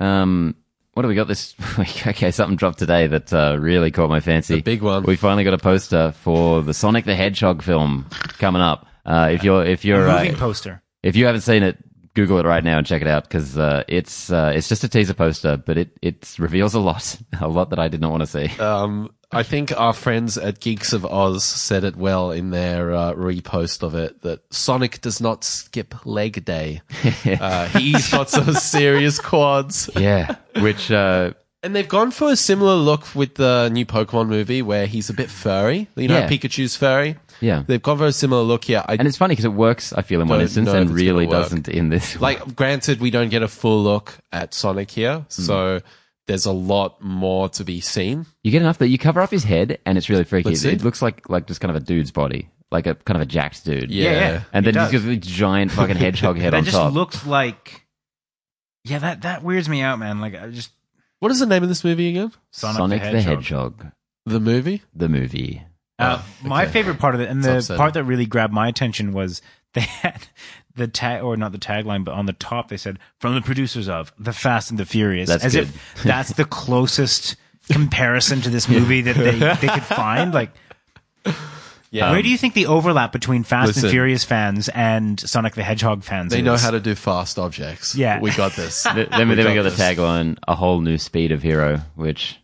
Um, 0.00 0.56
what 0.94 1.02
do 1.02 1.08
we 1.08 1.14
got 1.14 1.28
this 1.28 1.54
week? 1.78 2.06
Okay, 2.06 2.30
something 2.30 2.56
dropped 2.56 2.78
today 2.78 3.06
that 3.08 3.32
uh, 3.32 3.56
really 3.58 3.90
caught 3.90 4.08
my 4.08 4.20
fancy. 4.20 4.56
The 4.56 4.62
big 4.62 4.82
one. 4.82 5.02
We 5.04 5.16
finally 5.16 5.44
got 5.44 5.54
a 5.54 5.58
poster 5.58 6.12
for 6.22 6.62
the 6.62 6.74
Sonic 6.74 7.04
the 7.04 7.14
Hedgehog 7.16 7.62
film 7.62 8.06
coming 8.38 8.62
up. 8.62 8.86
Uh, 9.04 9.28
if 9.32 9.42
you're 9.44 9.64
if 9.64 9.84
A 9.84 9.88
you're 9.88 10.08
uh, 10.08 10.18
moving 10.22 10.36
poster. 10.36 10.82
if 11.02 11.16
you 11.16 11.26
haven't 11.26 11.42
seen 11.42 11.62
it, 11.62 11.78
Google 12.14 12.38
it 12.38 12.46
right 12.46 12.62
now 12.64 12.78
and 12.78 12.86
check 12.86 13.02
it 13.02 13.08
out 13.08 13.24
because 13.24 13.58
uh, 13.58 13.82
it's 13.88 14.30
uh, 14.30 14.52
it's 14.54 14.68
just 14.68 14.84
a 14.84 14.88
teaser 14.88 15.14
poster, 15.14 15.56
but 15.56 15.76
it 15.76 15.96
it 16.02 16.36
reveals 16.38 16.74
a 16.74 16.80
lot, 16.80 17.16
a 17.40 17.48
lot 17.48 17.70
that 17.70 17.78
I 17.78 17.88
did 17.88 18.00
not 18.00 18.10
want 18.10 18.22
to 18.22 18.26
see. 18.26 18.60
Um, 18.60 19.10
I 19.32 19.42
think 19.42 19.72
our 19.78 19.92
friends 19.92 20.38
at 20.38 20.60
Geeks 20.60 20.92
of 20.92 21.04
Oz 21.04 21.42
said 21.44 21.82
it 21.82 21.96
well 21.96 22.30
in 22.30 22.50
their 22.50 22.94
uh, 22.94 23.14
repost 23.14 23.82
of 23.82 23.96
it 23.96 24.22
that 24.22 24.42
Sonic 24.54 25.00
does 25.00 25.20
not 25.20 25.42
skip 25.42 26.06
leg 26.06 26.44
day. 26.44 26.82
uh, 27.26 27.66
he's 27.70 28.08
got 28.12 28.30
some 28.30 28.54
serious 28.54 29.18
quads. 29.18 29.90
yeah, 29.96 30.36
which 30.60 30.92
uh, 30.92 31.32
And 31.64 31.74
they've 31.74 31.88
gone 31.88 32.12
for 32.12 32.30
a 32.30 32.36
similar 32.36 32.76
look 32.76 33.12
with 33.16 33.34
the 33.34 33.70
new 33.70 33.84
Pokemon 33.84 34.28
movie 34.28 34.62
where 34.62 34.86
he's 34.86 35.10
a 35.10 35.14
bit 35.14 35.30
furry. 35.30 35.88
You 35.96 36.06
know, 36.06 36.18
Yeah. 36.18 36.28
Pikachu's 36.28 36.76
furry. 36.76 37.16
Yeah, 37.40 37.64
They've 37.66 37.82
gone 37.82 37.98
for 37.98 38.06
a 38.06 38.12
similar 38.12 38.42
look 38.42 38.64
here. 38.64 38.82
I 38.86 38.94
and 38.94 39.06
it's 39.08 39.16
funny 39.16 39.32
because 39.32 39.44
it 39.44 39.52
works. 39.52 39.92
I 39.92 40.02
feel 40.02 40.20
in 40.20 40.28
one 40.28 40.38
Don't 40.38 40.42
instance 40.44 40.66
know 40.66 40.74
and 40.80 40.90
really 40.90 41.26
doesn't 41.26 41.68
in 41.68 41.88
this. 41.88 42.20
like 42.20 42.54
granted 42.56 43.00
we 43.00 43.10
don't 43.10 43.28
get 43.30 43.42
a 43.42 43.48
full 43.48 43.82
look 43.82 44.18
at 44.32 44.54
Sonic 44.54 44.90
here, 44.90 45.18
hmm. 45.18 45.24
so 45.28 45.80
there's 46.26 46.46
a 46.46 46.52
lot 46.52 47.00
more 47.02 47.48
to 47.50 47.64
be 47.64 47.80
seen. 47.80 48.24
You 48.42 48.50
get 48.50 48.62
enough 48.62 48.78
that 48.78 48.88
you 48.88 48.98
cover 48.98 49.20
up 49.20 49.30
his 49.30 49.44
head, 49.44 49.78
and 49.84 49.98
it's 49.98 50.08
really 50.08 50.24
freaky. 50.24 50.52
It, 50.52 50.64
it 50.64 50.82
looks 50.82 51.02
like 51.02 51.28
like 51.28 51.46
just 51.46 51.60
kind 51.60 51.74
of 51.74 51.82
a 51.82 51.84
dude's 51.84 52.10
body, 52.10 52.48
like 52.70 52.86
a 52.86 52.94
kind 52.94 53.16
of 53.16 53.22
a 53.22 53.26
jacked 53.26 53.64
dude. 53.64 53.90
Yeah. 53.90 54.04
Yeah, 54.04 54.18
yeah. 54.20 54.42
And 54.52 54.66
It 54.66 54.72
then 54.72 54.84
he's 54.84 54.92
does. 54.92 55.04
got 55.04 55.12
a 55.12 55.16
giant 55.16 55.70
fucking 55.72 55.96
hedgehog 55.96 56.38
head 56.38 56.52
that 56.52 56.58
on 56.58 56.64
just 56.64 56.94
looks 56.94 57.26
like. 57.26 57.82
Yeah, 58.84 58.98
that 58.98 59.22
that 59.22 59.42
weirds 59.42 59.68
me 59.68 59.80
out, 59.80 59.98
man. 59.98 60.20
Like 60.20 60.34
I 60.34 60.48
just 60.50 60.70
What 61.18 61.30
is 61.32 61.40
the 61.40 61.46
name 61.46 61.62
of 61.62 61.68
this 61.68 61.84
movie 61.84 62.08
again? 62.10 62.32
Sonic, 62.50 62.76
Sonic, 62.76 63.02
the 63.02 63.10
the 63.12 63.20
Hedgehog. 63.22 63.80
Hedgehog, 63.80 63.92
The 64.26 64.40
movie? 64.40 64.82
the 64.94 65.08
movie. 65.08 65.62
Uh, 65.98 66.18
Oh, 66.20 66.48
My 66.48 66.66
favorite 66.66 66.98
part 66.98 67.14
of 67.14 67.20
it, 67.20 67.28
and 67.28 67.38
It's 67.40 67.46
the 67.46 67.56
upsetting. 67.56 67.78
part 67.78 67.94
that 67.94 68.04
really 68.04 68.26
grabbed 68.26 68.52
my 68.52 68.68
attention 68.68 69.12
was 69.12 69.40
they 69.74 69.82
had 69.82 70.26
the 70.76 70.88
tag, 70.88 71.22
or 71.22 71.36
not 71.36 71.52
the 71.52 71.58
tagline, 71.58 72.04
but 72.04 72.14
on 72.14 72.26
the 72.26 72.32
top 72.32 72.68
they 72.68 72.76
said 72.76 72.98
from 73.20 73.34
the 73.34 73.40
producers 73.40 73.88
of 73.88 74.12
The 74.18 74.32
Fast 74.32 74.70
and 74.70 74.78
the 74.78 74.84
Furious, 74.86 75.28
That's 75.28 75.44
as 75.44 75.52
good. 75.54 75.64
if 75.64 76.02
that's 76.02 76.32
the 76.32 76.44
closest 76.44 77.36
comparison 77.70 78.40
to 78.42 78.50
this 78.50 78.68
movie 78.68 79.00
that 79.02 79.16
they 79.16 79.38
they 79.38 79.68
could 79.72 79.84
find. 79.84 80.34
Like, 80.34 80.50
Yeah. 81.90 82.10
where 82.10 82.22
do 82.22 82.28
you 82.28 82.36
think 82.36 82.54
the 82.54 82.66
overlap 82.66 83.12
between 83.12 83.44
Fast 83.44 83.68
Listen. 83.68 83.84
and 83.84 83.90
Furious 83.92 84.24
fans 84.24 84.68
and 84.70 85.18
Sonic 85.20 85.54
the 85.54 85.62
Hedgehog 85.62 86.02
fans? 86.02 86.32
They 86.32 86.40
is? 86.40 86.44
know 86.44 86.56
how 86.56 86.72
to 86.72 86.80
do 86.80 86.94
fast 86.96 87.38
objects. 87.38 87.94
Yeah. 87.94 88.18
We 88.20 88.32
got 88.32 88.52
this. 88.54 88.82
Th- 88.82 89.08
then 89.08 89.28
we, 89.28 89.36
then 89.36 89.46
we 89.46 89.54
got 89.54 89.62
the 89.62 89.70
tagline, 89.70 90.36
a 90.48 90.56
whole 90.56 90.80
new 90.80 90.98
speed 90.98 91.30
of 91.30 91.40
hero, 91.42 91.82
which 91.94 92.36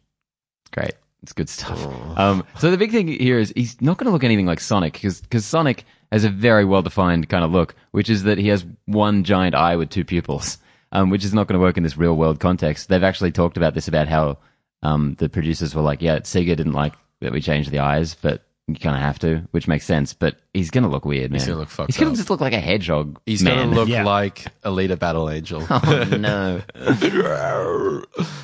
great. 0.70 0.92
It's 1.22 1.32
good 1.32 1.48
stuff. 1.48 1.78
Oh. 1.78 2.14
Um, 2.16 2.44
so 2.58 2.70
the 2.70 2.78
big 2.78 2.92
thing 2.92 3.08
here 3.08 3.38
is 3.38 3.52
he's 3.54 3.80
not 3.80 3.98
going 3.98 4.06
to 4.06 4.10
look 4.12 4.24
anything 4.24 4.46
like 4.46 4.60
Sonic 4.60 4.94
because 5.02 5.44
Sonic 5.44 5.84
has 6.10 6.24
a 6.24 6.30
very 6.30 6.64
well 6.64 6.82
defined 6.82 7.28
kind 7.28 7.44
of 7.44 7.50
look, 7.50 7.74
which 7.90 8.08
is 8.08 8.22
that 8.24 8.38
he 8.38 8.48
has 8.48 8.64
one 8.86 9.22
giant 9.24 9.54
eye 9.54 9.76
with 9.76 9.90
two 9.90 10.04
pupils, 10.04 10.58
um, 10.92 11.10
which 11.10 11.24
is 11.24 11.34
not 11.34 11.46
going 11.46 11.58
to 11.58 11.60
work 11.62 11.76
in 11.76 11.82
this 11.82 11.96
real 11.96 12.16
world 12.16 12.40
context. 12.40 12.88
They've 12.88 13.02
actually 13.02 13.32
talked 13.32 13.56
about 13.58 13.74
this 13.74 13.86
about 13.86 14.08
how 14.08 14.38
um, 14.82 15.14
the 15.18 15.28
producers 15.28 15.74
were 15.74 15.82
like, 15.82 16.00
yeah, 16.00 16.20
Sega 16.20 16.56
didn't 16.56 16.72
like 16.72 16.94
that 17.20 17.32
we 17.32 17.40
changed 17.42 17.70
the 17.70 17.80
eyes, 17.80 18.14
but 18.14 18.42
you 18.66 18.76
kind 18.76 18.96
of 18.96 19.02
have 19.02 19.18
to, 19.18 19.46
which 19.50 19.68
makes 19.68 19.84
sense. 19.84 20.14
But 20.14 20.36
he's 20.54 20.70
going 20.70 20.84
to 20.84 20.88
look 20.90 21.04
weird, 21.04 21.30
man. 21.30 21.40
gonna 21.40 21.58
look 21.58 21.68
fucked 21.68 21.90
He's 21.92 21.98
going 21.98 22.12
to 22.12 22.16
just 22.16 22.30
look 22.30 22.40
like 22.40 22.54
a 22.54 22.60
hedgehog. 22.60 23.20
He's 23.26 23.42
going 23.42 23.68
to 23.68 23.74
look 23.74 23.88
Yeah. 23.88 24.04
like 24.04 24.46
Alita 24.64 24.98
Battle 24.98 25.28
Angel. 25.28 25.62
Oh 25.70 26.04
no! 26.18 26.62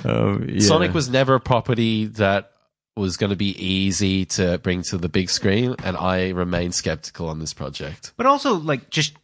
oh, 0.05 0.39
yeah. 0.47 0.61
Sonic 0.61 0.93
was 0.95 1.09
never 1.09 1.35
a 1.37 1.41
property 1.41 2.07
that 2.07 2.53
was 2.97 3.17
going 3.17 3.31
to 3.31 3.37
be 3.37 3.51
easy 3.63 4.25
to 4.25 4.59
bring 4.59 4.83
to 4.85 4.97
the 4.99 5.09
big 5.09 5.29
screen, 5.31 5.75
and 5.85 5.97
I 5.97 6.31
remain 6.31 6.73
skeptical 6.73 7.29
on 7.29 7.39
this 7.39 7.53
project. 7.53 8.13
but 8.17 8.27
also 8.27 8.55
like 8.55 8.91
just 8.91 9.15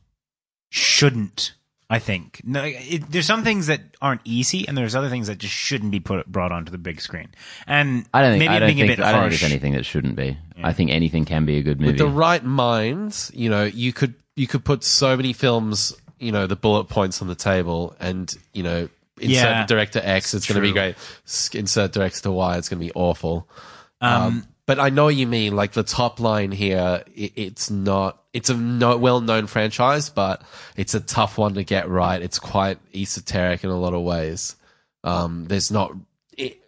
shouldn't. 0.71 1.55
I 1.91 1.99
think 1.99 2.41
no, 2.43 2.63
it, 2.65 3.11
there's 3.11 3.27
some 3.27 3.45
things 3.45 3.67
that 3.67 3.83
aren't 4.01 4.23
easy, 4.25 4.67
and 4.67 4.79
there's 4.79 4.95
other 4.95 5.11
things 5.11 5.27
that 5.27 5.37
just 5.37 5.53
shouldn't 5.53 5.91
be 5.91 6.01
put 6.01 6.27
brought 6.27 6.51
onto 6.51 6.73
the 6.73 6.79
big 6.79 7.03
screen. 7.03 7.29
And 7.67 8.07
I 8.15 8.23
don't 8.23 8.31
think. 8.33 8.39
maybe 8.39 8.49
I 8.49 8.55
I'm 8.55 8.61
don't 8.61 8.69
being 8.69 8.79
think. 8.89 8.93
a 8.93 8.97
bit 8.97 9.05
I 9.05 9.13
don't 9.13 9.21
think 9.21 9.31
harsh. 9.33 9.41
there's 9.41 9.53
anything 9.53 9.73
that 9.75 9.85
shouldn't 9.85 10.17
be. 10.17 10.39
I 10.63 10.73
think 10.73 10.91
anything 10.91 11.27
can 11.27 11.45
be 11.45 11.59
a 11.59 11.63
good 11.63 11.81
movie. 11.81 11.93
With 11.93 11.99
the 11.99 12.07
right 12.07 12.43
minds, 12.43 13.31
you 13.35 13.51
know, 13.51 13.65
you 13.65 13.93
could 13.93 14.15
you 14.37 14.47
could 14.47 14.65
put 14.65 14.85
so 14.85 15.17
many 15.19 15.35
films, 15.35 15.95
you 16.19 16.33
know, 16.33 16.47
the 16.47 16.57
bullet 16.57 16.85
points 16.85 17.21
on 17.21 17.29
the 17.29 17.35
table, 17.35 17.95
and 18.01 18.35
you 18.55 18.63
know, 18.63 18.89
insert 19.23 19.45
Yeah. 19.45 19.67
director 19.67 20.01
X, 20.03 20.35
it's 20.35 20.47
going 20.47 20.57
to 20.61 20.67
be 20.67 20.73
great. 20.73 20.97
S- 21.27 21.51
Insert 21.55 21.93
director 21.93 22.31
Y, 22.31 22.57
it's 22.59 22.69
going 22.69 22.81
to 22.81 22.87
be 22.87 22.93
awful. 22.95 23.49
Um, 24.01 24.23
Um, 24.23 24.47
but 24.67 24.79
I 24.79 24.91
know 24.91 25.05
what 25.05 25.17
you 25.17 25.27
mean. 25.27 25.57
Like 25.57 25.73
the 25.73 25.83
top 25.83 26.21
line 26.21 26.53
here, 26.53 27.03
it, 27.15 27.33
it's 27.37 27.71
not. 27.71 28.19
It's 28.33 28.49
a 28.49 28.55
no, 28.57 28.97
well-known 28.97 29.47
franchise, 29.47 30.09
but 30.09 30.43
it's 30.77 30.95
a 30.95 31.01
tough 31.01 31.37
one 31.37 31.55
to 31.55 31.65
get 31.65 31.89
right. 31.89 32.23
It's 32.23 32.39
quite 32.39 32.79
esoteric 32.95 33.63
in 33.65 33.71
a 33.71 33.79
lot 33.79 33.93
of 33.93 34.03
ways. 34.03 34.57
Um, 35.05 35.45
there's 35.47 35.71
not. 35.71 35.93
It, 36.39 36.63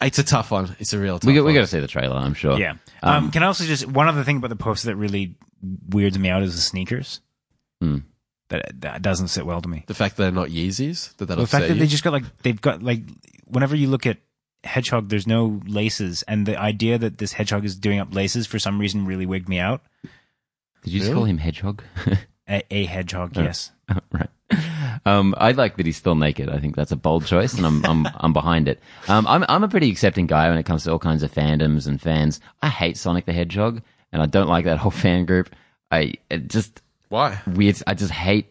it's 0.00 0.18
a 0.18 0.24
tough 0.24 0.50
one. 0.50 0.74
It's 0.78 0.92
a 0.94 0.98
real 0.98 1.18
tough 1.18 1.26
we 1.26 1.34
got. 1.34 1.40
We 1.40 1.46
one. 1.46 1.54
got 1.54 1.60
to 1.62 1.66
see 1.66 1.80
the 1.80 1.86
trailer. 1.88 2.16
I'm 2.16 2.34
sure. 2.34 2.58
Yeah. 2.58 2.74
Um, 3.02 3.30
can 3.30 3.42
I 3.42 3.46
also 3.46 3.64
just 3.64 3.86
one 3.86 4.08
other 4.08 4.24
thing 4.24 4.38
about 4.38 4.48
the 4.48 4.56
poster 4.56 4.86
that 4.88 4.96
really 4.96 5.34
weirds 5.88 6.18
me 6.18 6.30
out 6.30 6.42
is 6.42 6.54
the 6.54 6.60
sneakers. 6.60 7.20
Hmm. 7.82 7.98
That 8.50 8.80
that 8.80 9.02
doesn't 9.02 9.28
sit 9.28 9.46
well 9.46 9.60
to 9.62 9.68
me. 9.68 9.84
the 9.86 9.94
fact 9.94 10.16
that 10.16 10.24
they're 10.24 10.32
not 10.32 10.48
Yeezys. 10.48 11.16
That 11.16 11.26
that 11.26 11.36
The 11.38 11.46
fact 11.46 11.68
that 11.68 11.74
you? 11.74 11.80
they 11.80 11.86
just 11.86 12.04
got 12.04 12.12
like 12.12 12.24
they've 12.42 12.60
got 12.60 12.82
like 12.82 13.02
whenever 13.46 13.74
you 13.74 13.88
look 13.88 14.06
at 14.06 14.18
hedgehog, 14.64 15.08
there's 15.08 15.26
no 15.26 15.60
laces, 15.66 16.22
and 16.28 16.44
the 16.46 16.56
idea 16.60 16.98
that 16.98 17.18
this 17.18 17.32
hedgehog 17.32 17.64
is 17.64 17.76
doing 17.76 17.98
up 17.98 18.14
laces 18.14 18.46
for 18.46 18.58
some 18.58 18.78
reason 18.78 19.06
really 19.06 19.24
wigged 19.26 19.48
me 19.48 19.58
out. 19.58 19.82
Did 20.82 20.92
you 20.92 21.00
just 21.00 21.12
call 21.12 21.24
him 21.24 21.38
Hedgehog? 21.38 21.82
A, 22.48 22.62
a 22.70 22.84
hedgehog, 22.84 23.36
yes. 23.36 23.70
right. 24.12 24.28
Um, 25.06 25.34
I 25.38 25.52
like 25.52 25.76
that 25.76 25.86
he's 25.86 25.96
still 25.96 26.16
naked. 26.16 26.48
I 26.48 26.58
think 26.58 26.74
that's 26.74 26.90
a 26.90 26.96
bold 26.96 27.24
choice, 27.24 27.54
and 27.54 27.64
I'm 27.64 27.84
I'm 27.86 28.08
I'm 28.16 28.32
behind 28.32 28.66
it. 28.66 28.80
Um, 29.06 29.24
I'm 29.28 29.44
I'm 29.48 29.62
a 29.62 29.68
pretty 29.68 29.88
accepting 29.90 30.26
guy 30.26 30.48
when 30.48 30.58
it 30.58 30.64
comes 30.64 30.82
to 30.84 30.90
all 30.90 30.98
kinds 30.98 31.22
of 31.22 31.32
fandoms 31.32 31.86
and 31.86 32.00
fans. 32.00 32.40
I 32.60 32.68
hate 32.68 32.96
Sonic 32.96 33.24
the 33.26 33.32
Hedgehog, 33.32 33.82
and 34.12 34.20
I 34.20 34.26
don't 34.26 34.48
like 34.48 34.64
that 34.64 34.78
whole 34.78 34.90
fan 34.90 35.26
group. 35.26 35.54
I 35.92 36.14
it 36.28 36.48
just 36.48 36.82
Why? 37.10 37.38
weird. 37.46 37.76
I 37.86 37.92
just 37.94 38.10
hate. 38.12 38.46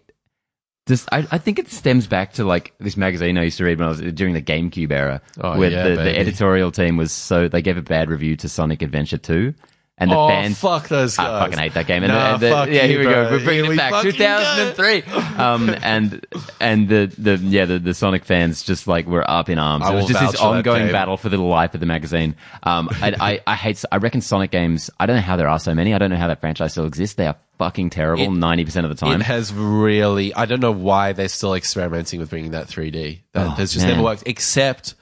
Just, 0.88 1.08
I, 1.12 1.28
I 1.32 1.38
think 1.38 1.60
it 1.60 1.70
stems 1.70 2.08
back 2.08 2.34
to 2.34 2.44
like 2.44 2.74
this 2.80 2.98
magazine 2.98 3.38
I 3.38 3.44
used 3.44 3.58
to 3.60 3.64
read 3.64 3.78
when 3.80 3.86
I 3.88 3.90
was 3.92 4.02
during 4.14 4.34
the 4.34 4.42
GameCube 4.42 4.92
era, 4.92 5.22
Oh, 5.40 5.58
where 5.58 5.70
yeah, 5.70 5.84
the, 5.84 5.90
the 5.92 5.96
baby. 5.98 6.18
editorial 6.18 6.72
team 6.72 6.98
was 6.98 7.12
so 7.12 7.48
they 7.48 7.62
gave 7.62 7.78
a 7.78 7.82
bad 7.84 8.10
review 8.10 8.36
to 8.38 8.50
Sonic 8.50 8.82
Adventure 8.82 9.18
Two, 9.20 9.54
and 10.00 10.10
the 10.12 10.16
oh, 10.16 10.28
fans 10.30 10.58
fuck 10.60 10.88
those 10.88 11.18
guys. 11.18 11.28
I 11.28 11.40
fucking 11.46 11.58
hate 11.60 11.74
that 11.74 11.86
game. 11.88 12.04
And, 12.04 12.12
Nah, 12.14 12.18
the, 12.18 12.34
and 12.34 12.42
the- 12.42 12.50
fuck 12.50 12.70
yeah, 12.70 12.84
you, 12.84 12.90
here 12.90 13.00
we 13.00 13.06
go. 13.06 13.12
bro. 13.28 13.38
We're 13.38 13.44
bringing 13.44 13.64
Here 13.66 13.74
it 13.74 13.78
back. 13.78 14.02
2003. 14.04 15.04
Um, 15.38 15.70
and 15.82 16.26
and 16.60 16.88
the, 16.90 17.14
the 17.18 17.36
yeah 17.38 17.66
the, 17.66 17.80
the 17.80 17.94
Sonic 17.94 18.26
fans 18.26 18.64
just 18.64 18.88
like 18.88 19.06
were 19.08 19.30
up 19.30 19.50
in 19.50 19.60
arms. 19.60 19.86
I 19.86 19.94
it 19.94 19.96
was 19.96 20.08
just 20.08 20.20
this 20.20 20.32
vouch 20.32 20.36
for 20.40 20.44
that 20.64 20.68
ongoing 20.70 20.92
battle 20.92 21.18
for 21.18 21.30
the 21.30 21.38
life 21.38 21.74
of 21.74 21.80
the 21.80 21.86
magazine. 21.86 22.36
Um, 22.64 22.90
I, 22.92 23.14
I 23.20 23.40
I 23.46 23.56
hate. 23.56 23.84
I 23.92 23.98
reckon 23.98 24.22
Sonic 24.22 24.52
games. 24.52 24.90
I 25.00 25.06
don't 25.06 25.18
know 25.18 25.22
how 25.22 25.36
there 25.36 25.48
are 25.50 25.60
so 25.60 25.74
many. 25.74 25.94
I 25.94 25.98
don't 25.98 26.10
know 26.10 26.18
how 26.18 26.28
that 26.28 26.40
franchise 26.42 26.72
still 26.72 26.86
exists. 26.86 27.16
They 27.16 27.28
are 27.28 27.36
fucking 27.58 27.90
terrible 27.90 28.32
ninety 28.32 28.64
percent 28.66 28.86
of 28.86 28.90
the 28.90 29.06
time. 29.06 29.20
It 29.22 29.26
has 29.26 29.54
really. 29.54 30.34
I 30.34 30.46
don't 30.46 30.62
know 30.62 30.72
why 30.72 31.12
they're 31.14 31.28
still 31.28 31.54
experimenting 31.56 32.20
with 32.20 32.30
bringing 32.30 32.52
that 32.52 32.68
3D. 32.68 33.20
That 33.34 33.48
Oh, 33.48 33.50
has 33.52 33.74
just 33.74 33.86
man. 33.86 33.96
never 33.96 34.04
worked, 34.04 34.24
except 34.26 34.96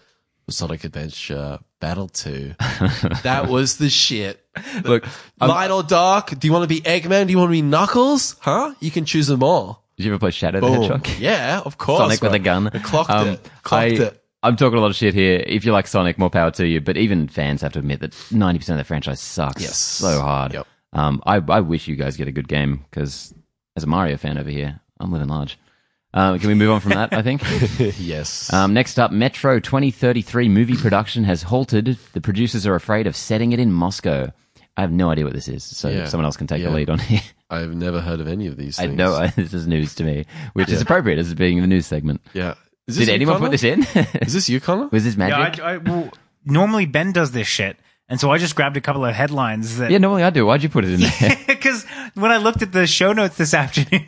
Sonic 0.50 0.84
Adventure 0.84 1.60
Battle 1.80 2.08
2. 2.08 2.56
that 3.24 3.48
was 3.48 3.78
the 3.78 3.90
shit. 3.90 4.44
Look, 4.84 5.06
I'm- 5.40 5.50
Light 5.50 5.72
or 5.72 5.84
dark? 5.84 6.38
Do 6.40 6.48
you 6.48 6.54
want 6.54 6.63
to 6.63 6.68
be 6.68 6.82
Eggman? 6.82 7.28
Do 7.28 7.32
you 7.32 7.38
want 7.38 7.50
to 7.50 7.52
be 7.52 7.62
Knuckles? 7.62 8.36
Huh? 8.40 8.74
You 8.80 8.90
can 8.92 9.06
choose 9.06 9.28
them 9.28 9.44
all. 9.44 9.84
did 9.98 10.06
you 10.06 10.12
ever 10.12 10.20
play 10.20 10.32
Shadow 10.32 10.60
the 10.60 10.68
Boom. 10.68 10.82
Hedgehog? 10.82 11.08
Yeah, 11.20 11.62
of 11.63 11.78
course. 11.78 12.00
Sonic 12.00 12.22
with 12.22 12.34
a 12.34 12.40
gun. 12.40 12.68
I 12.74 12.80
clocked 12.80 13.10
Um, 13.12 13.28
it. 13.30 13.50
Clocked 13.63 13.84
I, 13.84 13.86
it. 14.06 14.24
I'm 14.44 14.56
talking 14.56 14.78
a 14.78 14.82
lot 14.82 14.90
of 14.92 14.96
shit 14.96 15.13
here. 15.13 15.44
If 15.46 15.66
you 15.66 15.72
like 15.72 15.88
Sonic, 15.88 16.18
more 16.18 16.30
power 16.30 16.52
to 16.52 16.66
you. 16.68 16.80
But 16.82 16.98
even 16.98 17.28
fans 17.28 17.62
have 17.62 17.74
to 17.74 17.80
admit 17.80 18.00
that 18.02 18.12
90% 18.12 18.70
of 18.70 18.78
the 18.78 18.84
franchise 18.84 19.20
sucks 19.20 19.62
Yes. 19.62 19.78
so 19.78 20.20
hard. 20.22 20.54
Yep. 20.54 20.68
Um, 20.94 21.22
I, 21.26 21.36
I 21.38 21.60
wish 21.62 21.88
you 21.88 21.96
guys 21.96 22.18
get 22.18 22.28
a 22.28 22.32
good 22.32 22.48
game 22.48 22.86
because 22.90 23.34
as 23.76 23.84
a 23.84 23.88
Mario 23.88 24.18
fan 24.18 24.38
over 24.38 24.50
here, 24.50 24.80
I'm 25.00 25.12
living 25.12 25.28
large. 25.28 25.60
Um, 26.17 26.39
can 26.39 26.47
we 26.47 26.56
move 26.56 26.71
on 26.71 26.80
from 26.80 26.93
that, 26.93 27.13
I 27.13 27.21
think? 27.21 27.43
yes. 27.99 28.51
Um, 28.51 28.73
next 28.73 28.97
up, 28.97 29.12
Metro 29.12 29.60
2033 29.60 30.49
movie 30.49 30.75
production 30.75 31.23
has 31.25 31.43
halted. 31.43 31.99
The 32.13 32.21
producers 32.21 32.65
are 32.65 32.73
afraid 32.73 33.06
of 33.06 33.15
setting 33.15 33.51
it 33.51 33.60
in 33.60 33.71
Moscow. 33.71 34.32
I 34.75 34.82
have 34.82 34.91
no 34.91 35.12
idea 35.12 35.25
what 35.25 35.34
this 35.34 35.47
is, 35.47 35.63
so 35.63 35.89
Yeah. 35.89 36.06
someone 36.06 36.25
else 36.25 36.36
can 36.36 36.47
take 36.47 36.62
Yeah. 36.63 36.69
the 36.69 36.75
lead 36.75 36.89
on 36.89 36.97
here. 36.97 37.21
I've 37.51 37.75
never 37.75 38.01
heard 38.01 38.19
of 38.19 38.27
any 38.27 38.47
of 38.47 38.58
these 38.58 38.80
I 38.80 38.88
know 38.88 39.27
this 39.36 39.53
is 39.53 39.67
news 39.67 39.93
to 39.95 40.03
me, 40.03 40.25
which 40.53 40.69
is 40.69 40.82
appropriate 40.82 41.19
as 41.19 41.34
being 41.36 41.62
the 41.62 41.67
news 41.67 41.86
segment. 41.86 42.21
Yeah. 42.34 42.56
Is 42.88 42.97
Did 42.97 43.10
anyone 43.10 43.36
Connor? 43.36 43.45
put 43.45 43.51
this 43.51 43.63
in? 43.63 43.84
Is 44.21 44.34
this 44.34 44.49
you, 44.49 44.60
Connor? 44.60 44.88
Was 44.91 45.03
this 45.03 45.17
magic? 45.17 45.60
Yeah, 45.60 45.65
I, 45.65 45.73
I, 45.73 45.77
well, 45.77 46.10
normally 46.45 46.88
Ben 46.88 47.12
does 47.12 47.32
this 47.32 47.47
shit, 47.47 47.77
and 48.10 48.20
so 48.20 48.32
I 48.32 48.38
just 48.38 48.56
grabbed 48.56 48.78
a 48.78 48.82
couple 48.82 49.04
of 49.06 49.13
headlines 49.15 49.78
that 49.78 49.91
Yeah, 49.91 49.98
normally 49.98 50.24
I 50.24 50.30
do. 50.30 50.46
Why'd 50.46 50.63
you 50.63 50.70
put 50.70 50.86
it 50.86 50.91
in 50.91 51.00
there? 51.02 51.38
because 51.48 51.84
when 52.15 52.32
I 52.32 52.38
looked 52.38 52.62
at 52.62 52.72
the 52.72 52.88
show 52.88 53.12
notes 53.13 53.36
this 53.38 53.54
afternoon, 53.63 54.06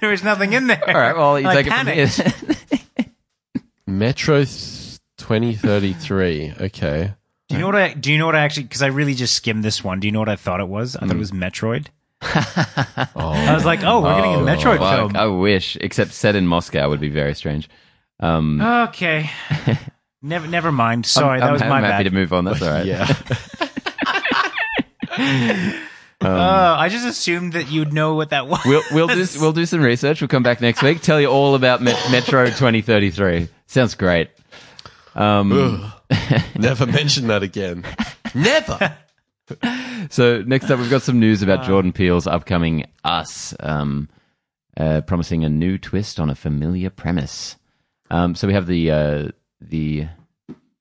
there 0.00 0.10
was 0.10 0.22
nothing 0.24 0.52
in 0.52 0.66
there. 0.68 0.82
All 0.86 0.94
right, 0.94 1.16
well, 1.16 1.40
you 1.40 1.48
I 1.48 1.54
take 1.54 1.66
panicked. 1.68 2.18
it 2.18 2.32
from 2.32 2.56
here. 2.76 2.86
Metro 3.86 4.40
2033. 4.44 6.54
Okay. 6.60 7.14
Do 7.48 7.54
you 7.56 7.60
know 7.60 7.66
what 7.66 7.76
I? 7.76 7.92
Do 7.92 8.10
you 8.12 8.18
know 8.18 8.24
what 8.26 8.34
I 8.36 8.40
actually? 8.40 8.62
Because 8.64 8.80
I 8.82 8.86
really 8.86 9.14
just 9.14 9.34
skimmed 9.34 9.62
this 9.62 9.84
one. 9.84 10.00
Do 10.00 10.08
you 10.08 10.12
know 10.12 10.20
what 10.20 10.28
I 10.30 10.36
thought 10.36 10.60
it 10.60 10.68
was? 10.68 10.96
I 10.96 11.00
Hmm. 11.00 11.08
thought 11.08 11.16
it 11.16 11.18
was 11.18 11.32
Metroid. 11.32 11.88
Oh, 12.24 13.10
I 13.16 13.52
was 13.52 13.64
like, 13.66 13.80
oh, 13.82 14.00
we're 14.00 14.14
getting 14.14 14.34
a 14.34 14.38
Oh, 14.38 14.44
Metroid 14.46 14.78
fuck. 14.78 14.96
film. 14.96 15.16
I 15.16 15.26
wish, 15.26 15.76
except 15.80 16.12
set 16.12 16.36
in 16.36 16.46
Moscow 16.46 16.88
would 16.88 17.00
be 17.00 17.08
very 17.10 17.34
strange. 17.34 17.68
Um, 18.20 18.60
Okay. 18.62 19.28
Never, 20.22 20.46
never 20.46 20.72
mind. 20.72 21.06
Sorry, 21.06 21.40
I'm, 21.40 21.46
that 21.46 21.52
was 21.52 21.62
I'm 21.62 21.68
my 21.68 21.80
happy 21.80 22.04
bad. 22.04 22.10
to 22.10 22.10
move 22.10 22.32
on. 22.32 22.44
That's 22.44 22.62
all 22.62 22.70
right. 22.70 22.86
yeah. 22.86 23.06
Uh, 26.24 26.76
I 26.78 26.88
just 26.88 27.04
assumed 27.04 27.54
that 27.54 27.70
you'd 27.70 27.92
know 27.92 28.14
what 28.14 28.30
that 28.30 28.46
was. 28.46 28.60
We'll 28.64 28.82
we'll 28.92 29.08
do 29.08 29.26
we'll 29.40 29.52
do 29.52 29.66
some 29.66 29.80
research. 29.80 30.20
We'll 30.20 30.28
come 30.28 30.44
back 30.44 30.60
next 30.60 30.80
week. 30.82 31.00
Tell 31.00 31.20
you 31.20 31.26
all 31.26 31.56
about 31.56 31.82
Met- 31.82 31.98
Metro 32.12 32.46
2033. 32.46 33.48
Sounds 33.66 33.94
great. 33.96 34.30
Um, 35.14 35.92
Never 36.56 36.86
mention 36.86 37.26
that 37.26 37.42
again. 37.42 37.84
Never. 38.34 38.96
so 40.10 40.42
next 40.42 40.70
up, 40.70 40.78
we've 40.78 40.90
got 40.90 41.02
some 41.02 41.18
news 41.18 41.42
about 41.42 41.64
Jordan 41.66 41.92
Peele's 41.92 42.26
upcoming 42.26 42.84
Us, 43.04 43.54
um, 43.60 44.08
uh, 44.76 45.00
promising 45.02 45.44
a 45.44 45.48
new 45.48 45.76
twist 45.76 46.20
on 46.20 46.30
a 46.30 46.34
familiar 46.34 46.90
premise. 46.90 47.56
Um, 48.10 48.34
so 48.34 48.46
we 48.46 48.54
have 48.54 48.66
the 48.66 48.90
uh, 48.90 49.28
the 49.70 50.08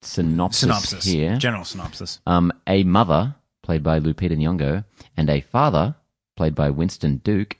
synopsis, 0.02 0.60
synopsis. 0.62 1.06
here. 1.06 1.36
General 1.38 1.64
synopsis. 1.64 2.20
Um, 2.26 2.52
a 2.68 2.84
mother, 2.84 3.36
played 3.64 3.84
by 3.84 4.00
Lupita 4.00 4.38
Nyong'o, 4.38 4.84
and 5.18 5.30
a 5.30 5.42
father, 5.42 5.96
played 6.36 6.56
by 6.56 6.70
Winston 6.70 7.18
Duke, 7.24 7.58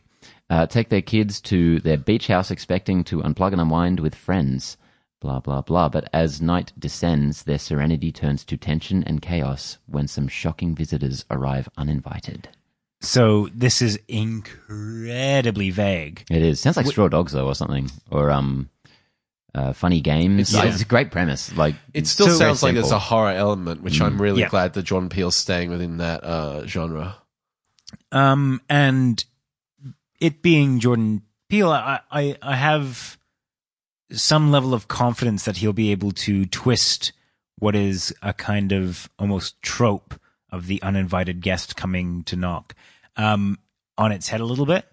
uh, 0.50 0.66
take 0.66 0.90
their 0.90 1.02
kids 1.02 1.40
to 1.42 1.80
their 1.80 1.98
beach 1.98 2.28
house 2.28 2.52
expecting 2.52 3.04
to 3.06 3.22
unplug 3.22 3.54
and 3.54 3.62
unwind 3.62 4.00
with 4.00 4.16
friends. 4.16 4.78
Blah, 5.22 5.40
blah, 5.40 5.62
blah. 5.62 5.88
But 5.88 6.10
as 6.12 6.42
night 6.42 6.74
descends, 6.78 7.44
their 7.44 7.60
serenity 7.60 8.12
turns 8.12 8.44
to 8.46 8.58
tension 8.58 9.04
and 9.04 9.22
chaos 9.22 9.78
when 9.86 10.08
some 10.08 10.28
shocking 10.28 10.76
visitors 10.76 11.26
arrive 11.30 11.70
uninvited. 11.78 12.50
So 13.02 13.48
this 13.54 13.82
is 13.82 14.00
incredibly 14.08 15.70
vague. 15.70 16.26
It 16.30 16.42
is. 16.42 16.60
Sounds 16.60 16.78
like 16.78 16.88
Straw 16.88 17.08
Dogs, 17.08 17.32
though, 17.32 17.48
or 17.48 17.56
something. 17.56 17.90
Or, 18.10 18.30
um, 18.30 18.70
uh, 19.54 19.74
funny 19.74 20.02
games. 20.02 20.54
Yeah. 20.54 20.66
It's 20.66 20.82
a 20.82 20.86
great 20.86 21.12
premise. 21.12 21.56
Like, 21.56 21.76
It 21.94 22.08
still 22.08 22.28
very 22.28 22.38
sounds 22.38 22.64
like 22.64 22.74
there's 22.74 22.92
a 22.92 23.00
horror 23.00 23.32
element, 23.32 23.82
which 23.84 24.00
I'm 24.02 24.22
really 24.22 24.42
Yeah. 24.42 24.50
glad 24.50 24.74
that 24.74 24.84
Jordan 24.84 25.10
Peele's 25.10 25.36
staying 25.36 25.70
within 25.70 25.98
that 25.98 26.24
uh, 26.24 26.66
genre. 26.68 27.18
Um, 28.12 28.62
and 28.70 29.24
it 30.20 30.42
being 30.42 30.80
Jordan 30.80 31.24
Peele, 31.50 31.72
I, 31.72 32.00
I, 32.10 32.38
I 32.42 32.56
have 32.56 33.18
some 34.12 34.52
level 34.52 34.74
of 34.74 34.88
confidence 34.88 35.46
that 35.46 35.58
he'll 35.58 35.74
be 35.74 35.92
able 35.92 36.12
to 36.12 36.46
twist 36.46 37.12
what 37.60 37.76
is 37.76 38.14
a 38.22 38.34
kind 38.34 38.72
of 38.72 39.10
almost 39.20 39.62
trope 39.62 40.20
of 40.50 40.68
the 40.68 40.82
uninvited 40.82 41.42
guest 41.42 41.76
coming 41.76 42.24
to 42.26 42.36
knock 42.36 42.76
um, 43.16 43.58
on 43.98 44.12
its 44.12 44.28
head 44.30 44.42
a 44.42 44.46
little 44.46 44.66
bit. 44.66 44.86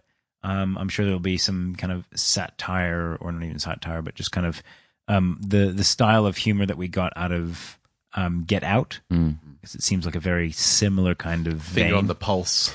Um, 0.42 0.78
I'm 0.78 0.88
sure 0.88 1.04
there'll 1.04 1.20
be 1.20 1.36
some 1.38 1.74
kind 1.76 1.92
of 1.92 2.04
satire, 2.14 3.16
or 3.20 3.32
not 3.32 3.42
even 3.44 3.58
satire, 3.58 4.02
but 4.02 4.14
just 4.14 4.32
kind 4.32 4.46
of 4.46 4.62
um, 5.08 5.38
the 5.44 5.72
the 5.72 5.84
style 5.84 6.26
of 6.26 6.36
humor 6.36 6.66
that 6.66 6.76
we 6.78 6.88
got 6.88 7.12
out 7.16 7.32
of 7.32 7.78
um, 8.14 8.44
Get 8.44 8.62
Out, 8.64 9.00
because 9.08 9.74
it 9.74 9.82
seems 9.82 10.06
like 10.06 10.14
a 10.16 10.20
very 10.20 10.50
similar 10.52 11.14
kind 11.14 11.46
of 11.46 11.62
Finger 11.62 11.90
vein. 11.90 11.98
on 11.98 12.06
the 12.06 12.14
pulse. 12.14 12.74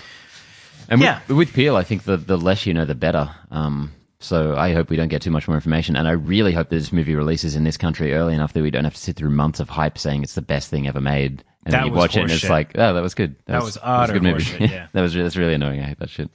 And 0.89 0.99
with, 0.99 1.05
Yeah. 1.07 1.19
with 1.33 1.53
Peele, 1.53 1.75
I 1.77 1.83
think 1.83 2.03
the, 2.03 2.17
the 2.17 2.37
less 2.37 2.65
you 2.65 2.73
know, 2.73 2.85
the 2.85 2.95
better. 2.95 3.29
Um, 3.51 3.91
so 4.19 4.55
I 4.55 4.73
hope 4.73 4.89
we 4.89 4.95
don't 4.97 5.07
get 5.07 5.21
too 5.21 5.31
much 5.31 5.47
more 5.47 5.55
information. 5.55 5.95
And 5.95 6.07
I 6.07 6.11
really 6.11 6.51
hope 6.53 6.69
that 6.69 6.75
this 6.75 6.91
movie 6.93 7.15
releases 7.15 7.55
in 7.55 7.63
this 7.63 7.77
country 7.77 8.13
early 8.13 8.33
enough 8.33 8.53
that 8.53 8.61
we 8.61 8.69
don't 8.71 8.83
have 8.83 8.93
to 8.93 8.99
sit 8.99 9.15
through 9.15 9.29
months 9.31 9.59
of 9.59 9.69
hype 9.69 9.97
saying 9.97 10.23
it's 10.23 10.35
the 10.35 10.41
best 10.41 10.69
thing 10.69 10.87
ever 10.87 11.01
made. 11.01 11.43
And 11.65 11.73
That 11.73 11.79
then 11.83 11.87
you 11.87 11.93
watch 11.93 12.15
it 12.17 12.21
and 12.21 12.31
it's 12.31 12.43
horseshit. 12.43 12.49
like, 12.49 12.71
oh, 12.77 12.93
that 12.93 13.01
was 13.01 13.15
good. 13.15 13.35
That 13.45 13.63
was 13.63 13.77
a 13.77 13.85
utter 13.85 14.13
good 14.13 14.23
movie. 14.23 14.43
horseshit, 14.43 14.69
yeah. 14.69 14.87
that 14.93 15.01
was 15.01 15.13
that's 15.13 15.35
really 15.37 15.53
annoying. 15.55 15.79
I 15.81 15.83
hate 15.85 15.99
that 15.99 16.09
shit. 16.09 16.29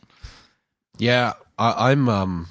Yeah, 0.99 1.35
I, 1.59 1.91
I'm. 1.91 2.09
Um, 2.09 2.49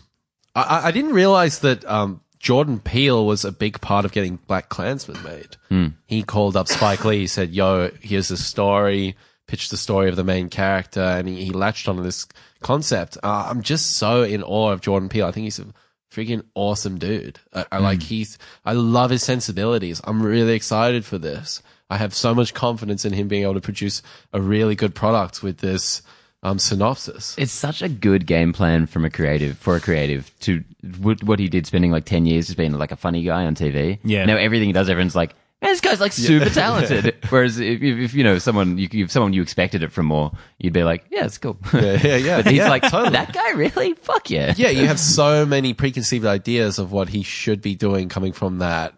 I- 0.56 0.88
I, 0.88 0.92
didn't 0.92 1.14
realize 1.14 1.60
that 1.60 1.86
um, 1.86 2.22
Jordan 2.40 2.80
Peele 2.80 3.26
was 3.26 3.46
a 3.46 3.52
big 3.52 3.80
part 3.82 4.06
of 4.06 4.12
getting 4.12 4.38
Black 4.48 4.70
Klansman 4.70 5.22
made. 5.24 5.90
He 6.08 6.24
called 6.24 6.56
up 6.58 6.68
Spike 6.68 7.06
Lee. 7.06 7.20
He 7.20 7.28
said, 7.28 7.52
"Yo, 7.52 7.92
here's 8.02 8.30
the 8.30 8.38
story." 8.38 9.16
Pitched 9.48 9.72
the 9.72 9.78
story 9.78 10.10
of 10.10 10.18
the 10.18 10.26
main 10.26 10.50
character, 10.50 11.00
and 11.00 11.26
he, 11.26 11.46
he 11.46 11.52
latched 11.52 11.88
onto 11.88 12.04
this 12.04 12.28
concept. 12.62 13.18
Uh, 13.24 13.48
I'm 13.50 13.62
just 13.62 13.96
so 13.96 14.24
in 14.24 14.44
awe 14.44 14.72
of 14.72 14.82
Jordan 14.82 15.08
Peele. 15.08 15.26
I 15.26 15.32
think 15.32 15.46
he's 15.46 15.60
a 15.60 15.68
freaking 16.12 16.44
awesome 16.54 16.98
dude. 16.98 17.40
I, 17.54 17.66
I 17.72 17.78
like 17.78 18.04
he's. 18.04 18.38
I 18.66 18.74
love 18.74 19.10
his 19.10 19.24
sensibilities. 19.24 20.02
I'm 20.04 20.22
really 20.22 20.54
excited 20.54 21.06
for 21.06 21.18
this. 21.18 21.62
I 21.90 21.96
have 21.96 22.14
so 22.14 22.36
much 22.36 22.54
confidence 22.54 23.06
in 23.06 23.14
him 23.14 23.30
being 23.30 23.44
able 23.44 23.54
to 23.54 23.62
produce 23.62 24.02
a 24.34 24.42
really 24.42 24.76
good 24.76 24.94
product 24.94 25.42
with 25.42 25.60
this 25.60 26.02
um, 26.48 26.60
synopsis. 26.60 27.36
It's 27.38 27.52
such 27.52 27.82
a 27.82 27.90
good 27.90 28.26
game 28.26 28.54
plan 28.54 28.88
from 28.88 29.06
a 29.06 29.10
creative 29.10 29.58
for 29.58 29.76
a 29.76 29.80
creative 29.80 30.32
to 30.42 30.64
what 31.00 31.24
what 31.24 31.40
he 31.40 31.48
did, 31.50 31.66
spending 31.68 31.92
like 31.92 32.06
ten 32.06 32.26
years 32.26 32.50
as 32.50 32.56
being 32.56 32.72
like 32.74 32.92
a 32.92 32.96
funny 32.98 33.24
guy 33.24 33.46
on 33.46 33.56
TV. 33.56 34.00
Yeah. 34.04 34.26
Now 34.26 34.38
everything 34.38 34.68
he 34.70 34.74
does, 34.74 34.90
everyone's 34.90 35.16
like, 35.16 35.36
Man, 35.60 35.72
this 35.72 35.82
guy's 35.82 36.00
like 36.00 36.12
super 36.12 36.50
talented. 36.52 37.16
Whereas 37.30 37.60
if, 37.60 37.82
if, 37.82 37.98
if 37.98 38.14
you 38.14 38.24
know 38.24 38.38
someone, 38.38 38.78
you, 38.78 38.88
if 38.94 39.10
someone 39.12 39.34
you 39.34 39.42
expected 39.42 39.82
it 39.82 39.92
from 39.92 40.06
more, 40.06 40.32
you'd 40.60 40.72
be 40.74 40.84
like, 40.84 41.06
yeah, 41.10 41.26
it's 41.26 41.40
cool. 41.40 41.58
Yeah, 41.74 41.82
yeah, 42.04 42.16
yeah. 42.18 42.42
but 42.44 42.52
he's 42.52 42.60
Yeah, 42.60 42.70
like, 42.70 42.84
totally. 42.84 43.10
that 43.14 43.34
guy 43.34 43.50
really? 43.54 43.94
Fuck 43.96 44.30
yeah. 44.30 44.54
yeah, 44.56 44.70
you 44.70 44.86
have 44.86 45.00
so 45.20 45.48
many 45.48 45.74
preconceived 45.74 46.28
ideas 46.28 46.78
of 46.78 46.92
what 46.92 47.10
he 47.10 47.24
should 47.24 47.64
be 47.64 47.74
doing 47.74 48.08
coming 48.08 48.34
from 48.34 48.60
that 48.60 48.94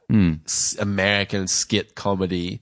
s- 0.46 0.76
American 0.78 1.48
skit 1.48 1.96
comedy. 1.96 2.62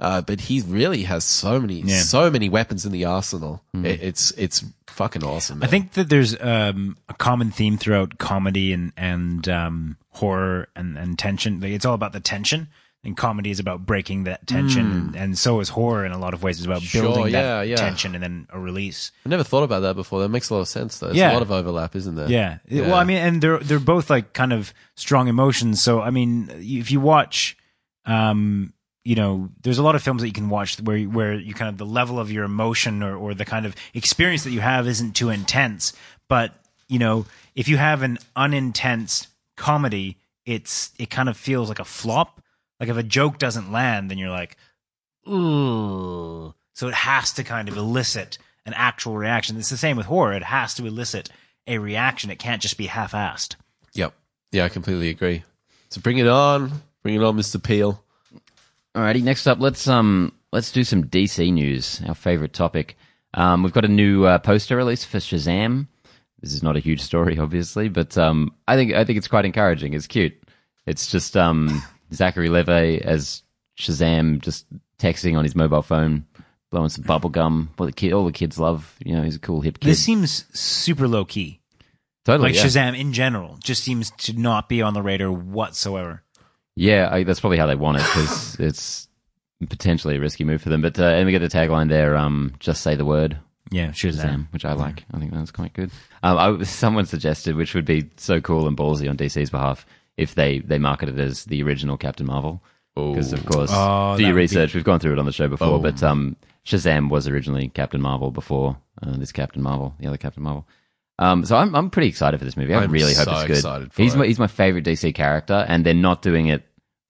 Uh, 0.00 0.20
but 0.20 0.42
he 0.42 0.60
really 0.60 1.02
has 1.02 1.24
so 1.24 1.58
many, 1.60 1.80
Yeah. 1.80 2.00
so 2.00 2.30
many 2.30 2.48
weapons 2.48 2.86
in 2.86 2.92
the 2.92 3.04
arsenal. 3.04 3.62
It, 3.74 4.00
it's 4.00 4.30
it's 4.32 4.64
fucking 4.86 5.24
awesome. 5.24 5.62
I 5.62 5.66
think 5.66 5.92
that 5.94 6.08
there's 6.08 6.40
um, 6.40 6.96
a 7.08 7.14
common 7.14 7.50
theme 7.50 7.76
throughout 7.78 8.18
comedy 8.18 8.72
and 8.72 8.92
and 8.96 9.48
um, 9.48 9.96
horror 10.10 10.68
and, 10.76 10.96
and 10.96 11.18
tension. 11.18 11.60
Like, 11.60 11.72
it's 11.72 11.84
all 11.84 11.94
about 11.94 12.12
the 12.12 12.20
tension, 12.20 12.68
and 13.02 13.16
comedy 13.16 13.50
is 13.50 13.58
about 13.58 13.86
breaking 13.86 14.22
that 14.24 14.46
tension, 14.46 14.86
and, 14.92 15.16
and 15.16 15.38
so 15.38 15.58
is 15.58 15.70
horror 15.70 16.04
in 16.06 16.12
a 16.12 16.18
lot 16.18 16.32
of 16.32 16.44
ways. 16.44 16.58
It's 16.58 16.66
about 16.66 16.82
Sure, 16.82 17.02
building 17.02 17.32
yeah, 17.32 17.42
that 17.58 17.66
yeah. 17.68 17.74
tension 17.76 18.14
and 18.14 18.22
then 18.22 18.46
a 18.52 18.58
release. 18.60 19.10
I 19.26 19.30
never 19.30 19.42
thought 19.42 19.64
about 19.64 19.80
that 19.80 19.96
before. 19.96 20.20
That 20.20 20.28
makes 20.28 20.48
a 20.50 20.54
lot 20.54 20.60
of 20.60 20.68
sense, 20.68 21.00
though. 21.00 21.06
There's 21.06 21.18
Yeah. 21.18 21.32
a 21.32 21.34
lot 21.34 21.42
of 21.42 21.50
overlap, 21.50 21.96
isn't 21.96 22.14
there? 22.14 22.28
Yeah. 22.30 22.58
Well, 22.70 22.94
I 22.94 23.02
mean, 23.02 23.18
and 23.18 23.42
they're 23.42 23.58
they're 23.58 23.80
both 23.80 24.10
like 24.10 24.32
kind 24.32 24.52
of 24.52 24.72
strong 24.94 25.26
emotions. 25.26 25.82
So 25.82 26.00
I 26.00 26.10
mean, 26.10 26.50
if 26.54 26.92
you 26.92 27.00
watch, 27.00 27.56
um, 28.06 28.72
you 29.08 29.14
know, 29.14 29.48
there's 29.62 29.78
a 29.78 29.82
lot 29.82 29.94
of 29.94 30.02
films 30.02 30.20
that 30.20 30.26
you 30.26 30.34
can 30.34 30.50
watch 30.50 30.78
where 30.82 30.98
where 31.04 31.32
you 31.32 31.54
kind 31.54 31.70
of 31.70 31.78
the 31.78 31.86
level 31.86 32.20
of 32.20 32.30
your 32.30 32.44
emotion 32.44 33.02
or 33.02 33.16
or 33.16 33.32
the 33.32 33.46
kind 33.46 33.64
of 33.64 33.74
experience 33.94 34.44
that 34.44 34.50
you 34.50 34.60
have 34.60 34.86
isn't 34.86 35.16
too 35.16 35.30
intense. 35.30 35.94
But 36.28 36.52
you 36.88 36.98
know, 36.98 37.24
if 37.54 37.68
you 37.68 37.78
have 37.78 38.02
an 38.02 38.18
unintense 38.36 39.28
comedy, 39.56 40.18
it's 40.44 40.90
it 40.98 41.08
kind 41.08 41.30
of 41.30 41.38
feels 41.38 41.70
like 41.70 41.78
a 41.78 41.86
flop. 41.86 42.42
Like 42.78 42.90
if 42.90 42.98
a 42.98 43.02
joke 43.02 43.38
doesn't 43.38 43.72
land, 43.72 44.10
then 44.10 44.18
you're 44.18 44.28
like, 44.28 44.58
ooh. 45.26 46.52
So 46.74 46.88
it 46.88 46.94
has 46.94 47.32
to 47.32 47.44
kind 47.44 47.70
of 47.70 47.78
elicit 47.78 48.36
an 48.66 48.74
actual 48.74 49.16
reaction. 49.16 49.56
It's 49.56 49.70
the 49.70 49.78
same 49.78 49.96
with 49.96 50.04
horror. 50.04 50.34
It 50.34 50.44
has 50.44 50.74
to 50.74 50.84
elicit 50.84 51.30
a 51.66 51.78
reaction. 51.78 52.28
It 52.28 52.38
can't 52.38 52.60
just 52.60 52.76
be 52.76 52.86
half-assed. 52.86 53.56
Yep. 53.94 54.12
Yeah, 54.52 54.66
I 54.66 54.68
completely 54.68 55.08
agree. 55.08 55.44
So 55.88 56.02
bring 56.02 56.18
it 56.18 56.28
on. 56.28 56.82
Bring 57.02 57.14
it 57.14 57.22
on, 57.22 57.38
Mr. 57.38 57.60
Peele. 57.60 58.04
Alrighty, 58.98 59.22
next 59.22 59.46
up, 59.46 59.60
let's 59.60 59.86
um 59.86 60.32
let's 60.50 60.72
do 60.72 60.82
some 60.82 61.04
DC 61.04 61.52
news. 61.52 62.02
Our 62.08 62.16
favorite 62.16 62.52
topic. 62.52 62.96
Um, 63.32 63.62
we've 63.62 63.72
got 63.72 63.84
a 63.84 63.88
new 63.88 64.24
uh, 64.24 64.38
poster 64.38 64.76
release 64.76 65.04
for 65.04 65.18
Shazam. 65.18 65.86
This 66.40 66.52
is 66.52 66.64
not 66.64 66.76
a 66.76 66.80
huge 66.80 67.00
story, 67.00 67.38
obviously, 67.38 67.88
but 67.88 68.18
um, 68.18 68.52
I 68.66 68.74
think 68.74 68.94
I 68.94 69.04
think 69.04 69.16
it's 69.16 69.28
quite 69.28 69.44
encouraging. 69.44 69.94
It's 69.94 70.08
cute. 70.08 70.34
It's 70.84 71.12
just 71.12 71.36
um 71.36 71.80
Zachary 72.12 72.48
Levi 72.48 72.96
as 72.96 73.44
Shazam, 73.78 74.40
just 74.40 74.66
texting 74.98 75.38
on 75.38 75.44
his 75.44 75.54
mobile 75.54 75.82
phone, 75.82 76.26
blowing 76.72 76.88
some 76.88 77.04
bubble 77.04 77.30
gum. 77.30 77.70
What 77.76 77.86
the 77.86 77.92
kid, 77.92 78.12
all 78.12 78.26
the 78.26 78.32
kids 78.32 78.58
love. 78.58 78.96
You 79.04 79.14
know, 79.14 79.22
he's 79.22 79.36
a 79.36 79.40
cool 79.40 79.60
hip 79.60 79.78
kid. 79.78 79.90
This 79.90 80.02
seems 80.02 80.44
super 80.58 81.06
low 81.06 81.24
key. 81.24 81.60
totally, 82.24 82.48
Like 82.48 82.56
yeah. 82.56 82.64
Shazam 82.64 82.98
in 82.98 83.12
general 83.12 83.58
just 83.62 83.84
seems 83.84 84.10
to 84.22 84.32
not 84.32 84.68
be 84.68 84.82
on 84.82 84.94
the 84.94 85.02
radar 85.02 85.30
whatsoever. 85.30 86.24
Yeah, 86.78 87.08
I, 87.10 87.24
that's 87.24 87.40
probably 87.40 87.58
how 87.58 87.66
they 87.66 87.74
want 87.74 87.98
it 87.98 88.04
because 88.04 88.56
it's 88.60 89.08
potentially 89.68 90.16
a 90.16 90.20
risky 90.20 90.44
move 90.44 90.62
for 90.62 90.68
them. 90.68 90.80
But 90.82 90.98
uh, 90.98 91.04
and 91.04 91.26
we 91.26 91.32
get 91.32 91.40
the 91.40 91.48
tagline 91.48 91.88
there: 91.88 92.16
um, 92.16 92.54
"Just 92.60 92.82
say 92.82 92.94
the 92.94 93.04
word." 93.04 93.38
Yeah, 93.70 93.88
Shazam. 93.88 94.14
Shazam, 94.24 94.52
which 94.52 94.64
I 94.64 94.72
like. 94.72 95.04
I 95.12 95.18
think 95.18 95.32
that's 95.32 95.50
quite 95.50 95.74
good. 95.74 95.90
Um, 96.22 96.38
I, 96.60 96.64
someone 96.64 97.04
suggested, 97.06 97.54
which 97.56 97.74
would 97.74 97.84
be 97.84 98.08
so 98.16 98.40
cool 98.40 98.66
and 98.66 98.76
ballsy 98.76 99.10
on 99.10 99.16
DC's 99.16 99.50
behalf, 99.50 99.84
if 100.16 100.34
they 100.34 100.60
they 100.60 100.78
market 100.78 101.08
it 101.08 101.18
as 101.18 101.44
the 101.44 101.62
original 101.62 101.96
Captain 101.96 102.26
Marvel. 102.26 102.62
Because 102.94 103.32
of 103.32 103.44
course, 103.46 103.70
Oh, 103.72 104.16
do 104.16 104.22
your 104.24 104.32
would 104.32 104.36
be- 104.38 104.42
research. 104.42 104.74
We've 104.74 104.82
gone 104.84 104.98
through 105.00 105.12
it 105.12 105.18
on 105.20 105.26
the 105.26 105.32
show 105.32 105.46
before, 105.48 105.78
Boom. 105.78 105.82
but 105.82 106.02
um, 106.02 106.36
Shazam 106.64 107.10
was 107.10 107.28
originally 107.28 107.68
Captain 107.68 108.00
Marvel 108.00 108.30
before 108.32 108.76
uh, 109.02 109.16
this 109.16 109.30
Captain 109.32 109.62
Marvel, 109.62 109.94
the 110.00 110.06
other 110.08 110.16
Captain 110.16 110.42
Marvel. 110.42 110.66
Um, 111.20 111.44
so 111.44 111.56
I'm 111.56 111.74
I'm 111.76 111.90
pretty 111.90 112.08
excited 112.08 112.38
for 112.38 112.44
this 112.44 112.56
movie. 112.56 112.74
I 112.74 112.82
I'm 112.82 112.90
really 112.90 113.14
hope 113.14 113.28
it's 113.28 113.42
good. 113.44 113.56
excited 113.56 113.92
for 113.92 114.02
he's 114.02 114.14
it. 114.14 114.18
my 114.18 114.26
he's 114.26 114.38
my 114.38 114.46
favorite 114.46 114.84
DC 114.84 115.14
character, 115.14 115.64
and 115.68 115.84
they're 115.84 115.94
not 115.94 116.22
doing 116.22 116.46
it 116.46 116.64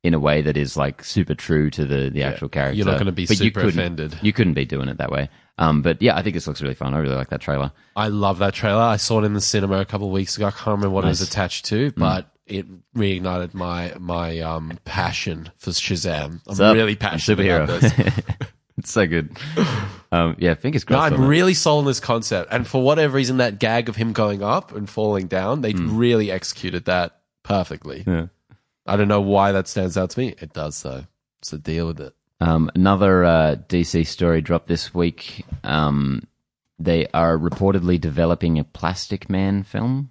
in 0.05 0.15
a 0.15 0.19
way 0.19 0.43
that 0.43 0.57
is 0.57 0.77
like 0.77 1.03
super 1.05 1.35
true 1.35 1.71
to 1.71 1.85
the 1.85 2.11
the 2.11 2.23
actual 2.23 2.49
character. 2.49 2.77
You're 2.77 2.87
not 2.87 2.99
gonna 2.99 3.13
be 3.13 3.25
But 3.27 3.39
you 3.41 3.47
super 3.47 3.61
couldn't- 3.63 3.79
offended. 3.81 4.19
You 4.23 4.33
couldn't 4.33 4.55
be 4.55 4.65
doing 4.65 4.89
it 4.89 4.99
that 4.99 5.11
way. 5.11 5.29
Um, 5.61 5.83
but 5.83 6.01
yeah, 6.01 6.17
I 6.17 6.23
think 6.23 6.35
this 6.35 6.47
looks 6.47 6.63
really 6.63 6.75
fun. 6.75 6.95
I 6.95 6.99
really 6.99 7.17
like 7.17 7.31
that 7.31 7.41
trailer. 7.41 7.73
I 7.97 8.09
love 8.09 8.39
that 8.39 8.55
trailer. 8.55 8.81
I 8.81 8.97
saw 8.97 9.21
it 9.21 9.25
in 9.25 9.35
the 9.35 9.41
cinema 9.41 9.81
a 9.81 9.85
couple 9.85 10.07
of 10.07 10.13
weeks 10.13 10.37
ago. 10.37 10.47
I 10.47 10.51
can't 10.53 10.67
remember 10.67 10.91
what 10.91 11.05
it 11.05 11.09
was 11.09 11.21
attached 11.21 11.65
to, 11.67 11.91
but 11.97 12.31
it 12.47 12.65
reignited 12.95 13.55
my 13.55 13.93
my 13.99 14.39
um 14.39 14.79
passion 14.85 15.51
for 15.59 15.71
Shazam. 15.71 16.41
I'm 16.49 16.75
really 16.77 16.93
I'm 16.93 16.99
passionate 16.99 17.39
superhero. 17.41 17.65
about 17.65 17.81
this. 17.81 17.93
it's 18.79 18.93
so 18.93 19.05
good. 19.07 19.37
Um, 20.13 20.37
yeah, 20.39 20.55
fingers 20.55 20.89
No, 20.89 20.97
crossed. 20.97 21.13
I'm 21.13 21.19
on 21.21 21.27
it. 21.27 21.29
really 21.29 21.55
sold 21.55 21.81
on 21.81 21.85
this 21.87 21.99
concept, 22.01 22.53
and 22.53 22.67
for 22.67 22.81
whatever 22.83 23.17
reason, 23.17 23.39
that 23.39 23.59
gag 23.59 23.89
of 23.89 23.97
him 23.97 24.13
going 24.13 24.43
up 24.45 24.73
and 24.75 24.89
falling 24.89 25.27
down, 25.27 25.61
they 25.63 25.73
really 25.75 26.31
executed 26.31 26.85
that 26.85 27.19
perfectly. 27.43 28.05
Yeah. 28.07 28.27
I 28.89 28.97
don't 28.97 29.09
know 29.09 29.21
why 29.21 29.53
that 29.53 29.69
stands 29.69 29.97
out 29.97 30.11
to 30.11 30.19
me. 30.21 30.35
It 30.39 30.53
does, 30.53 30.83
though. 30.83 31.05
So 31.43 31.57
deal 31.59 31.87
with 31.87 32.01
it. 32.01 32.15
Um, 32.41 32.71
another 32.75 33.25
uh, 33.25 33.57
DC 33.69 34.07
story 34.07 34.41
dropped 34.41 34.69
this 34.69 34.95
week. 34.95 35.45
Um, 35.65 36.23
they 36.79 37.07
are 37.13 37.37
reportedly 37.37 38.01
developing 38.01 38.59
a 38.59 38.65
Plastic 38.65 39.29
Man 39.29 39.63
film. 39.63 40.11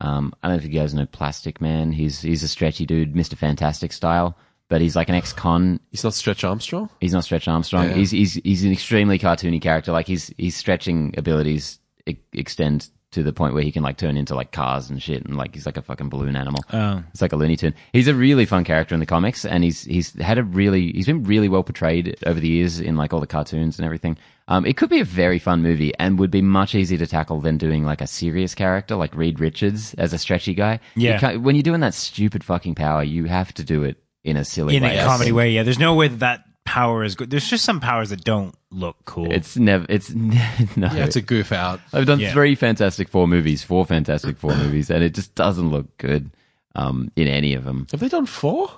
Um, 0.00 0.34
I 0.42 0.48
don't 0.48 0.56
know 0.56 0.64
if 0.64 0.72
you 0.72 0.78
guys 0.78 0.92
know 0.92 1.06
Plastic 1.06 1.60
Man. 1.60 1.92
He's 1.92 2.20
he's 2.20 2.42
a 2.42 2.48
stretchy 2.48 2.84
dude, 2.84 3.14
Mister 3.14 3.36
Fantastic 3.36 3.92
style, 3.92 4.36
but 4.68 4.80
he's 4.80 4.96
like 4.96 5.08
an 5.08 5.14
ex-con. 5.14 5.78
He's 5.92 6.02
not 6.02 6.14
Stretch 6.14 6.42
Armstrong. 6.42 6.90
He's 7.00 7.12
not 7.12 7.24
Stretch 7.24 7.46
Armstrong. 7.46 7.88
Yeah. 7.88 7.94
He's 7.94 8.10
he's 8.10 8.34
he's 8.34 8.64
an 8.64 8.72
extremely 8.72 9.18
cartoony 9.18 9.62
character. 9.62 9.92
Like 9.92 10.08
his 10.08 10.34
his 10.36 10.56
stretching 10.56 11.14
abilities 11.16 11.78
e- 12.06 12.16
extend 12.32 12.88
to 13.14 13.22
the 13.24 13.32
point 13.32 13.54
where 13.54 13.62
he 13.62 13.72
can 13.72 13.82
like 13.82 13.96
turn 13.96 14.16
into 14.16 14.34
like 14.34 14.52
cars 14.52 14.90
and 14.90 15.02
shit, 15.02 15.24
and 15.24 15.36
like 15.36 15.54
he's 15.54 15.66
like 15.66 15.76
a 15.76 15.82
fucking 15.82 16.08
balloon 16.08 16.36
animal. 16.36 16.62
Oh. 16.72 17.02
It's 17.12 17.22
like 17.22 17.32
a 17.32 17.36
Looney 17.36 17.56
Tune. 17.56 17.74
He's 17.92 18.06
a 18.08 18.14
really 18.14 18.44
fun 18.44 18.62
character 18.64 18.94
in 18.94 19.00
the 19.00 19.06
comics, 19.06 19.44
and 19.44 19.64
he's 19.64 19.82
he's 19.84 20.12
had 20.20 20.38
a 20.38 20.42
really 20.44 20.92
he's 20.92 21.06
been 21.06 21.24
really 21.24 21.48
well 21.48 21.62
portrayed 21.64 22.16
over 22.26 22.38
the 22.38 22.48
years 22.48 22.78
in 22.80 22.96
like 22.96 23.12
all 23.12 23.20
the 23.20 23.26
cartoons 23.26 23.78
and 23.78 23.84
everything. 23.86 24.16
Um, 24.46 24.66
it 24.66 24.76
could 24.76 24.90
be 24.90 25.00
a 25.00 25.04
very 25.04 25.38
fun 25.38 25.62
movie, 25.62 25.92
and 25.98 26.18
would 26.18 26.30
be 26.30 26.42
much 26.42 26.74
easier 26.74 26.98
to 26.98 27.06
tackle 27.06 27.40
than 27.40 27.56
doing 27.56 27.84
like 27.84 28.00
a 28.02 28.06
serious 28.06 28.54
character 28.54 28.94
like 28.94 29.14
Reed 29.16 29.40
Richards 29.40 29.94
as 29.94 30.12
a 30.12 30.18
stretchy 30.18 30.52
guy. 30.54 30.80
Yeah. 30.96 31.18
can't- 31.18 31.40
when 31.42 31.54
you're 31.56 31.62
doing 31.62 31.80
that 31.80 31.94
stupid 31.94 32.44
fucking 32.44 32.74
power, 32.74 33.02
you 33.02 33.24
have 33.24 33.54
to 33.54 33.64
do 33.64 33.84
it 33.84 33.96
in 34.22 34.36
a 34.36 34.44
silly 34.44 34.76
In 34.76 34.82
way. 34.82 34.98
a 34.98 35.04
comedy 35.04 35.32
way, 35.32 35.50
yeah. 35.52 35.62
There's 35.62 35.78
no 35.78 35.94
way 35.94 36.08
that 36.08 36.18
that 36.20 36.44
power 36.64 37.04
is 37.04 37.14
good. 37.14 37.30
There's 37.30 37.48
just 37.48 37.64
some 37.64 37.80
powers 37.80 38.10
that 38.10 38.24
don't 38.24 38.54
look 38.70 38.96
cool. 39.04 39.32
It's 39.32 39.56
never. 39.56 39.86
It's 39.88 40.10
no. 40.14 40.32
You 40.76 40.86
have 40.88 41.10
to 41.10 41.20
goof 41.20 41.52
out. 41.52 41.80
I've 41.92 42.06
done 42.06 42.20
Yeah. 42.20 42.32
three 42.32 42.54
Fantastic 42.54 43.08
Four 43.08 43.28
movies, 43.28 43.62
four 43.62 43.84
Fantastic 43.86 44.36
Four 44.38 44.54
movies, 44.56 44.90
and 44.90 45.02
it 45.04 45.14
just 45.14 45.34
doesn't 45.34 45.70
look 45.70 45.96
good 45.98 46.30
um, 46.74 47.10
in 47.16 47.28
any 47.28 47.54
of 47.54 47.64
them. 47.64 47.86
Have 47.90 48.00
they 48.00 48.08
done 48.08 48.26
four? 48.26 48.68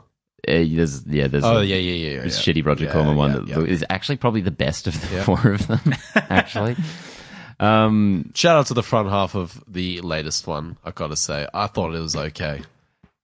Uh, 0.48 0.62
there's 0.68 1.04
yeah, 1.06 1.26
there's 1.26 1.42
Oh 1.44 1.58
a- 1.58 1.64
yeah, 1.64 1.76
yeah, 1.76 1.92
yeah. 1.94 2.16
yeah, 2.18 2.22
this 2.22 2.46
yeah. 2.46 2.52
shitty 2.54 2.64
Roger 2.64 2.84
Yeah, 2.84 2.92
Corman 2.92 3.16
one 3.16 3.32
yeah, 3.48 3.54
that 3.56 3.66
yeah. 3.66 3.72
is 3.72 3.84
actually 3.90 4.16
probably 4.16 4.42
the 4.42 4.50
best 4.52 4.86
of 4.86 5.00
the 5.00 5.16
Yeah. 5.16 5.22
four 5.24 5.52
of 5.52 5.66
them. 5.66 5.94
actually, 6.14 6.76
um, 7.58 8.30
Shout 8.34 8.56
out 8.58 8.66
to 8.66 8.74
the 8.74 8.82
front 8.82 9.08
half 9.08 9.34
of 9.34 9.62
the 9.66 10.00
latest 10.02 10.46
one. 10.46 10.76
I 10.84 10.90
gotta 10.90 11.16
say, 11.16 11.46
I 11.54 11.66
thought 11.66 11.94
it 11.94 12.00
was 12.00 12.14
okay. 12.14 12.62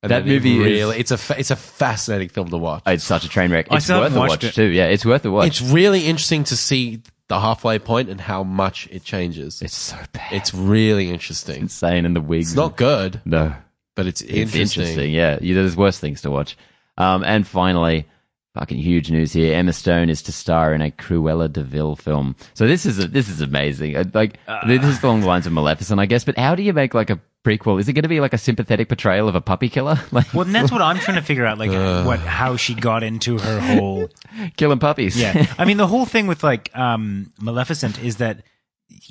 And 0.03 0.11
That 0.11 0.25
then 0.25 0.33
it 0.33 0.35
movie 0.35 0.57
is- 0.59 0.65
really, 0.65 0.99
it's 0.99 1.11
a 1.13 1.17
fa- 1.19 1.37
it's 1.39 1.51
a 1.53 1.57
fascinating 1.57 2.29
film 2.29 2.49
to 2.49 2.57
watch. 2.59 2.83
it's 2.87 3.05
such 3.05 3.25
a 3.25 3.29
train 3.29 3.53
wreck. 3.53 3.69
I 3.71 3.77
It's 3.77 3.85
still 3.85 3.99
worth 4.01 4.05
haven't 4.13 4.19
a 4.19 4.21
watched 4.21 4.31
watch 4.43 4.45
it. 4.45 4.55
too. 4.55 4.65
Yeah, 4.67 4.87
it's 4.87 5.05
worth 5.07 5.25
a 5.25 5.31
watch. 5.31 5.47
It's 5.47 5.61
really 5.63 6.07
interesting 6.07 6.43
to 6.45 6.57
see 6.57 7.03
the 7.29 7.39
halfway 7.39 7.79
point 7.79 8.09
and 8.11 8.21
how 8.21 8.43
much 8.43 8.89
it 8.91 9.05
changes. 9.05 9.63
It's 9.63 9.77
so 9.77 9.97
bad. 10.13 10.33
It's 10.33 10.53
really 10.53 11.09
interesting. 11.11 11.55
It's 11.65 11.81
insane, 11.83 12.05
in 12.05 12.15
the 12.15 12.21
wigs. 12.21 12.49
It's 12.49 12.57
not 12.57 12.77
good, 12.77 13.21
no. 13.25 13.55
but 13.95 14.07
it's, 14.07 14.21
It's 14.23 14.33
interesting. 14.55 14.83
interesting. 14.83 15.13
Yeah, 15.13 15.39
yeah, 15.41 15.55
there's 15.55 15.77
worse 15.77 15.99
things 16.01 16.21
to 16.23 16.31
watch. 16.33 16.57
Um, 16.99 17.23
and 17.25 17.47
finally, 17.47 18.07
fucking 18.55 18.79
huge 18.79 19.09
news 19.11 19.33
here: 19.33 19.55
Emma 19.55 19.73
Stone 19.73 20.11
is 20.11 20.21
to 20.23 20.33
star 20.33 20.75
in 20.75 20.83
a 20.83 20.91
Cruella 20.91 21.51
de 21.51 21.63
Vil 21.63 21.95
film. 21.95 22.35
So 22.55 22.67
this 22.67 22.85
is 22.87 22.99
a, 22.99 23.07
this 23.07 23.29
is 23.29 23.41
amazing. 23.41 23.97
Uh, 23.97 24.05
Like 24.13 24.39
this 24.67 24.85
is 24.85 25.01
along 25.03 25.21
the 25.21 25.27
lines 25.29 25.47
of 25.47 25.53
Maleficent, 25.53 26.01
I 26.01 26.07
guess. 26.07 26.25
But 26.25 26.37
how 26.37 26.57
do 26.57 26.63
you 26.65 26.73
make 26.73 26.93
like 26.93 27.09
a 27.09 27.21
prequel? 27.45 27.81
Is 27.81 27.89
it 27.89 27.93
going 27.95 28.03
to 28.03 28.09
be 28.09 28.21
like 28.21 28.33
a 28.33 28.39
sympathetic 28.39 28.89
portrayal 28.89 29.29
of 29.29 29.35
a 29.35 29.41
puppy 29.41 29.69
killer, 29.69 29.99
like 30.13 30.33
well, 30.35 30.45
that's 30.45 30.71
what 30.73 30.83
I'm 30.83 30.99
trying 30.99 31.17
to 31.17 31.23
figure 31.23 31.45
out, 31.47 31.59
like 31.59 31.71
what 32.07 32.21
how 32.21 32.57
she 32.57 32.75
got 32.75 33.03
into 33.03 33.39
her 33.39 33.61
whole 33.61 34.09
killing 34.57 34.79
puppies? 34.79 35.21
Yeah, 35.21 35.47
I 35.59 35.65
mean 35.65 35.77
the 35.77 35.87
whole 35.87 36.07
thing 36.07 36.27
with 36.27 36.43
like 36.45 36.71
um 36.77 37.33
Maleficent 37.41 38.03
is 38.03 38.17
that 38.17 38.43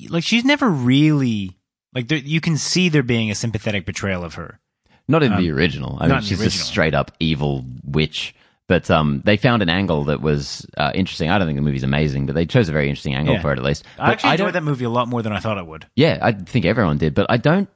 like 0.09 0.23
she's 0.23 0.45
never 0.45 0.69
really 0.69 1.57
like 1.93 2.07
there, 2.07 2.17
you 2.17 2.39
can 2.41 2.57
see 2.57 2.89
there 2.89 3.03
being 3.03 3.32
a 3.32 3.36
sympathetic 3.36 3.86
portrayal 3.86 4.23
of 4.23 4.36
her. 4.36 4.59
Not 5.07 5.23
in 5.23 5.36
the 5.36 5.51
original. 5.51 5.97
I 5.99 6.05
Um, 6.05 6.11
mean, 6.11 6.21
she's 6.21 6.39
original. 6.39 6.49
just 6.51 6.67
straight 6.67 6.93
up 6.93 7.11
evil 7.19 7.65
witch. 7.84 8.34
But 8.67 8.89
um, 8.89 9.21
they 9.25 9.36
found 9.36 9.61
an 9.61 9.67
angle 9.67 10.05
that 10.05 10.21
was 10.21 10.65
uh, 10.77 10.91
interesting. 10.95 11.29
I 11.29 11.38
don't 11.38 11.45
think 11.45 11.57
the 11.57 11.61
movie's 11.63 11.84
amazing, 11.84 12.25
but 12.27 12.36
they 12.36 12.45
chose 12.45 12.69
a 12.69 12.71
very 12.71 12.88
interesting 12.88 13.13
angle 13.15 13.34
Yeah. 13.36 13.41
for 13.41 13.51
it 13.51 13.59
at 13.59 13.65
least. 13.65 13.84
I 13.99 14.13
actually 14.13 14.29
don't- 14.38 14.47
enjoyed 14.47 14.53
that 14.55 14.63
movie 14.63 14.86
a 14.86 14.89
lot 14.89 15.09
more 15.09 15.21
than 15.21 15.34
I 15.34 15.39
thought 15.39 15.57
I 15.57 15.61
would. 15.61 15.88
Yeah, 15.97 16.19
I 16.21 16.32
think 16.32 16.63
everyone 16.63 16.97
did, 16.97 17.13
but 17.13 17.25
I 17.29 17.36
don't 17.36 17.67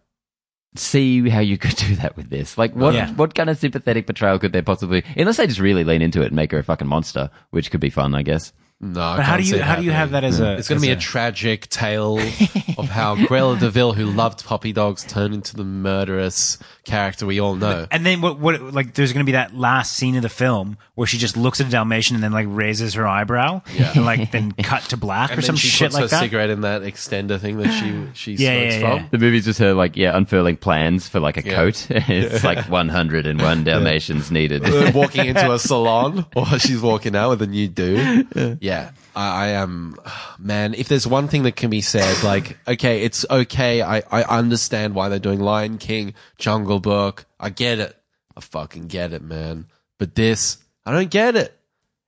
see 0.80 1.28
how 1.30 1.40
you 1.40 1.58
could 1.58 1.76
do 1.88 1.96
that 1.98 2.16
with 2.18 2.30
this. 2.30 2.58
Like, 2.58 2.76
what 2.76 2.94
Yeah. 2.94 3.12
what 3.14 3.36
kind 3.36 3.50
of 3.50 3.58
sympathetic 3.58 4.06
portrayal 4.08 4.40
could 4.40 4.54
they 4.54 4.62
possibly? 4.62 5.04
Unless 5.18 5.38
they 5.38 5.48
just 5.48 5.60
really 5.60 5.84
lean 5.84 6.02
into 6.02 6.22
it 6.22 6.28
and 6.28 6.36
make 6.36 6.52
her 6.52 6.60
a 6.60 6.64
fucking 6.64 6.88
monster, 6.88 7.30
which 7.52 7.72
could 7.72 7.82
be 7.82 7.90
fun, 7.90 8.14
I 8.16 8.24
guess. 8.24 8.54
No, 8.82 9.00
I 9.02 9.16
But 9.18 9.24
how 9.26 9.32
can't 9.38 9.44
do 9.46 9.50
you 9.50 9.56
it 9.56 9.62
how 9.62 9.76
do 9.78 9.84
you 9.84 9.92
have 9.92 10.12
that 10.12 10.26
as 10.26 10.42
a? 10.42 10.58
It's 10.58 10.68
going 10.68 10.82
to 10.82 10.86
be 10.86 10.92
a 10.92 10.98
tragic 10.98 11.70
tale 11.70 12.20
of 12.78 12.90
how 12.90 13.16
Cruella 13.16 13.58
de 13.58 13.70
Vil, 13.70 13.94
who 13.94 14.06
loved 14.06 14.44
puppy 14.46 14.74
dogs, 14.74 15.04
turned 15.06 15.34
into 15.34 15.56
the 15.56 15.64
murderous 15.64 16.58
character 16.84 17.26
we 17.26 17.40
all 17.40 17.56
know. 17.56 17.88
and 17.90 18.06
then 18.06 18.20
what? 18.20 18.38
What? 18.38 18.62
Like, 18.74 18.94
there's 18.94 19.14
going 19.14 19.26
to 19.26 19.26
be 19.26 19.32
that 19.32 19.56
last 19.56 19.94
scene 19.94 20.18
of 20.18 20.24
the 20.24 20.30
film 20.30 20.78
where 20.96 21.08
she 21.08 21.18
just 21.18 21.38
looks 21.38 21.62
at 21.62 21.68
a 21.68 21.70
Dalmatian 21.70 22.16
and 22.16 22.24
then 22.24 22.34
like 22.34 22.48
raises 22.50 22.96
her 22.96 23.08
eyebrow, 23.08 23.62
and 23.78 24.06
like 24.06 24.32
then 24.32 24.52
cut 24.64 24.84
to 24.90 24.98
black 24.98 25.30
And 25.32 25.40
or 25.40 25.42
then 25.42 25.48
some 25.48 25.56
she 25.56 25.70
shit 25.70 25.88
puts 25.88 25.94
like 25.96 26.02
her 26.04 26.08
that. 26.10 26.20
cigarette 26.20 26.50
in 26.50 26.62
that 26.62 26.82
extender 26.82 27.40
thing 27.40 27.58
that 27.60 27.72
she 27.72 28.08
she 28.14 28.34
Yeah, 28.34 28.60
smokes 28.70 28.76
yeah, 28.76 28.98
from. 29.00 29.08
The 29.12 29.18
movie's 29.20 29.46
just 29.46 29.60
her 29.60 29.74
like 29.74 29.96
yeah 29.96 30.16
unfurling 30.16 30.58
plans 30.58 31.08
for 31.08 31.22
like 31.22 31.38
a 31.38 31.44
Yeah. 31.46 31.56
coat. 31.56 31.88
it's 31.90 32.44
like 32.44 32.70
101 32.70 33.64
Dalmatians 33.64 34.32
needed. 34.32 34.94
Walking 34.94 35.28
into 35.28 35.50
a 35.52 35.60
salon 35.60 36.26
or 36.36 36.46
she's 36.60 36.82
walking 36.82 37.16
out 37.16 37.30
with 37.30 37.42
a 37.42 37.48
new 37.48 37.70
dude. 37.70 38.28
Yeah. 38.62 38.75
I, 39.16 39.46
I 39.46 39.48
am, 39.50 39.96
man, 40.40 40.74
if 40.74 40.88
there's 40.88 41.08
one 41.08 41.28
thing 41.28 41.44
that 41.44 41.56
can 41.56 41.70
be 41.70 41.82
said, 41.82 42.24
like, 42.24 42.58
okay, 42.68 43.04
it's 43.04 43.26
okay. 43.30 43.82
I, 43.82 44.04
I 44.12 44.24
understand 44.24 44.94
why 44.96 45.10
they're 45.10 45.20
doing 45.20 45.40
Lion 45.40 45.78
King, 45.78 46.14
Jungle 46.38 46.80
Book. 46.80 47.26
I 47.40 47.50
get 47.50 47.80
it. 47.80 47.96
I 48.36 48.42
fucking 48.42 48.88
get 48.88 49.14
it, 49.14 49.22
man. 49.22 49.68
But 49.98 50.16
this, 50.16 50.58
I 50.86 50.92
don't 50.92 51.10
get 51.10 51.36
it. 51.36 51.58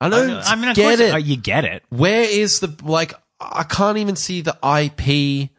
I 0.01 0.09
don't 0.09 0.30
I 0.30 0.55
mean, 0.55 0.70
of 0.70 0.76
get 0.76 0.84
course 0.84 0.99
it. 0.99 1.13
uh, 1.13 1.18
you 1.18 1.38
get 1.38 1.65
it. 1.65 1.84
Where 1.89 2.22
is 2.24 2.59
the 2.59 2.76
like? 2.84 3.13
I 3.39 3.63
can't 3.63 3.97
even 3.97 4.15
see 4.15 4.41
the 4.41 4.57
IP, 4.63 5.49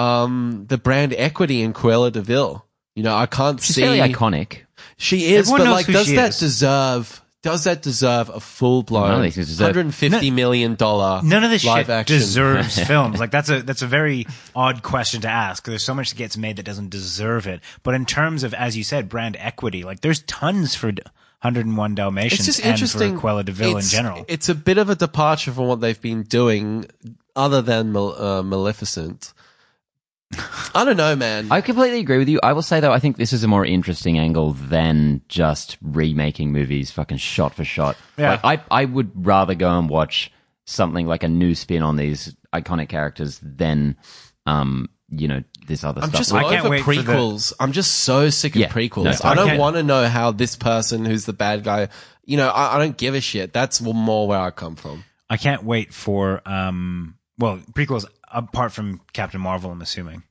um, 0.00 0.64
the 0.68 0.78
brand 0.78 1.14
equity 1.16 1.62
in 1.62 1.72
Cruella 1.72 2.10
de 2.10 2.20
Vil. 2.22 2.64
You 2.94 3.02
know, 3.02 3.14
I 3.14 3.26
can't 3.26 3.60
She's 3.60 3.76
see. 3.76 3.82
fairly 3.82 3.98
iconic. 3.98 4.62
She 4.96 5.34
is, 5.34 5.40
Everyone 5.50 5.58
but 5.60 5.64
knows 5.64 5.74
like, 5.74 5.86
who 5.86 5.92
does 5.92 6.06
she 6.06 6.16
that 6.16 6.30
is. 6.30 6.38
deserve? 6.40 7.22
Does 7.46 7.64
that 7.64 7.80
deserve 7.80 8.28
a 8.28 8.40
full 8.40 8.82
blown 8.82 9.10
don't 9.10 9.22
think 9.32 9.36
it 9.36 9.56
hundred 9.62 9.84
and 9.86 9.94
fifty 9.94 10.30
million 10.32 10.74
dollar 10.74 11.20
None 11.22 11.44
of 11.44 11.50
this 11.50 11.64
live 11.64 11.86
shit 11.86 11.90
action? 11.94 12.18
deserves 12.18 12.78
films. 12.86 13.20
Like 13.20 13.30
that's 13.30 13.48
a 13.50 13.62
that's 13.62 13.82
a 13.82 13.86
very 13.86 14.26
odd 14.54 14.82
question 14.82 15.20
to 15.20 15.28
ask. 15.28 15.64
There's 15.64 15.84
so 15.84 15.94
much 15.94 16.10
that 16.10 16.16
gets 16.16 16.36
made 16.36 16.56
that 16.56 16.64
doesn't 16.64 16.90
deserve 16.90 17.46
it. 17.46 17.60
But 17.84 17.94
in 17.94 18.04
terms 18.04 18.42
of, 18.42 18.52
as 18.52 18.76
you 18.76 18.82
said, 18.82 19.08
brand 19.08 19.36
equity, 19.38 19.84
like 19.84 20.00
there's 20.00 20.22
tons 20.22 20.74
for 20.74 20.88
101 20.88 21.94
Dalmatians 21.94 22.40
It's 22.40 22.46
just 22.46 22.60
and 22.60 22.70
interesting. 22.70 23.18
for 23.20 23.42
de 23.42 23.52
Vil 23.52 23.76
in 23.76 23.84
general. 23.84 24.24
It's 24.26 24.48
a 24.48 24.54
bit 24.54 24.78
of 24.78 24.90
a 24.90 24.96
departure 24.96 25.52
from 25.52 25.66
what 25.68 25.80
they've 25.80 26.00
been 26.00 26.24
doing, 26.24 26.86
other 27.36 27.62
than 27.62 27.92
Mal- 27.92 28.20
uh, 28.20 28.42
Maleficent. 28.42 29.32
I 30.74 30.84
don't 30.84 30.96
know, 30.96 31.14
man. 31.16 31.48
I 31.50 31.60
completely 31.60 32.00
agree 32.00 32.18
with 32.18 32.28
you. 32.28 32.40
I 32.42 32.52
will 32.52 32.62
say 32.62 32.80
though, 32.80 32.92
I 32.92 32.98
think 32.98 33.16
this 33.16 33.32
is 33.32 33.44
a 33.44 33.48
more 33.48 33.64
interesting 33.64 34.18
angle 34.18 34.52
than 34.52 35.22
just 35.28 35.78
remaking 35.80 36.52
movies, 36.52 36.90
fucking 36.90 37.18
shot 37.18 37.54
for 37.54 37.64
shot. 37.64 37.96
Yeah. 38.18 38.40
Like 38.42 38.60
I, 38.70 38.82
I 38.82 38.84
would 38.84 39.12
rather 39.26 39.54
go 39.54 39.78
and 39.78 39.88
watch 39.88 40.30
something 40.64 41.06
like 41.06 41.22
a 41.22 41.28
new 41.28 41.54
spin 41.54 41.82
on 41.82 41.96
these 41.96 42.34
iconic 42.52 42.88
characters 42.88 43.38
than, 43.42 43.96
um, 44.46 44.88
you 45.08 45.28
know, 45.28 45.42
this 45.68 45.84
other 45.84 46.02
I'm 46.02 46.08
stuff. 46.08 46.18
just 46.18 46.32
I 46.32 46.42
Like, 46.42 46.46
can't 46.50 46.60
over 46.66 46.70
wait 46.70 46.82
for 46.82 46.94
the- 46.94 47.02
prequels. 47.02 47.52
I'm 47.60 47.72
just 47.72 47.92
so 48.00 48.28
sick 48.30 48.54
of 48.56 48.60
Yeah. 48.60 48.68
prequels. 48.68 49.04
No, 49.04 49.12
I 49.22 49.30
I 49.30 49.34
don't 49.36 49.46
can't- 49.48 49.60
want 49.60 49.76
to 49.76 49.82
know 49.84 50.08
how 50.08 50.32
this 50.32 50.56
person 50.56 51.04
who's 51.04 51.24
the 51.24 51.32
bad 51.32 51.62
guy. 51.62 51.88
You 52.24 52.36
know, 52.36 52.48
I, 52.48 52.76
I 52.76 52.78
don't 52.78 52.96
give 52.96 53.14
a 53.14 53.20
shit. 53.20 53.52
That's 53.52 53.80
more 53.80 54.26
where 54.26 54.40
I 54.40 54.50
come 54.50 54.74
from. 54.74 55.04
I 55.30 55.36
can't 55.36 55.62
wait 55.62 55.94
for 55.94 56.42
um 56.46 57.14
well 57.38 57.58
prequels 57.72 58.04
apart 58.36 58.70
from 58.72 59.00
Captain 59.12 59.40
Marvel. 59.40 59.70
I'm 59.72 59.80
assuming, 59.82 60.22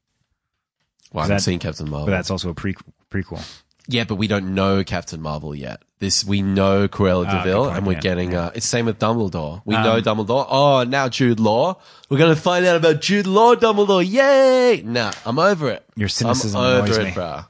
Well, 1.12 1.22
I 1.22 1.24
haven't 1.26 1.38
that- 1.38 1.44
seen 1.44 1.60
Captain 1.60 1.90
Marvel. 1.90 2.06
but 2.08 2.12
that's 2.12 2.32
also 2.32 2.50
a 2.50 2.54
pre- 2.54 2.76
prequel. 3.12 3.44
yeah, 3.88 4.04
but 4.06 4.16
we 4.16 4.28
don't 4.28 4.54
know 4.56 4.84
Captain 4.84 5.22
Marvel 5.22 5.54
yet. 5.54 5.82
This 6.00 6.24
we 6.26 6.42
know 6.42 6.88
Cruella 6.90 7.26
Ah, 7.28 7.44
de 7.44 7.54
point, 7.56 7.78
and 7.78 7.88
we're 7.88 7.94
yeah, 7.94 8.00
getting. 8.00 8.36
Uh, 8.36 8.52
it's 8.54 8.66
same 8.66 8.86
with 8.86 9.00
Dumbledore. 9.00 9.62
We 9.66 9.76
Um, 9.76 9.84
know 9.84 10.02
Dumbledore. 10.02 10.46
Oh, 10.50 10.84
now 10.84 11.08
Jude 11.10 11.40
Law. 11.40 11.80
We're 12.10 12.18
gonna 12.18 12.36
find 12.36 12.66
out 12.66 12.76
about 12.76 13.02
Jude 13.02 13.28
Law, 13.28 13.56
Dumbledore. 13.56 14.06
Yay! 14.08 14.82
Nah, 14.86 15.12
I'm 15.26 15.40
over 15.40 15.70
it. 15.72 15.86
Your 15.96 16.10
cynicism 16.10 16.60
I'm 16.60 16.68
over 16.68 16.84
annoys 16.86 16.98
it, 16.98 17.04
me. 17.06 17.12
bruh. 17.12 17.48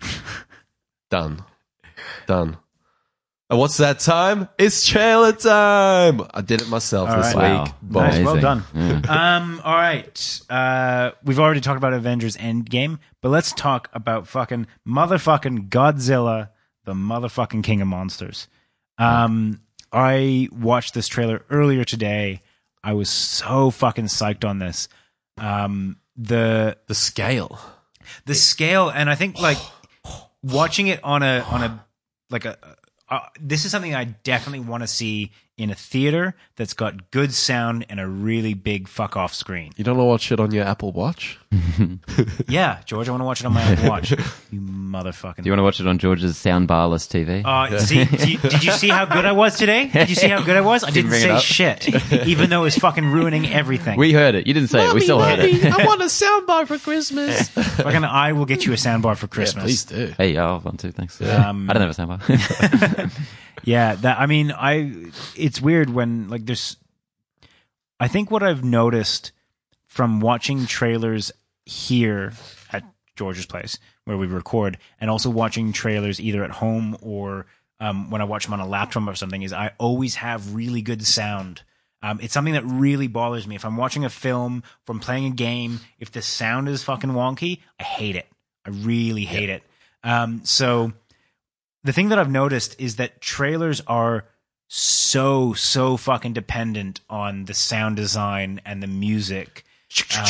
Done. 1.10 1.44
Done. 2.26 2.56
And 3.50 3.58
what's 3.58 3.76
that 3.76 3.98
time? 4.00 4.48
It's 4.58 4.86
trailer 4.86 5.32
time. 5.32 6.22
I 6.32 6.40
did 6.40 6.62
it 6.62 6.68
myself 6.68 7.10
All 7.10 7.16
this 7.18 7.34
right. 7.34 7.62
week. 7.64 7.74
Wow. 7.90 8.02
Nice, 8.06 8.24
well 8.24 8.40
done. 8.40 8.64
Yeah. 8.74 9.00
Um, 9.36 9.60
all 9.62 9.74
right. 9.74 10.40
Uh, 10.48 11.10
we've 11.24 11.38
already 11.38 11.60
talked 11.60 11.76
about 11.76 11.92
Avengers 11.92 12.36
Endgame, 12.38 12.98
but 13.20 13.28
let's 13.28 13.52
talk 13.52 13.90
about 13.92 14.26
fucking 14.26 14.66
motherfucking 14.88 15.68
Godzilla, 15.68 16.48
the 16.84 16.94
motherfucking 16.94 17.62
king 17.62 17.82
of 17.82 17.86
monsters. 17.88 18.48
Um, 18.96 19.60
I 19.92 20.48
watched 20.50 20.94
this 20.94 21.06
trailer 21.06 21.44
earlier 21.50 21.84
today. 21.84 22.40
I 22.82 22.94
was 22.94 23.10
so 23.10 23.70
fucking 23.70 24.06
psyched 24.06 24.48
on 24.48 24.58
this. 24.58 24.88
Um, 25.36 25.98
the 26.16 26.78
The 26.86 26.94
scale. 26.94 27.60
the 28.24 28.34
scale, 28.34 28.88
and 28.88 29.10
I 29.10 29.16
think 29.16 29.38
like 29.38 29.58
watching 30.42 30.86
it 30.86 31.02
on 31.04 31.22
a 31.22 31.40
on 31.50 31.62
a 31.62 31.84
like 32.30 32.46
a. 32.46 32.56
Uh, 33.08 33.20
this 33.40 33.64
is 33.64 33.70
something 33.70 33.94
I 33.94 34.04
definitely 34.04 34.60
want 34.60 34.82
to 34.82 34.86
see 34.86 35.32
in 35.56 35.70
a 35.70 35.74
theater 35.74 36.34
that's 36.56 36.74
got 36.74 37.12
good 37.12 37.32
sound 37.32 37.86
and 37.88 38.00
a 38.00 38.06
really 38.08 38.54
big 38.54 38.88
fuck 38.88 39.16
off 39.16 39.32
screen. 39.32 39.70
You 39.76 39.84
don't 39.84 39.96
know 39.96 40.04
what 40.04 40.20
shit 40.20 40.40
on 40.40 40.50
your 40.52 40.64
Apple 40.64 40.90
Watch? 40.92 41.38
Yeah, 42.48 42.80
George, 42.84 43.08
I 43.08 43.12
want 43.12 43.20
to 43.22 43.24
watch 43.24 43.40
it 43.40 43.46
on 43.46 43.52
my 43.52 43.62
Apple 43.62 43.88
Watch. 43.88 44.10
you 44.50 44.60
motherfucking. 44.60 45.36
Do 45.36 45.42
you 45.44 45.52
want 45.52 45.58
to 45.60 45.62
watch 45.62 45.80
it 45.80 45.86
on 45.86 45.98
George's 45.98 46.36
sound 46.36 46.68
barless 46.68 47.06
TV? 47.06 47.44
uh, 47.44 47.78
see, 47.78 48.04
do 48.04 48.30
you- 48.32 48.38
did 48.38 48.64
you 48.64 48.72
see 48.72 48.88
how 48.88 49.04
good 49.04 49.24
I 49.24 49.32
was 49.32 49.56
today? 49.56 49.86
Did 49.88 50.08
you 50.08 50.14
see 50.16 50.28
how 50.28 50.42
good 50.42 50.56
I 50.56 50.60
was? 50.60 50.82
I 50.84 50.90
didn't, 50.90 51.10
bring 51.10 51.22
it 51.22 51.40
say 51.40 51.84
shit, 51.86 52.26
even 52.26 52.50
though 52.50 52.60
it 52.62 52.64
was 52.64 52.76
fucking 52.78 53.06
ruining 53.06 53.46
everything. 53.46 53.98
we 53.98 54.12
heard 54.12 54.34
it. 54.34 54.46
You 54.46 54.54
didn't 54.54 54.68
say 54.70 54.86
it. 54.86 54.94
We 54.94 55.00
still 55.00 55.20
heard 55.20 55.38
it. 55.38 55.64
I 55.64 55.84
want 55.86 56.02
a 56.02 56.04
soundbar 56.06 56.66
for 56.66 56.78
Christmas. 56.78 57.48
fucking, 57.48 58.04
I 58.04 58.32
will 58.32 58.46
get 58.46 58.66
you 58.66 58.72
a 58.72 58.76
soundbar 58.76 59.16
for 59.16 59.26
Christmas. 59.28 59.64
Please 59.64 59.84
do. 59.84 60.14
Hey, 60.16 60.34
yeah, 60.34 60.44
I'll 60.46 60.54
have 60.54 60.64
one 60.64 60.76
too. 60.76 60.90
Thanks. 60.92 61.20
Um, 61.20 61.68
I 61.70 61.72
don't 61.72 61.82
have 61.82 61.90
a 61.90 61.94
sound 61.94 62.08
bar. 62.18 63.10
Yeah, 63.64 63.94
that 63.96 64.18
I 64.20 64.26
mean, 64.26 64.52
I 64.52 65.10
it's 65.36 65.60
weird 65.60 65.90
when 65.90 66.28
like 66.28 66.46
there's 66.46 66.76
I 67.98 68.08
think 68.08 68.30
what 68.30 68.42
I've 68.42 68.64
noticed 68.64 69.32
from 69.86 70.20
watching 70.20 70.66
trailers 70.66 71.32
here 71.64 72.32
at 72.72 72.84
George's 73.16 73.46
place 73.46 73.78
where 74.04 74.16
we 74.16 74.26
record 74.26 74.78
and 75.00 75.10
also 75.10 75.30
watching 75.30 75.72
trailers 75.72 76.20
either 76.20 76.44
at 76.44 76.50
home 76.50 76.96
or 77.00 77.46
um, 77.80 78.10
when 78.10 78.20
I 78.20 78.24
watch 78.24 78.44
them 78.44 78.52
on 78.52 78.60
a 78.60 78.66
laptop 78.66 79.06
or 79.08 79.14
something 79.14 79.42
is 79.42 79.52
I 79.52 79.72
always 79.78 80.16
have 80.16 80.54
really 80.54 80.82
good 80.82 81.06
sound. 81.06 81.62
Um, 82.02 82.20
it's 82.20 82.34
something 82.34 82.54
that 82.54 82.64
really 82.64 83.06
bothers 83.06 83.46
me. 83.46 83.54
If 83.56 83.64
I'm 83.64 83.76
watching 83.76 84.04
a 84.04 84.10
film, 84.10 84.62
if 84.82 84.90
I'm 84.90 85.00
playing 85.00 85.26
a 85.26 85.30
game, 85.30 85.80
if 85.98 86.12
the 86.12 86.20
sound 86.20 86.68
is 86.68 86.82
fucking 86.84 87.10
wonky, 87.10 87.60
I 87.80 87.84
hate 87.84 88.16
it. 88.16 88.26
I 88.66 88.70
really 88.70 89.24
hate 89.24 89.48
it. 89.48 89.62
Um, 90.02 90.44
so 90.44 90.92
the 91.84 91.92
thing 91.92 92.08
that 92.08 92.18
I've 92.18 92.30
noticed 92.30 92.80
is 92.80 92.96
that 92.96 93.20
trailers 93.20 93.80
are 93.86 94.24
so 94.66 95.52
so 95.52 95.96
fucking 95.96 96.32
dependent 96.32 97.00
on 97.08 97.44
the 97.44 97.54
sound 97.54 97.96
design 97.96 98.60
and 98.64 98.82
the 98.82 98.86
music. 98.86 99.64
Um, 100.18 100.26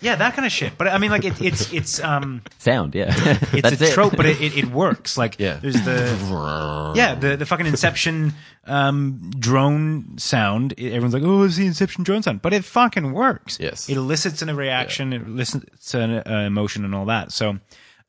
yeah, 0.00 0.14
that 0.16 0.32
kind 0.34 0.46
of 0.46 0.52
shit. 0.52 0.78
But 0.78 0.88
I 0.88 0.96
mean, 0.96 1.10
like 1.10 1.24
it, 1.26 1.38
it's 1.42 1.70
it's 1.70 2.00
um 2.00 2.40
sound, 2.58 2.94
yeah. 2.94 3.12
it's 3.52 3.78
a 3.80 3.84
it. 3.84 3.92
trope, 3.92 4.16
but 4.16 4.24
it, 4.24 4.40
it, 4.40 4.56
it 4.56 4.64
works. 4.66 5.18
Like 5.18 5.36
Yeah. 5.38 5.58
there's 5.60 5.82
the 5.84 6.92
yeah 6.96 7.14
the 7.14 7.36
the 7.36 7.44
fucking 7.44 7.66
Inception 7.66 8.32
um 8.66 9.30
drone 9.38 10.16
sound. 10.16 10.72
Everyone's 10.78 11.12
like, 11.12 11.22
oh, 11.24 11.42
it's 11.42 11.56
the 11.56 11.66
Inception 11.66 12.04
drone 12.04 12.22
sound, 12.22 12.40
but 12.40 12.54
it 12.54 12.64
fucking 12.64 13.12
works. 13.12 13.58
Yes. 13.60 13.88
it 13.88 13.98
elicits 13.98 14.40
a 14.40 14.54
reaction, 14.54 15.12
it 15.12 15.22
elicits 15.26 15.92
an 15.94 16.22
uh, 16.26 16.44
emotion, 16.46 16.84
and 16.84 16.94
all 16.94 17.06
that. 17.06 17.32
So. 17.32 17.58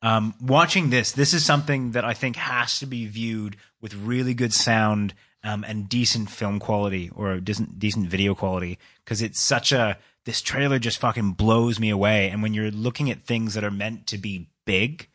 Um, 0.04 0.36
watching 0.42 0.90
this, 0.90 1.14
this 1.14 1.34
is 1.34 1.46
something 1.46 1.92
that 1.92 2.04
I 2.04 2.14
think 2.14 2.36
has 2.36 2.78
to 2.80 2.86
be 2.86 3.08
viewed 3.08 3.56
with 3.82 3.96
really 3.96 4.34
good 4.34 4.54
sound 4.54 5.14
um, 5.46 5.64
and 5.64 5.88
decent 5.88 6.30
film 6.30 6.60
quality 6.60 7.10
or 7.16 7.38
decent 7.40 7.80
decent 7.80 8.08
video 8.08 8.36
quality 8.36 8.80
because 9.04 9.22
it's 9.22 9.40
such 9.40 9.72
a 9.72 9.98
this 10.26 10.42
trailer 10.42 10.78
just 10.78 11.00
fucking 11.00 11.32
blows 11.32 11.80
me 11.80 11.90
away. 11.90 12.30
And 12.30 12.44
when 12.44 12.54
you're 12.54 12.70
looking 12.70 13.10
at 13.10 13.24
things 13.24 13.54
that 13.54 13.64
are 13.64 13.72
meant 13.72 14.06
to 14.08 14.18
be 14.18 14.50
big, 14.66 15.10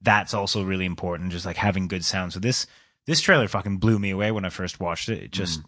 that's 0.00 0.34
also 0.34 0.64
really 0.64 0.86
important. 0.86 1.30
Just 1.30 1.46
like 1.46 1.56
having 1.56 1.86
good 1.86 2.04
sound. 2.04 2.32
So 2.32 2.40
this 2.40 2.66
this 3.06 3.20
trailer 3.20 3.46
fucking 3.46 3.78
blew 3.78 4.00
me 4.00 4.10
away 4.10 4.32
when 4.32 4.44
I 4.44 4.48
first 4.48 4.80
watched 4.80 5.08
it. 5.08 5.22
It 5.22 5.30
just 5.30 5.62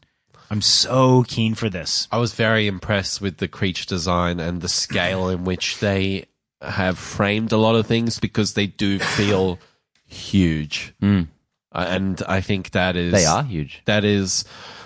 I'm 0.51 0.63
so 0.63 1.23
keen 1.29 1.55
for 1.55 1.69
this. 1.69 2.09
I 2.11 2.19
was 2.19 2.35
very 2.35 2.67
impressed 2.67 3.21
with 3.21 3.39
the 3.39 3.49
creature 3.49 3.87
design 3.87 4.41
and 4.41 4.61
the 4.61 4.69
scale 4.69 5.29
in 5.35 5.45
which 5.45 5.79
they 5.79 6.27
have 6.65 6.99
framed 6.99 7.53
a 7.53 7.57
lot 7.57 7.75
of 7.75 7.87
things 7.87 8.19
because 8.21 8.55
they 8.55 8.67
do 8.67 8.99
feel 8.99 9.59
huge. 10.07 10.95
Uh, 11.03 11.25
and 11.73 12.23
I 12.29 12.41
think 12.41 12.71
that 12.71 12.97
is 12.97 13.13
They 13.13 13.27
are 13.27 13.43
huge. 13.43 13.83
That 13.87 14.05
is, 14.05 14.45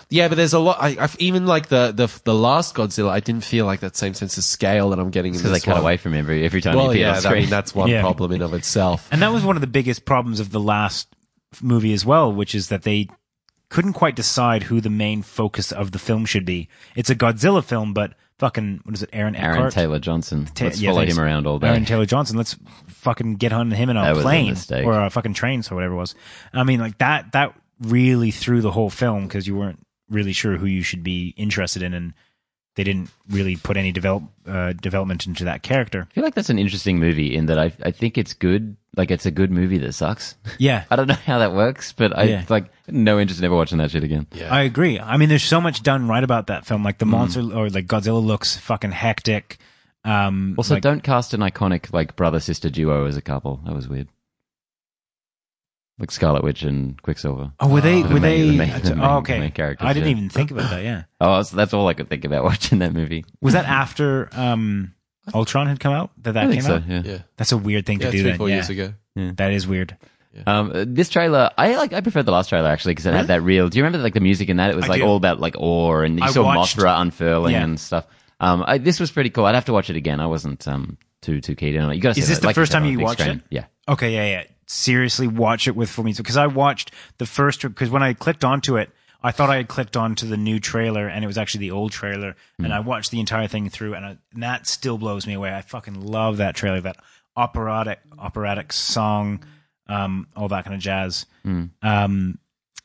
yeah, 0.09 0.29
but 0.29 0.37
there's 0.37 0.55
a 0.55 0.59
lot. 0.59 0.79
I, 0.81 0.97
I've 0.99 1.17
even 1.19 1.47
like 1.47 1.69
the 1.69 1.93
the 1.95 2.07
the 2.25 2.35
last 2.35 2.75
Godzilla, 2.75 3.11
I 3.11 3.21
didn't 3.21 3.45
feel 3.45 3.67
like 3.67 3.81
that 3.81 3.95
same 3.97 4.15
sense 4.15 4.39
of 4.39 4.45
scale 4.45 4.91
that 4.91 4.99
I'm 4.99 5.11
getting 5.11 5.35
in 5.35 5.39
Because 5.39 5.51
they 5.51 5.57
this 5.57 5.65
cut 5.65 5.75
one. 5.75 5.83
away 5.83 5.97
from 5.99 6.15
every 6.15 6.45
every 6.45 6.63
time 6.63 6.77
Well, 6.77 6.95
you 6.95 7.01
yeah, 7.03 7.19
on 7.19 7.27
I 7.27 7.35
mean 7.35 7.51
that's 7.51 7.75
one 7.75 7.89
Yeah. 7.91 8.01
problem 8.01 8.33
in 8.33 8.41
of 8.43 8.55
itself. 8.55 9.07
And 9.13 9.21
that 9.21 9.33
was 9.33 9.45
one 9.45 9.57
of 9.57 9.61
the 9.61 9.67
biggest 9.67 10.05
problems 10.07 10.41
of 10.41 10.51
the 10.51 10.61
last 10.61 11.09
movie 11.61 11.93
as 11.93 12.07
well, 12.07 12.33
which 12.33 12.55
is 12.55 12.69
that 12.69 12.83
they 12.85 13.09
couldn't 13.69 13.93
quite 13.93 14.17
decide 14.17 14.63
who 14.65 14.81
the 14.81 14.89
main 14.89 15.21
focus 15.23 15.73
of 15.73 15.93
the 15.93 15.99
film 15.99 16.25
should 16.25 16.47
be. 16.47 16.71
It's 16.97 17.11
a 17.11 17.15
Godzilla 17.15 17.63
film, 17.63 17.93
but 17.93 18.15
fucking 18.39 18.81
what 18.85 18.95
is 18.95 19.03
it, 19.03 19.11
Aaron 19.13 19.35
Aaron 19.37 19.57
Eckhart? 19.57 19.73
Taylor 19.73 19.99
Johnson. 19.99 20.47
Ta- 20.55 20.65
Let's 20.67 20.81
yeah, 20.81 20.91
follow 20.91 21.01
thanks. 21.03 21.17
him 21.17 21.23
around 21.23 21.47
all 21.47 21.59
day. 21.59 21.69
Aaron 21.69 21.85
Taylor 21.85 22.07
Johnson. 22.07 22.37
Let's 22.37 22.57
fucking 22.89 23.37
get 23.37 23.53
on 23.53 23.71
him 23.71 23.91
in 23.91 23.97
That 23.97 24.11
a 24.11 24.15
was 24.15 24.19
a 24.21 24.23
plane 24.23 24.51
mistake. 24.51 24.87
or 24.87 25.05
a 25.05 25.11
fucking 25.11 25.35
train, 25.35 25.63
or 25.71 25.75
whatever 25.75 25.95
it 25.95 25.99
was. 25.99 26.15
I 26.53 26.65
mean, 26.65 26.81
like 26.81 26.99
that. 26.99 27.33
That 27.33 27.55
really 27.81 28.31
threw 28.31 28.61
the 28.61 28.71
whole 28.73 28.91
film 28.91 29.25
because 29.27 29.47
you 29.47 29.57
weren't 29.57 29.79
really 30.09 30.33
sure 30.33 30.57
who 30.57 30.67
you 30.67 30.83
should 30.83 31.03
be 31.03 31.35
interested 31.37 31.83
in, 31.83 31.95
and 31.95 32.15
they 32.79 32.85
didn't 32.85 33.11
really 33.29 33.57
put 33.57 33.77
any 33.77 33.91
develop 33.91 34.23
uh, 34.47 34.73
development 34.73 35.27
into 35.27 35.45
that 35.47 35.65
character. 35.65 36.07
I 36.09 36.15
feel 36.15 36.23
like 36.23 36.37
that's 36.37 36.49
an 36.49 36.61
interesting 36.61 37.01
movie 37.01 37.35
in 37.35 37.47
that 37.47 37.59
I 37.59 37.73
I 37.83 37.91
think 37.91 38.17
it's 38.17 38.35
good. 38.35 38.77
Like 38.97 39.11
it's 39.11 39.27
a 39.27 39.33
good 39.33 39.51
movie 39.51 39.79
that 39.79 39.93
sucks. 39.95 40.37
Yeah, 40.59 40.85
I 40.91 40.95
don't 40.97 41.09
know 41.09 41.15
how 41.15 41.39
that 41.41 41.53
works, 41.53 41.93
but 41.93 42.17
I 42.17 42.23
Yeah. 42.25 42.45
like 42.49 42.67
no 42.87 43.19
interest 43.19 43.41
in 43.41 43.45
ever 43.47 43.57
watching 43.57 43.79
that 43.79 43.91
shit 43.91 44.05
again. 44.05 44.29
Yeah. 44.33 44.55
I 44.55 44.63
agree. 44.63 44.99
I 45.01 45.17
mean, 45.17 45.29
there's 45.29 45.43
so 45.43 45.61
much 45.61 45.83
done 45.83 46.07
right 46.07 46.23
about 46.23 46.47
that 46.47 46.67
film. 46.67 46.83
Mm. 46.83 46.85
Like 46.85 46.99
the 46.99 47.07
monster 47.07 47.41
or 47.41 47.69
like 47.69 47.87
Godzilla 47.89 48.25
looks 48.25 48.57
fucking 48.57 48.93
hectic. 48.93 49.59
Um, 50.05 50.55
Also, 50.57 50.75
like- 50.75 50.83
don't 50.85 51.03
cast 51.03 51.35
an 51.35 51.41
iconic 51.41 51.93
like 51.93 52.15
brother 52.15 52.39
sister 52.41 52.71
duo 52.71 53.07
as 53.07 53.17
a 53.17 53.23
couple. 53.23 53.61
That 53.67 53.75
was 53.75 53.89
weird. 53.89 54.09
Like 55.99 56.11
Scarlet 56.13 56.45
Witch 56.45 56.63
and 56.63 57.01
Quicksilver. 57.03 57.53
Oh, 57.59 57.69
were 57.69 57.81
they? 57.81 58.03
The 58.03 58.15
were 58.15 58.21
main- 58.21 58.21
they? 58.21 58.67
the 58.67 58.73
main- 58.73 58.83
the 58.83 58.95
main- 58.97 59.05
oh, 59.05 59.17
okay. 59.19 59.41
the 59.41 59.51
characters, 59.51 59.85
I 59.89 59.93
didn't 59.93 60.09
yeah. 60.11 60.17
even 60.17 60.29
think 60.29 60.51
about 60.53 60.71
that. 60.71 60.83
Yeah. 60.85 61.03
Oh, 61.21 61.43
so 61.43 61.57
that's 61.57 61.75
all 61.75 61.89
I 61.89 61.95
could 61.95 62.09
think 62.09 62.25
about 62.25 62.45
watching 62.51 62.79
that 62.79 62.93
movie. 62.93 63.25
Was 63.41 63.55
that 63.55 63.65
after 63.65 64.29
um, 64.33 64.95
Ultron 65.35 65.67
had 65.67 65.81
come 65.81 65.93
out? 65.93 66.11
That 66.23 66.33
that 66.35 66.49
I 66.49 66.53
came 66.53 66.63
so. 66.63 66.77
out. 66.77 66.87
Yeah. 66.87 67.03
Yeah, 67.05 67.19
That's 67.37 67.51
a 67.53 67.57
weird 67.57 67.85
thing 67.87 67.99
yeah, 68.01 68.07
to 68.07 68.13
do. 68.13 68.19
three 68.23 68.31
then. 68.31 68.39
four 68.39 68.49
yeah. 68.49 68.55
years 68.57 68.71
ago. 68.71 68.95
That 69.17 69.53
is 69.53 69.67
weird. 69.67 69.97
Um, 70.47 70.71
uh, 70.73 70.85
this 70.87 71.09
trailer, 71.09 71.51
I 71.59 71.75
like. 71.75 71.93
I 71.93 72.01
preferred 72.01 72.27
the 72.27 72.31
last 72.31 72.49
trailer 72.51 72.69
actually 72.69 72.93
because 72.93 73.07
it 73.07 73.15
had 73.15 73.27
that 73.27 73.43
real. 73.43 73.69
Do 73.69 73.77
you 73.79 73.83
remember 73.83 73.99
like 74.01 74.15
the 74.15 74.21
music 74.21 74.49
in 74.49 74.59
that? 74.59 74.71
It 74.71 74.77
was 74.77 74.85
I 74.85 74.89
like 74.89 75.01
do. 75.01 75.07
all 75.07 75.17
about 75.17 75.41
like 75.41 75.57
awe, 75.59 76.01
and 76.03 76.21
you 76.21 76.25
I 76.25 76.31
saw 76.31 76.45
watched- 76.45 76.77
Mothra 76.77 77.01
unfurling 77.01 77.55
Yeah. 77.55 77.65
and 77.65 77.81
stuff. 77.81 78.07
Um, 78.39 78.63
I, 78.65 78.79
this 78.79 79.01
was 79.01 79.11
pretty 79.11 79.31
cool. 79.31 79.47
I'd 79.47 79.57
have 79.57 79.65
to 79.65 79.73
watch 79.73 79.91
it 79.91 79.97
again. 79.97 80.21
I 80.21 80.27
wasn't 80.27 80.69
um 80.69 80.97
too 81.23 81.41
too 81.41 81.57
keen 81.57 81.77
on 81.79 81.91
it. 81.91 81.97
You 81.97 82.01
got 82.01 82.15
to. 82.15 82.21
Is 82.21 82.29
this 82.29 82.39
the 82.39 82.47
like 82.47 82.55
first 82.55 82.71
time 82.71 82.85
you 82.85 83.01
watched 83.01 83.21
it? 83.21 83.41
Yeah. 83.51 83.65
Okay, 83.89 84.15
yeah, 84.15 84.27
yeah. 84.39 84.45
Seriously 84.69 85.27
watch 85.27 85.67
it 85.67 85.75
with 85.75 85.97
means 85.99 86.19
because 86.19 86.37
I 86.37 86.47
watched 86.47 86.93
the 87.19 87.27
first 87.27 87.63
because 87.63 87.91
when 87.91 88.03
I 88.03 88.13
clicked 88.13 88.45
onto 88.45 88.77
it, 88.77 88.91
I 89.23 89.33
thought 89.33 89.51
I 89.51 89.57
had 89.57 89.67
clicked 89.69 89.97
onto 89.97 90.29
the 90.29 90.37
new 90.37 90.61
trailer 90.61 91.09
and 91.09 91.25
it 91.25 91.27
was 91.27 91.39
actually 91.39 91.61
the 91.61 91.73
old 91.73 91.91
trailer, 91.91 92.37
and 92.59 92.73
I 92.73 92.81
watched 92.81 93.11
the 93.11 93.19
entire 93.19 93.49
thing 93.49 93.69
through, 93.69 93.95
and, 93.95 94.07
I, 94.07 94.19
and 94.33 94.43
that 94.45 94.67
still 94.69 94.97
blows 94.99 95.27
me 95.27 95.35
away. 95.35 95.53
I 95.53 95.63
fucking 95.63 96.01
love 96.01 96.37
that 96.37 96.55
trailer, 96.55 96.81
that 96.83 96.99
operatic 97.37 97.99
operatic 98.19 98.73
song, 98.73 99.43
um, 99.89 100.29
all 100.37 100.49
that 100.49 100.65
kind 100.65 100.75
of 100.75 100.81
jazz. 100.81 101.27
Um, 101.83 102.39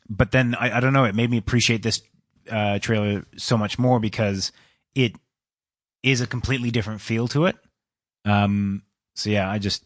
but 0.10 0.32
then 0.32 0.56
I, 0.56 0.78
I 0.78 0.80
don't 0.80 0.94
know, 0.94 1.06
it 1.06 1.16
made 1.16 1.30
me 1.30 1.38
appreciate 1.38 1.84
this 1.84 2.02
uh, 2.50 2.80
trailer 2.80 3.26
so 3.38 3.58
much 3.58 3.78
more 3.78 4.00
because 4.00 4.52
it 4.96 5.14
is 6.02 6.22
a 6.22 6.28
completely 6.28 6.72
different 6.72 7.02
feel 7.02 7.28
to 7.30 7.46
it. 7.46 7.56
Um, 8.26 8.84
so 9.16 9.30
yeah, 9.30 9.50
I 9.50 9.60
just 9.60 9.86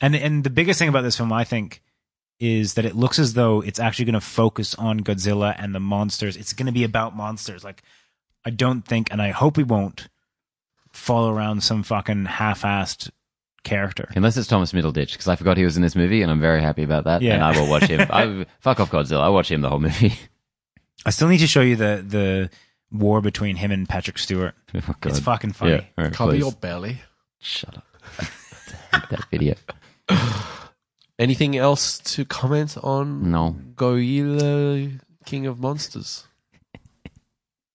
and 0.00 0.14
and 0.16 0.44
the 0.44 0.50
biggest 0.50 0.78
thing 0.78 0.88
about 0.88 1.02
this 1.02 1.16
film, 1.16 1.32
I 1.32 1.44
think, 1.44 1.82
is 2.38 2.74
that 2.74 2.84
it 2.84 2.94
looks 2.96 3.18
as 3.18 3.34
though 3.34 3.60
it's 3.62 3.78
actually 3.80 4.04
going 4.06 4.14
to 4.14 4.20
focus 4.20 4.74
on 4.74 5.00
Godzilla 5.00 5.54
and 5.58 5.74
the 5.74 5.80
monsters. 5.80 6.36
It's 6.36 6.52
going 6.52 6.66
to 6.66 6.72
be 6.72 6.84
about 6.84 7.16
monsters. 7.16 7.64
Like 7.64 7.82
I 8.44 8.50
don't 8.50 8.82
think, 8.82 9.10
and 9.10 9.20
I 9.22 9.30
hope 9.30 9.56
we 9.56 9.64
won't 9.64 10.08
follow 10.92 11.32
around 11.34 11.62
some 11.62 11.82
fucking 11.82 12.24
half-assed 12.26 13.10
character. 13.64 14.08
Unless 14.14 14.36
it's 14.36 14.46
Thomas 14.48 14.72
Middleditch, 14.72 15.12
because 15.12 15.28
I 15.28 15.36
forgot 15.36 15.56
he 15.56 15.64
was 15.64 15.76
in 15.76 15.82
this 15.82 15.96
movie, 15.96 16.22
and 16.22 16.30
I'm 16.30 16.40
very 16.40 16.62
happy 16.62 16.82
about 16.82 17.04
that. 17.04 17.20
Yeah. 17.22 17.34
And 17.34 17.42
I 17.44 17.58
will 17.58 17.68
watch 17.68 17.84
him. 17.84 18.00
I, 18.10 18.46
fuck 18.60 18.80
off 18.80 18.90
Godzilla. 18.90 19.20
I 19.20 19.28
watch 19.28 19.50
him 19.50 19.60
the 19.60 19.68
whole 19.68 19.80
movie. 19.80 20.14
I 21.04 21.10
still 21.10 21.28
need 21.28 21.38
to 21.38 21.46
show 21.46 21.60
you 21.60 21.76
the 21.76 22.04
the 22.06 22.50
war 22.90 23.20
between 23.20 23.56
him 23.56 23.70
and 23.72 23.88
Patrick 23.88 24.18
Stewart. 24.18 24.54
oh, 24.74 24.94
It's 25.04 25.18
fucking 25.20 25.52
funny. 25.52 25.72
Yeah, 25.72 25.80
all 25.98 26.04
right, 26.04 26.12
Cover 26.12 26.32
please. 26.32 26.38
your 26.40 26.52
belly. 26.52 27.00
Shut 27.40 27.76
up. 27.76 27.84
I 29.02 29.06
that 29.10 29.24
video. 29.30 29.54
Anything 31.18 31.56
else 31.56 31.98
to 32.00 32.24
comment 32.24 32.76
on 32.82 33.30
No. 33.30 33.56
Godzilla, 33.74 35.00
King 35.24 35.46
of 35.46 35.58
Monsters? 35.60 36.24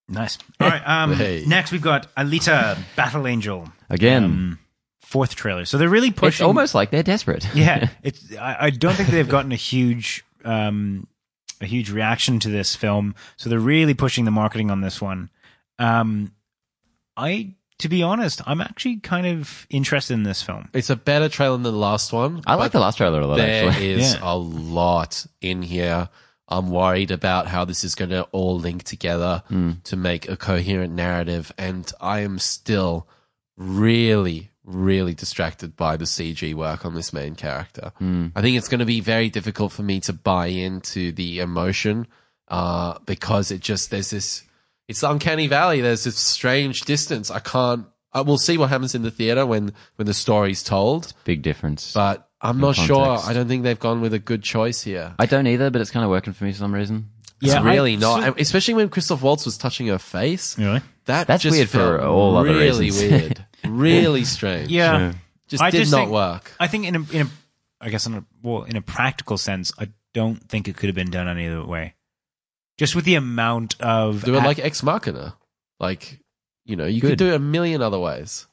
Nice. 0.07 0.37
All 0.59 0.67
right. 0.69 0.81
Um, 0.85 1.13
Hey. 1.13 1.43
Next, 1.47 1.71
we've 1.71 1.81
got 1.81 2.13
Alita 2.15 2.77
Battle 2.95 3.25
Angel. 3.27 3.71
Again, 3.89 4.23
Um, 4.23 4.59
fourth 4.99 5.35
trailer. 5.35 5.65
So 5.65 5.77
they're 5.77 5.89
really 5.89 6.09
it's 6.09 6.19
pushing. 6.19 6.45
almost 6.45 6.75
like 6.75 6.91
they're 6.91 7.01
desperate. 7.03 7.47
yeah. 7.55 7.89
It's. 8.03 8.35
I, 8.35 8.57
I 8.59 8.69
don't 8.69 8.93
think 8.95 9.09
they've 9.09 9.27
gotten 9.27 9.51
a 9.51 9.55
huge, 9.57 10.23
um, 10.45 11.07
a 11.61 11.65
huge 11.65 11.89
reaction 11.91 12.39
to 12.41 12.49
this 12.49 12.75
film. 12.75 13.15
So 13.37 13.49
they're 13.49 13.59
really 13.59 13.93
pushing 13.93 14.25
the 14.25 14.31
marketing 14.31 14.69
on 14.69 14.81
this 14.81 15.01
one. 15.01 15.29
Um, 15.79 16.33
I, 17.17 17.55
to 17.81 17.89
be 17.89 18.01
honest, 18.01 18.41
I'm 18.47 18.61
actually 18.61 18.97
kind 18.97 19.27
of 19.27 19.67
interested 19.69 20.13
in 20.15 20.23
this 20.23 20.41
film. 20.41 20.69
It's 20.73 20.89
a 20.89 20.95
better 20.95 21.29
trailer 21.29 21.53
than 21.55 21.63
the 21.63 21.71
last 21.71 22.11
one. 22.13 22.41
I 22.47 22.55
like 22.55 22.71
the 22.71 22.79
last 22.79 22.97
trailer 22.97 23.21
a 23.21 23.27
lot, 23.27 23.37
There 23.37 23.69
actually. 23.69 23.91
is 23.91 24.13
Yeah. 24.13 24.19
a 24.23 24.35
lot 24.35 25.25
in 25.41 25.61
here. 25.61 26.09
I'm 26.47 26.69
worried 26.69 27.11
about 27.11 27.47
how 27.47 27.63
this 27.65 27.83
is 27.83 27.95
going 27.95 28.09
to 28.11 28.23
all 28.31 28.57
link 28.59 28.83
together 28.83 29.43
to 29.83 29.95
make 29.95 30.27
a 30.27 30.35
coherent 30.35 30.93
narrative, 30.93 31.51
and 31.57 31.89
I 32.01 32.19
am 32.21 32.39
still 32.39 33.07
really, 33.57 34.51
really 34.63 35.13
distracted 35.13 35.75
by 35.75 35.97
the 35.97 36.05
CG 36.05 36.53
work 36.53 36.85
on 36.85 36.93
this 36.95 37.13
main 37.13 37.35
character. 37.35 37.91
I 37.99 38.41
think 38.41 38.57
it's 38.57 38.67
going 38.67 38.79
to 38.79 38.85
be 38.85 38.99
very 39.01 39.29
difficult 39.29 39.71
for 39.71 39.83
me 39.83 39.99
to 40.01 40.13
buy 40.13 40.47
into 40.47 41.11
the 41.11 41.39
emotion 41.39 42.07
uh, 42.47 42.97
because 43.05 43.51
it 43.51 43.61
just 43.61 43.89
there's 43.91 44.09
this 44.09 44.43
it's 44.91 45.01
the 45.01 45.09
uncanny 45.09 45.47
valley. 45.47 45.81
There's 45.81 46.03
this 46.03 46.17
strange 46.17 46.81
distance. 46.81 47.31
I 47.31 47.39
can't. 47.39 47.85
I 48.13 48.21
will 48.21 48.37
see 48.37 48.57
what 48.57 48.69
happens 48.69 48.93
in 48.93 49.01
the 49.03 49.11
theater 49.11 49.45
when 49.45 49.73
when 49.95 50.05
the 50.05 50.13
story's 50.13 50.61
told. 50.63 51.13
Big 51.23 51.41
difference. 51.41 51.93
But 51.93 52.27
I'm 52.41 52.59
not 52.59 52.75
sure. 52.75 53.17
I 53.25 53.33
don't 53.33 53.47
think 53.47 53.63
they've 53.63 53.79
gone 53.79 54.01
with 54.01 54.13
a 54.13 54.19
good 54.19 54.43
choice 54.43 54.81
here. 54.81 55.15
I 55.17 55.25
don't 55.25 55.47
either, 55.47 55.69
but 55.71 55.81
it's 55.81 55.91
kind 55.91 56.03
of 56.03 56.09
working 56.11 56.33
for 56.33 56.43
me 56.43 56.51
for 56.51 56.57
some 56.59 56.73
reason. 56.73 57.09
It's 57.41 57.55
really 57.59 57.93
I- 57.93 57.97
not, 57.97 58.23
so- 58.23 58.35
especially 58.37 58.73
when 58.75 58.89
Christoph 58.89 59.21
Waltz 59.23 59.45
was 59.45 59.57
touching 59.57 59.87
her 59.87 59.97
face. 59.97 60.57
Really? 60.59 60.81
That 61.05 61.25
That's 61.25 61.41
just 61.41 61.55
weird 61.55 61.69
for 61.69 61.99
all 62.05 62.37
other 62.37 62.49
really 62.53 62.85
reasons. 62.91 63.11
weird, 63.11 63.45
really 63.67 64.23
strange. 64.25 64.69
Yeah. 64.69 65.13
just 65.47 65.63
I 65.63 65.71
did 65.71 65.79
just 65.79 65.91
not 65.91 66.01
think- 66.01 66.11
work. 66.11 66.51
I 66.59 66.67
think 66.67 66.85
in 66.85 66.95
a, 66.95 66.99
in 67.11 67.21
a, 67.25 67.29
I 67.79 67.89
guess 67.89 68.05
in 68.05 68.13
a, 68.13 68.23
well, 68.43 68.63
in 68.63 68.75
a 68.75 68.81
practical 68.83 69.37
sense, 69.39 69.71
I 69.79 69.87
don't 70.13 70.35
think 70.49 70.67
it 70.67 70.75
could 70.77 70.87
have 70.87 70.95
been 70.95 71.09
done 71.09 71.27
any 71.27 71.47
other 71.47 71.65
way. 71.65 71.95
Just 72.81 72.95
with 72.95 73.05
the 73.05 73.13
amount 73.15 73.79
of 73.79 74.23
Do 74.25 74.33
it 74.33 74.37
act- 74.39 74.45
like 74.47 74.59
Ex 74.59 74.81
Machina. 74.81 75.35
Like, 75.79 76.19
you 76.65 76.75
know, 76.75 76.85
you 76.87 76.99
could 76.99 77.17
do 77.17 77.27
it 77.27 77.35
a 77.35 77.39
million 77.39 77.81
other 77.81 77.99
ways. 77.99 78.47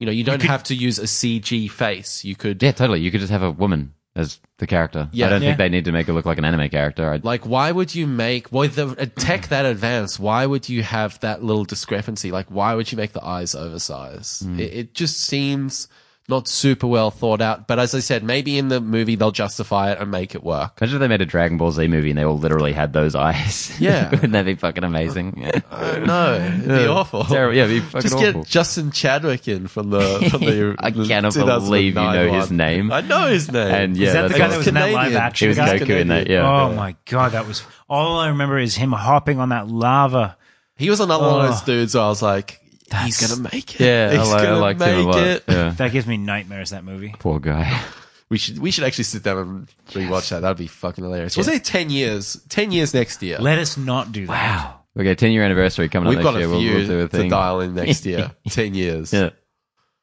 You 0.00 0.06
know, 0.06 0.12
you 0.12 0.24
don't 0.24 0.40
could- 0.40 0.48
have 0.50 0.62
to 0.64 0.74
use 0.74 0.98
a 0.98 1.06
CG 1.06 1.70
face. 1.70 2.24
You 2.24 2.34
could 2.34 2.62
Yeah, 2.62 2.72
totally. 2.72 3.00
You 3.00 3.10
could 3.10 3.20
just 3.20 3.30
have 3.30 3.42
a 3.42 3.50
woman 3.50 3.92
as 4.16 4.40
the 4.58 4.66
character. 4.66 5.08
Yeah. 5.12 5.26
I 5.26 5.28
don't 5.30 5.42
Yeah. 5.42 5.48
think 5.50 5.58
they 5.58 5.68
need 5.68 5.84
to 5.84 5.92
make 5.92 6.06
her 6.06 6.14
look 6.14 6.24
like 6.24 6.38
an 6.38 6.44
anime 6.46 6.68
character. 6.70 7.12
I, 7.12 7.20
Like, 7.22 7.44
why 7.46 7.70
would 7.72 7.94
you 7.94 8.06
make 8.06 8.50
with 8.50 8.76
the 8.76 8.88
a 8.98 9.06
tech 9.06 9.48
that 9.48 9.66
advanced? 9.66 10.18
Why 10.18 10.46
would 10.46 10.66
you 10.68 10.82
have 10.82 11.20
that 11.20 11.44
little 11.44 11.64
discrepancy? 11.64 12.30
Like, 12.32 12.46
why 12.48 12.74
would 12.74 12.90
you 12.90 12.96
make 12.96 13.12
the 13.12 13.24
eyes 13.24 13.54
oversized? 13.54 14.44
Hmm. 14.44 14.58
It, 14.60 14.72
it 14.72 14.94
just 14.94 15.20
seems 15.20 15.88
not 16.28 16.48
super 16.48 16.86
well 16.86 17.10
thought 17.10 17.40
out. 17.42 17.66
But 17.68 17.78
as 17.78 17.94
I 17.94 18.00
said, 18.00 18.24
maybe 18.24 18.56
in 18.56 18.68
the 18.68 18.80
movie 18.80 19.14
they'll 19.14 19.30
justify 19.30 19.92
it 19.92 19.98
and 20.00 20.10
make 20.10 20.34
it 20.34 20.42
work. 20.42 20.78
imagine 20.80 20.96
if 20.96 21.00
they 21.00 21.08
made 21.08 21.20
a 21.20 21.26
Dragon 21.26 21.58
Ball 21.58 21.70
Z 21.70 21.86
movie 21.88 22.10
and 22.10 22.18
they 22.18 22.24
all 22.24 22.38
literally 22.38 22.72
had 22.72 22.92
those 22.94 23.14
eyes. 23.28 23.78
Yeah. 23.78 24.08
Wouldn't 24.10 24.32
that 24.32 24.46
be 24.46 24.54
fucking 24.54 24.84
amazing? 24.84 25.34
Yeah. 25.38 25.60
no, 26.04 26.34
it'd 26.34 26.66
be 26.68 26.86
awful. 26.86 27.24
Terrible. 27.24 27.54
Yeah, 27.54 27.64
it'd 27.64 27.76
be 27.82 27.86
fucking 27.86 28.00
Just 28.02 28.14
awful. 28.14 28.42
get 28.42 28.46
Justin 28.46 28.90
Chatwin 28.90 29.46
in 29.48 29.66
from 29.68 29.90
the. 29.90 30.00
From 30.30 30.40
the 30.40 30.76
I 30.78 30.90
the 30.90 31.06
cannot 31.06 31.34
believe 31.34 31.94
you 31.94 32.00
2009 32.00 32.14
know 32.14 32.40
his 32.40 32.50
name. 32.50 32.92
I 32.92 33.00
know 33.02 33.26
his 33.28 33.52
name. 33.52 33.74
And 33.74 33.96
yeah, 33.96 34.06
Is 34.08 34.12
that 34.14 34.28
the 34.32 34.38
guy 34.38 34.48
that 34.48 34.56
was 34.58 34.66
in 34.66 34.74
that 34.74 34.80
Canadian. 34.90 35.12
live 35.12 35.16
action 35.16 35.44
He 35.46 35.48
was 35.48 35.56
guy? 35.58 35.78
Goku 35.78 36.00
in 36.00 36.08
that, 36.08 36.28
yeah. 36.30 36.48
Oh 36.50 36.72
my 36.74 36.96
god, 37.04 37.32
that 37.32 37.46
was 37.46 37.62
all 37.88 38.18
I 38.18 38.28
remember 38.28 38.58
is 38.58 38.74
him 38.76 38.92
hopping 38.92 39.38
on 39.40 39.50
that 39.50 39.68
lava. 39.68 40.36
he 40.76 40.88
was 40.88 41.00
another 41.00 41.24
one 41.26 41.44
of 41.44 41.50
those 41.50 41.62
Oh. 41.62 41.66
dudes 41.66 41.94
where 41.94 42.04
I 42.04 42.08
was 42.08 42.22
like, 42.22 42.60
he's 43.02 43.26
gonna 43.26 43.48
make 43.52 43.74
it. 43.74 43.80
Yeah, 43.84 44.10
I, 44.12 44.16
he's 44.18 44.30
like, 44.30 44.42
gonna 44.42 44.58
liked 44.60 44.80
him 44.80 44.88
a 44.88 44.96
make 44.98 45.06
lot. 45.06 45.18
it. 45.26 45.44
Yeah. 45.48 45.70
That 45.70 45.92
gives 45.92 46.06
me 46.06 46.16
nightmares. 46.16 46.70
That 46.70 46.84
movie. 46.84 47.14
Poor 47.18 47.40
guy. 47.40 47.80
We 48.30 48.38
should 48.38 48.58
we 48.58 48.70
should 48.70 48.84
actually 48.84 49.04
sit 49.04 49.22
down 49.22 49.38
and 49.38 49.68
rewatch 49.90 50.30
that. 50.30 50.40
That'd 50.40 50.56
be 50.56 50.66
fucking 50.66 51.04
hilarious. 51.04 51.36
We'll 51.36 51.44
say 51.44 51.58
ten 51.58 51.90
years? 51.90 52.40
Ten 52.48 52.72
years 52.72 52.94
next 52.94 53.22
year. 53.22 53.36
Let 53.38 53.58
us 53.58 53.76
not 53.76 54.12
do 54.12 54.26
that. 54.26 54.32
Wow. 54.32 54.80
Okay, 54.98 55.14
10 55.14 55.30
year 55.32 55.42
anniversary 55.44 55.88
coming 55.90 56.08
We've 56.08 56.18
up 56.18 56.24
got 56.24 56.34
next 56.34 56.46
a 56.46 56.48
year. 56.48 56.58
few 56.58 56.70
We'll, 56.70 56.78
we'll 56.78 56.86
do 56.88 57.04
a 57.04 57.08
to 57.08 57.16
thing. 57.18 57.30
dial 57.30 57.60
in 57.60 57.74
next 57.74 58.06
year. 58.06 58.32
ten 58.48 58.74
years. 58.74 59.12
Yeah. 59.12 59.30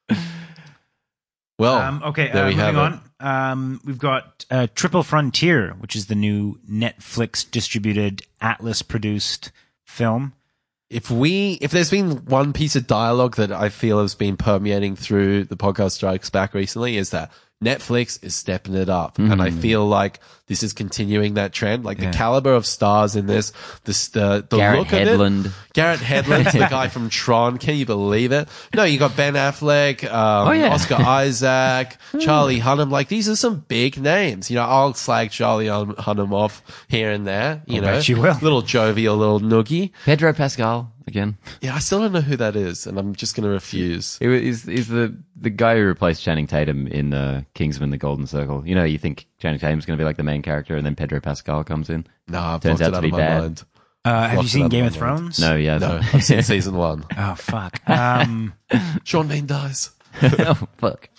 Well, 1.60 1.76
Um, 1.78 2.04
okay, 2.06 2.32
there 2.32 2.46
uh, 2.46 2.48
we 2.48 2.56
have 2.56 2.74
moving 2.76 2.94
it. 2.94 3.00
on. 3.20 3.52
Um, 3.52 3.82
we've 3.86 3.98
got 4.00 4.46
uh, 4.50 4.68
Triple 4.74 5.04
Frontier, 5.04 5.76
which 5.80 5.96
is 5.96 6.08
the 6.08 6.16
new 6.16 6.60
Netflix 6.70 7.50
distributed, 7.50 8.24
Atlas 8.40 8.82
produced 8.82 9.52
film. 9.86 10.34
If 10.92 11.10
we, 11.10 11.54
if 11.62 11.72
there's 11.72 11.90
been 11.90 12.26
one 12.26 12.52
piece 12.52 12.76
of 12.76 12.86
dialogue 12.86 13.38
that 13.38 13.50
I 13.50 13.70
feel 13.70 14.02
has 14.02 14.14
been 14.14 14.36
permeating 14.36 14.98
through 14.98 15.46
the 15.46 15.56
podcast 15.56 15.92
Strikes 15.92 16.30
Back 16.30 16.54
recently, 16.54 16.98
is 16.98 17.12
that 17.12 17.32
Netflix 17.62 18.24
is 18.24 18.36
stepping 18.36 18.74
it 18.76 18.90
up, 18.90 19.20
and 19.20 19.42
I 19.42 19.52
feel 19.52 19.86
like 19.88 20.20
this 20.48 20.64
is 20.64 20.74
continuing 20.74 21.36
that 21.36 21.54
trend. 21.54 21.86
Like 21.86 22.00
Yeah. 22.00 22.12
the 22.12 22.18
caliber 22.18 22.54
of 22.54 22.66
stars 22.66 23.16
in 23.16 23.28
this, 23.28 23.54
this 23.86 24.08
the 24.10 24.46
the 24.50 24.58
Garrett 24.58 24.80
look 24.80 24.88
Hedlund. 24.90 25.40
of 25.42 25.46
it. 25.46 25.52
Garrett 25.74 26.00
Hedlund's 26.00 26.52
the 26.54 26.60
guy 26.70 26.88
from 26.90 27.10
Tron. 27.10 27.58
Can 27.58 27.76
you 27.76 27.86
believe 27.86 28.32
it? 28.32 28.50
No, 28.76 28.84
you 28.84 28.98
got 29.00 29.16
Ben 29.16 29.36
Affleck, 29.36 30.04
um, 30.12 30.48
Oh, 30.48 30.52
yeah. 30.52 30.74
Oscar 30.74 30.96
Isaac, 31.00 31.96
Charlie 32.20 32.60
Hunnam. 32.60 32.90
Like 32.90 33.08
these 33.08 33.30
are 33.30 33.36
some 33.36 33.64
big 33.68 33.98
names. 34.00 34.50
You 34.50 34.56
know, 34.56 34.64
I'll 34.64 34.94
slag 34.94 35.32
Charlie 35.32 35.68
Hunnam 35.68 36.34
off 36.34 36.62
here 36.90 37.12
and 37.12 37.26
there. 37.28 37.62
You 37.68 37.78
I'll 37.78 37.82
know, 37.94 38.00
you 38.00 38.20
will. 38.20 38.38
little 38.42 38.62
jovial, 38.64 39.16
little 39.16 39.40
noogie. 39.40 39.92
Pedro 40.06 40.34
Pascal 40.34 40.92
again. 41.12 41.38
Yeah, 41.60 41.76
I 41.76 41.80
still 41.80 42.00
don't 42.00 42.14
know 42.14 42.22
who 42.22 42.38
that 42.38 42.56
is, 42.56 42.88
and 42.88 42.98
I'm 42.98 43.14
just 43.14 43.36
going 43.36 43.44
to 43.44 43.50
refuse. 43.50 44.18
He 44.20 44.28
was, 44.28 44.42
he's, 44.42 44.64
he's 44.64 44.88
the, 44.88 45.14
the 45.36 45.50
guy 45.50 45.76
who 45.76 45.86
replaced 45.86 46.24
Channing 46.24 46.48
Tatum 46.48 46.88
in 46.88 47.14
uh, 47.14 47.44
Kingsman: 47.54 47.90
The 47.90 47.98
Golden 47.98 48.26
Circle. 48.26 48.66
You 48.66 48.76
know, 48.76 48.86
you 48.86 48.98
think 48.98 49.28
Channing 49.40 49.60
Tatum's 49.60 49.86
going 49.86 49.98
to 49.98 50.02
be 50.02 50.06
like 50.06 50.18
the 50.18 50.24
main 50.24 50.42
character, 50.42 50.78
and 50.78 50.86
then 50.86 50.96
Pedro 50.96 51.20
Pascal 51.20 51.64
comes 51.64 51.90
in. 51.90 52.08
No, 52.28 52.40
I've 52.40 52.62
Turns 52.62 52.80
blocked 52.80 52.82
out 52.82 52.88
it 52.88 52.92
to 52.92 52.98
out 52.98 53.02
be 53.02 53.08
of 53.08 53.12
my 53.12 53.18
bad. 53.20 53.42
mind. 53.42 53.64
Uh, 54.04 54.28
have 54.30 54.42
you 54.42 54.48
seen 54.48 54.70
Game 54.70 54.86
of 54.86 54.94
ones. 54.94 54.98
Thrones? 54.98 55.40
No, 55.40 55.56
yeah, 55.56 55.78
No, 55.78 56.00
I've 56.14 56.24
seen 56.24 56.42
season 56.44 56.76
one. 56.76 57.06
Oh 57.18 57.36
fuck. 57.36 57.80
Um, 57.88 58.54
Sean 59.04 59.28
Bean 59.28 59.46
dies. 59.46 59.92
oh, 60.24 60.68
fuck. 60.78 61.10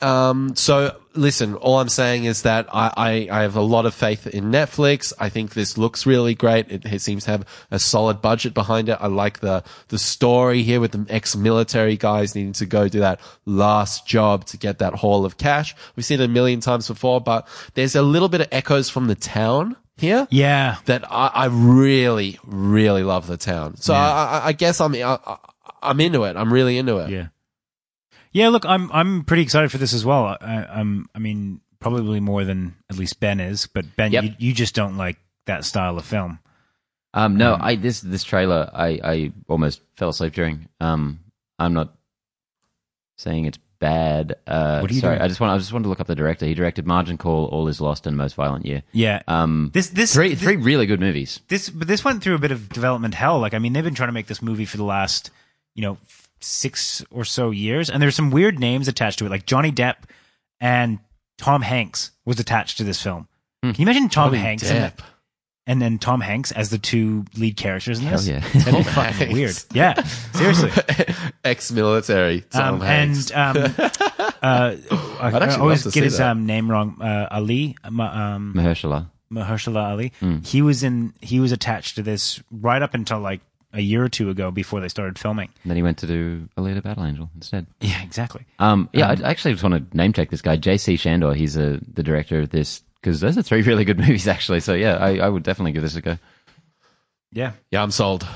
Um, 0.00 0.54
so 0.54 0.96
listen, 1.14 1.54
all 1.56 1.80
I'm 1.80 1.88
saying 1.88 2.24
is 2.24 2.42
that 2.42 2.68
I, 2.72 2.92
I, 2.96 3.38
I 3.38 3.42
have 3.42 3.56
a 3.56 3.60
lot 3.60 3.84
of 3.84 3.94
faith 3.94 4.26
in 4.28 4.44
Netflix. 4.52 5.12
I 5.18 5.28
think 5.28 5.54
this 5.54 5.76
looks 5.76 6.06
really 6.06 6.34
great. 6.34 6.70
It, 6.70 6.84
it 6.86 7.00
seems 7.02 7.24
to 7.24 7.32
have 7.32 7.44
a 7.70 7.78
solid 7.80 8.22
budget 8.22 8.54
behind 8.54 8.88
it. 8.88 8.98
I 9.00 9.08
like 9.08 9.40
the, 9.40 9.64
the 9.88 9.98
story 9.98 10.62
here 10.62 10.78
with 10.80 10.92
the 10.92 11.04
ex-military 11.12 11.96
guys 11.96 12.34
needing 12.36 12.52
to 12.54 12.66
go 12.66 12.86
do 12.88 13.00
that 13.00 13.20
last 13.44 14.06
job 14.06 14.44
to 14.46 14.56
get 14.56 14.78
that 14.78 14.94
haul 14.94 15.24
of 15.24 15.36
cash. 15.36 15.74
We've 15.96 16.04
seen 16.06 16.20
it 16.20 16.24
a 16.24 16.28
million 16.28 16.60
times 16.60 16.86
before, 16.86 17.20
but 17.20 17.48
there's 17.74 17.96
a 17.96 18.02
little 18.02 18.28
bit 18.28 18.40
of 18.40 18.48
echoes 18.52 18.88
from 18.88 19.08
the 19.08 19.16
town 19.16 19.76
here. 19.96 20.28
yeah. 20.30 20.76
that 20.84 21.04
I, 21.10 21.26
I 21.34 21.44
really, 21.46 22.38
really 22.44 23.02
love 23.02 23.26
the 23.26 23.36
town. 23.36 23.76
So 23.78 23.94
I, 23.94 23.98
I, 24.44 24.46
I 24.46 24.52
guess 24.52 24.80
I'm, 24.80 24.94
I- 24.94 25.38
I'm 25.82 26.00
into 26.00 26.22
it. 26.24 26.36
I'm 26.36 26.52
really 26.52 26.78
into 26.78 26.98
it. 26.98 27.10
Yeah. 27.10 27.26
Yeah, 28.32 28.48
look, 28.48 28.64
I'm 28.66 28.90
I'm 28.92 29.24
pretty 29.24 29.42
excited 29.42 29.70
for 29.70 29.78
this 29.78 29.92
as 29.94 30.04
well. 30.04 30.36
I, 30.40 30.66
I'm, 30.70 31.06
I 31.14 31.18
mean, 31.18 31.60
probably 31.80 32.20
more 32.20 32.44
than 32.44 32.74
at 32.90 32.96
least 32.98 33.20
Ben 33.20 33.40
is. 33.40 33.66
But 33.66 33.96
Ben, 33.96 34.12
Yep. 34.12 34.24
you, 34.24 34.34
you 34.38 34.52
just 34.54 34.74
don't 34.74 34.96
like 34.96 35.16
that 35.46 35.64
style 35.64 35.96
of 35.98 36.04
film. 36.04 36.38
Um, 37.14 37.36
no, 37.36 37.56
I 37.58 37.76
this 37.76 38.00
this 38.00 38.22
trailer 38.22 38.70
I, 38.72 39.00
I 39.02 39.32
almost 39.48 39.80
fell 39.96 40.10
asleep 40.10 40.34
during. 40.34 40.68
Um, 40.80 41.20
I'm 41.58 41.72
not 41.72 41.94
saying 43.16 43.46
it's 43.46 43.58
bad. 43.80 44.36
Uh, 44.46 44.80
What 44.80 44.90
are 44.90 44.94
you 44.94 45.00
sorry, 45.00 45.16
doing? 45.16 45.24
I 45.24 45.28
just 45.28 45.40
want 45.40 45.52
I 45.52 45.58
just 45.58 45.72
wanted 45.72 45.84
to 45.84 45.88
look 45.88 46.00
up 46.00 46.06
the 46.06 46.14
director. 46.14 46.44
He 46.46 46.54
directed 46.54 46.86
Margin 46.86 47.16
Call, 47.16 47.46
All 47.46 47.66
Is 47.68 47.80
Lost, 47.80 48.06
and 48.06 48.16
Most 48.16 48.34
Violent 48.34 48.66
Year. 48.66 48.82
Yeah. 48.92 49.22
Um, 49.26 49.70
this 49.72 49.88
this 49.88 50.12
three 50.12 50.30
this, 50.30 50.42
three 50.42 50.56
really 50.56 50.86
good 50.86 51.00
movies. 51.00 51.40
this 51.48 51.70
but 51.70 51.88
this 51.88 52.04
went 52.04 52.22
through 52.22 52.34
a 52.34 52.38
bit 52.38 52.52
of 52.52 52.68
development 52.68 53.14
hell. 53.14 53.38
Like 53.40 53.54
I 53.54 53.58
mean, 53.58 53.72
they've 53.72 53.82
been 53.84 53.94
trying 53.94 54.08
to 54.10 54.12
make 54.12 54.26
this 54.26 54.42
movie 54.42 54.66
for 54.66 54.76
the 54.76 54.84
last 54.84 55.30
you 55.74 55.82
know 55.82 55.96
six 56.40 57.04
or 57.10 57.24
so 57.24 57.50
years, 57.50 57.90
and 57.90 58.02
there's 58.02 58.14
some 58.16 58.30
weird 58.30 58.58
names 58.58 58.88
attached 58.88 59.18
to 59.20 59.26
it, 59.26 59.30
like 59.30 59.46
Johnny 59.46 59.72
Depp 59.72 59.96
and 60.60 60.98
Tom 61.38 61.62
Hanks 61.62 62.10
was 62.24 62.38
attached 62.40 62.78
to 62.78 62.84
this 62.84 63.02
film. 63.02 63.28
Hmm. 63.62 63.72
Can 63.72 63.82
you 63.82 63.88
imagine 63.88 64.08
Tom 64.08 64.30
Johnny 64.30 64.38
Hanks 64.42 64.70
and, 64.70 64.92
Depp. 64.92 65.04
and 65.66 65.80
then 65.82 65.98
Tom 65.98 66.20
Hanks 66.20 66.52
as 66.52 66.70
the 66.70 66.78
two 66.78 67.24
lead 67.36 67.56
characters 67.56 67.98
in 68.00 68.06
this. 68.08 68.26
Hell 68.26 68.34
yeah. 68.36 68.48
That'd 68.64 68.74
be 68.74 68.82
fucking 68.84 69.12
Hanks. 69.14 69.32
weird. 69.34 69.56
Yeah, 69.72 70.02
seriously. 70.34 70.70
Ex-military 71.44 72.40
Tom 72.50 72.74
Um, 72.76 72.80
Hanks. 72.80 73.30
and 73.30 73.58
um, 73.58 73.74
uh, 73.78 73.90
I, 74.42 74.76
I'd 75.20 75.34
I 75.34 75.38
actually 75.46 75.60
always 75.60 75.84
get 75.86 76.04
his 76.04 76.18
that. 76.18 76.30
um, 76.30 76.46
name 76.46 76.70
wrong. 76.70 77.00
Uh, 77.00 77.28
Ali, 77.30 77.76
um, 77.84 78.52
Mahershala. 78.56 79.06
Mahershala 79.32 79.90
Ali. 79.90 80.12
Hmm. 80.20 80.38
He 80.38 80.62
was 80.62 80.82
in. 80.82 81.12
He 81.20 81.38
was 81.40 81.52
attached 81.52 81.96
to 81.96 82.02
this 82.02 82.42
right 82.50 82.80
up 82.82 82.94
until 82.94 83.20
like 83.20 83.40
a 83.72 83.80
year 83.80 84.02
or 84.02 84.08
two 84.08 84.30
ago 84.30 84.50
before 84.50 84.80
they 84.80 84.88
started 84.88 85.18
filming. 85.18 85.50
And 85.62 85.70
then 85.70 85.76
he 85.76 85.82
went 85.82 85.98
to 85.98 86.06
do 86.06 86.48
Alita 86.56 86.82
Battle 86.82 87.04
Angel 87.04 87.28
instead. 87.34 87.66
Yeah, 87.80 88.02
exactly. 88.02 88.46
Um, 88.58 88.88
yeah, 88.92 89.08
I 89.08 89.12
actually 89.30 89.52
just 89.52 89.62
want 89.62 89.90
to 89.90 89.96
name 89.96 90.12
check 90.12 90.30
this 90.30 90.40
guy, 90.42 90.56
J.C. 90.56 90.96
Chandor. 90.96 91.34
He's 91.36 91.56
a, 91.56 91.78
the 91.92 92.02
director 92.02 92.40
of 92.40 92.50
this 92.50 92.82
because 93.00 93.20
those 93.20 93.36
are 93.36 93.42
three 93.42 93.62
really 93.70 93.84
good 93.84 93.98
movies, 93.98 94.26
actually. 94.26 94.60
So 94.60 94.72
yeah, 94.74 94.96
I, 94.96 95.18
I 95.18 95.28
would 95.28 95.42
definitely 95.42 95.72
give 95.72 95.82
this 95.82 95.96
a 95.96 96.00
go. 96.00 96.18
Yeah, 97.32 97.52
yeah, 97.70 97.82
I'm 97.82 97.90
sold. 97.90 98.26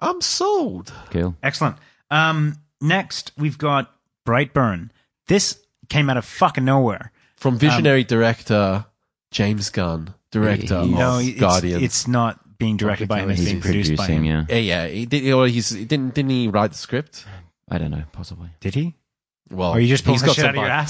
I'm 0.00 0.20
sold. 0.22 0.92
Cool. 1.10 1.36
excellent. 1.42 1.76
Um, 2.10 2.56
next 2.80 3.32
we've 3.36 3.58
got 3.58 3.94
Brightburn. 4.26 4.90
This 5.28 5.58
came 5.90 6.08
out 6.08 6.16
of 6.16 6.24
fucking 6.24 6.64
nowhere. 6.64 7.12
From 7.36 7.54
Um, 7.54 7.58
visionary 7.60 8.04
director 8.04 8.86
James 9.30 9.68
Gunn, 9.70 10.14
director 10.30 10.62
He's- 10.62 10.84
of 10.84 10.90
No, 10.90 11.18
it's, 11.18 11.38
Guardians. 11.40 11.82
it's 11.82 12.08
not 12.08 12.40
being 12.60 12.76
directed 12.76 13.08
by 13.08 13.18
him. 13.20 13.30
It's 13.30 13.40
He's 13.40 13.48
being 13.48 13.60
produced 13.60 13.96
by 13.96 14.06
him. 14.06 14.22
yeah. 14.24 14.44
yeah, 14.48 14.56
yeah. 14.56 14.86
He 14.86 15.06
did, 15.06 15.32
or 15.32 15.48
he's 15.48 15.70
he 15.70 15.84
didn't 15.84 16.14
didn't 16.14 16.30
he 16.30 16.46
write 16.46 16.70
the 16.70 16.76
script? 16.78 17.24
I 17.68 17.78
don't 17.78 17.90
know, 17.90 18.04
possibly. 18.12 18.50
Did 18.60 18.74
he? 18.76 18.94
Well, 19.50 19.70
Or 19.70 19.76
are 19.78 19.80
you 19.80 19.88
just 19.88 20.04
pulling 20.04 20.14
he's 20.14 20.22
the 20.22 20.26
got 20.28 20.36
shit 20.36 20.44
out 20.44 20.50
of 20.50 20.54
your 20.56 20.64
behind- 20.66 20.80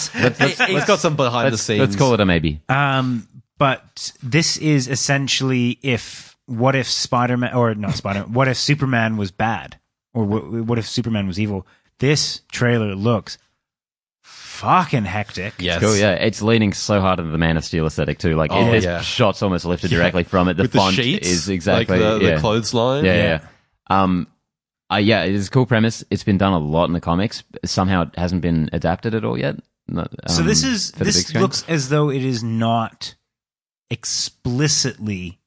ass? 0.43 0.59
He- 0.69 0.75
he's 0.75 0.85
got 0.85 0.99
some 0.99 1.17
behind 1.17 1.47
the 1.47 1.51
Let's, 1.53 1.63
scenes. 1.63 1.81
let's 1.81 1.97
call 1.97 2.13
it 2.13 2.21
a 2.21 2.27
maybe. 2.27 2.61
Um, 2.69 3.27
but 3.57 4.13
this 4.23 4.59
is 4.59 4.87
essentially 4.89 5.79
if 5.83 6.37
what 6.47 6.75
if 6.77 6.89
Spider 6.91 7.37
Man 7.39 7.55
or 7.55 7.75
not 7.75 7.95
Spider 7.95 8.21
what 8.23 8.49
if 8.49 8.57
Superman 8.59 9.17
was 9.17 9.31
bad 9.31 9.79
or 10.13 10.25
what, 10.25 10.45
what 10.67 10.79
if 10.79 10.87
Superman 10.87 11.27
was 11.27 11.39
evil? 11.41 11.67
This 12.01 12.41
trailer 12.53 12.95
looks 12.95 13.39
fucking 14.61 15.05
hectic. 15.05 15.55
Yes. 15.59 15.81
Cool, 15.81 15.97
yeah. 15.97 16.13
It's 16.13 16.43
leaning 16.43 16.73
so 16.73 17.01
hard 17.01 17.19
into 17.19 17.31
the 17.31 17.39
Man 17.39 17.57
of 17.57 17.65
Steel 17.65 17.87
aesthetic 17.87 18.19
too. 18.19 18.37
Like 18.37 18.53
Oh, 18.53 18.61
it, 18.69 18.71
there's 18.71 18.85
yeah. 18.85 19.01
shots 19.01 19.43
almost 19.43 19.65
lifted 19.65 19.91
directly 19.91 20.25
from 20.25 20.49
it. 20.49 20.55
The 20.57 20.65
With 20.65 20.73
font 20.73 20.97
the 20.97 21.03
sheets, 21.03 21.29
is 21.29 21.49
exactly 21.49 21.99
like 21.99 22.21
the, 22.21 22.27
yeah. 22.27 22.35
the 22.35 22.41
clothesline. 22.41 23.05
Yeah, 23.05 23.15
yeah. 23.15 23.41
yeah. 23.91 24.03
Um, 24.03 24.27
uh, 24.93 24.97
yeah, 24.97 25.25
it 25.25 25.35
is 25.35 25.49
a 25.49 25.51
cool 25.51 25.67
premise. 25.67 26.05
It's 26.11 26.25
been 26.25 26.39
done 26.39 26.53
a 26.53 26.59
lot 26.59 26.85
in 26.87 26.93
the 26.93 27.01
comics. 27.01 27.43
Somehow 27.65 28.03
it 28.03 28.11
hasn't 28.17 28.43
been 28.43 28.69
adapted 28.73 29.15
at 29.15 29.25
all 29.25 29.39
yet. 29.39 29.57
Not, 29.89 30.11
So 30.29 30.43
um, 30.43 30.47
this 30.47 30.63
is 30.65 30.91
for 30.91 30.99
the 30.99 31.05
big 31.07 31.15
this 31.15 31.27
screen. 31.27 31.43
looks 31.43 31.65
as 31.69 31.89
though 31.89 32.11
it 32.11 32.23
is 32.25 32.43
not 32.45 33.15
explicitly 33.91 35.39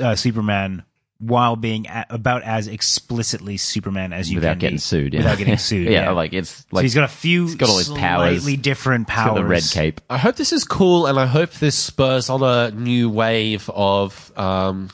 uh, 0.00 0.14
Superman 0.14 0.84
while 1.24 1.54
being 1.54 1.86
a- 1.86 2.04
about 2.10 2.42
as 2.42 2.66
explicitly 2.66 3.56
Superman 3.56 4.12
as 4.12 4.28
you 4.28 4.34
can. 4.34 4.40
without 4.40 4.52
can 4.54 4.58
getting 4.58 4.76
be, 4.76 4.80
sued. 4.80 5.14
Yeah. 5.14 5.20
without 5.20 5.38
getting 5.38 5.56
sued. 5.70 5.86
yeah, 5.86 6.02
yeah, 6.04 6.10
like 6.10 6.32
it's 6.32 6.50
so 6.50 6.64
like 6.72 6.82
he's 6.82 6.94
got 6.94 7.04
a 7.04 7.08
few 7.08 7.44
he's 7.44 7.54
got 7.54 7.68
all 7.68 7.78
his 7.78 7.88
powers. 7.88 8.42
slightly 8.42 8.56
different 8.56 9.08
he's 9.08 9.14
powers. 9.14 9.28
got 9.28 9.34
the 9.36 9.44
red 9.44 9.62
cape. 9.70 10.00
I 10.10 10.18
hope 10.18 10.36
this 10.36 10.52
is 10.52 10.64
cool, 10.64 11.06
and 11.06 11.18
I 11.20 11.26
hope 11.26 11.52
this 11.52 11.78
spurs 11.78 12.28
on 12.28 12.42
a 12.42 12.70
new 12.72 13.08
wave 13.08 13.70
of 13.72 14.32
um, 14.36 14.90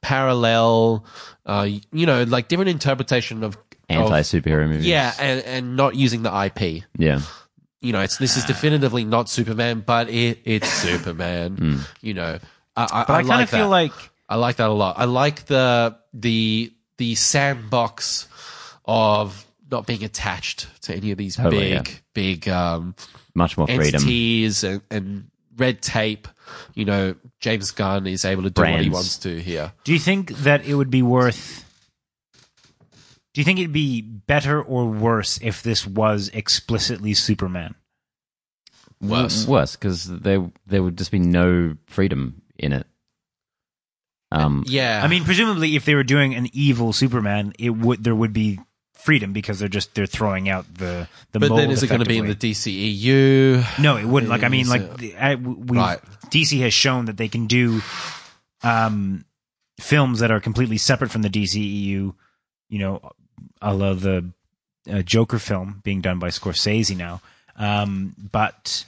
parallel, 0.00 1.04
uh, 1.46 1.68
you 1.92 2.06
know, 2.06 2.22
like 2.24 2.48
different 2.48 2.70
interpretation 2.70 3.42
of 3.42 3.56
Anti 3.90 4.20
superhero 4.20 4.68
movies. 4.68 4.86
Yeah, 4.86 5.12
and, 5.18 5.42
and 5.44 5.76
not 5.76 5.94
using 5.96 6.22
the 6.22 6.30
IP. 6.44 6.84
yeah. 6.98 7.20
You 7.80 7.92
know, 7.92 8.00
it's 8.00 8.16
this 8.18 8.36
is 8.36 8.44
definitively 8.44 9.04
not 9.04 9.28
Superman, 9.28 9.84
but 9.86 10.10
it 10.10 10.40
it's 10.44 10.68
Superman. 10.82 11.78
You 12.00 12.12
know, 12.14 12.38
I, 12.76 12.82
I, 12.82 13.04
But 13.06 13.10
I, 13.10 13.16
kind 13.18 13.28
like 13.28 13.42
of 13.44 13.50
feel 13.50 13.58
that. 13.60 13.66
like 13.68 13.92
I 14.28 14.36
like 14.36 14.56
that 14.56 14.68
a 14.68 14.72
lot. 14.72 14.98
I 14.98 15.04
like 15.04 15.46
the 15.46 15.96
the 16.12 16.72
the 16.98 17.14
sandbox 17.14 18.28
of 18.84 19.46
not 19.70 19.86
being 19.86 20.04
attached 20.04 20.66
to 20.82 20.94
any 20.94 21.10
of 21.10 21.18
these 21.18 21.36
Totally, 21.36 21.70
big 21.70 22.02
big 22.14 22.48
um, 22.48 22.94
Much 23.34 23.56
more 23.56 23.66
freedom. 23.66 23.94
entities 23.94 24.64
and, 24.64 24.82
and 24.90 25.30
red 25.56 25.80
tape. 25.82 26.28
You 26.74 26.84
know, 26.84 27.14
James 27.40 27.70
Gunn 27.72 28.06
is 28.06 28.24
able 28.24 28.44
to 28.44 28.50
do 28.50 28.62
what 28.62 28.80
he 28.80 28.90
wants 28.90 29.18
to 29.18 29.40
here. 29.40 29.72
Do 29.84 29.92
you 29.92 29.98
think 29.98 30.30
that 30.38 30.64
it 30.66 30.74
would 30.74 30.90
be 30.90 31.02
worth? 31.02 31.64
Do 33.34 33.40
you 33.40 33.44
think 33.44 33.58
it'd 33.58 33.72
be 33.72 34.00
better 34.00 34.60
or 34.60 34.86
worse 34.86 35.38
if 35.42 35.62
this 35.62 35.86
was 35.86 36.28
explicitly 36.32 37.14
Superman? 37.14 37.74
Worse. 39.00 39.46
Worse, 39.46 39.76
because 39.76 40.06
there 40.06 40.50
there 40.66 40.82
would 40.82 40.98
just 40.98 41.10
be 41.12 41.20
no 41.20 41.76
freedom 41.86 42.42
in 42.58 42.72
it. 42.72 42.86
Um, 44.30 44.64
Yeah, 44.66 45.00
I 45.02 45.08
mean, 45.08 45.24
presumably, 45.24 45.76
if 45.76 45.84
they 45.84 45.94
were 45.94 46.04
doing 46.04 46.34
an 46.34 46.48
evil 46.52 46.92
Superman, 46.92 47.54
it 47.58 47.70
would 47.70 48.04
there 48.04 48.14
would 48.14 48.32
be 48.32 48.60
freedom 48.92 49.32
because 49.32 49.58
they're 49.58 49.68
just 49.68 49.94
they're 49.94 50.06
throwing 50.06 50.48
out 50.48 50.66
the 50.74 51.08
the. 51.32 51.40
but 51.40 51.54
then 51.56 51.70
is 51.70 51.82
it 51.82 51.88
going 51.88 52.00
to 52.00 52.06
be 52.06 52.18
in 52.18 52.26
the 52.26 52.32
effectively. 52.32 52.98
DCEU? 52.98 53.78
No, 53.80 53.96
it 53.96 54.04
wouldn't. 54.04 54.30
Like 54.30 54.42
I 54.42 54.48
mean, 54.48 54.68
like 54.68 54.82
I, 55.18 55.34
we 55.36 55.78
Right. 55.78 55.98
DC 56.26 56.60
has 56.60 56.74
shown 56.74 57.06
that 57.06 57.16
they 57.16 57.28
can 57.28 57.46
do 57.46 57.80
um 58.62 59.24
films 59.80 60.18
that 60.20 60.30
are 60.30 60.40
completely 60.40 60.76
separate 60.76 61.10
from 61.10 61.22
the 61.22 61.30
DCEU. 61.30 62.14
You 62.68 62.78
know, 62.78 63.12
a 63.62 63.72
la 63.72 63.94
the 63.94 64.30
uh, 64.90 65.02
Joker 65.02 65.38
film 65.38 65.80
being 65.84 66.00
done 66.00 66.18
by 66.18 66.28
Scorsese 66.28 66.96
now. 66.96 67.20
Um, 67.56 68.14
but 68.30 68.84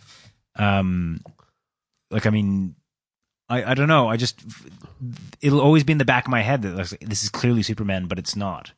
um, 0.57 1.21
like 2.11 2.27
I 2.27 2.31
mean, 2.31 2.75
I 3.51 3.73
I 3.73 3.75
don't 3.75 3.89
know. 3.89 4.09
I 4.09 4.17
just 4.17 4.43
it'll 5.41 5.61
always 5.61 5.85
be 5.85 5.93
in 5.93 5.99
the 5.99 6.05
back 6.05 6.27
of 6.27 6.31
my 6.31 6.41
head 6.43 6.63
that 6.63 6.77
like, 6.77 7.01
this 7.01 7.23
is 7.23 7.29
clearly 7.29 7.63
Superman, 7.63 8.07
but 8.07 8.19
it's 8.19 8.37
not. 8.37 8.73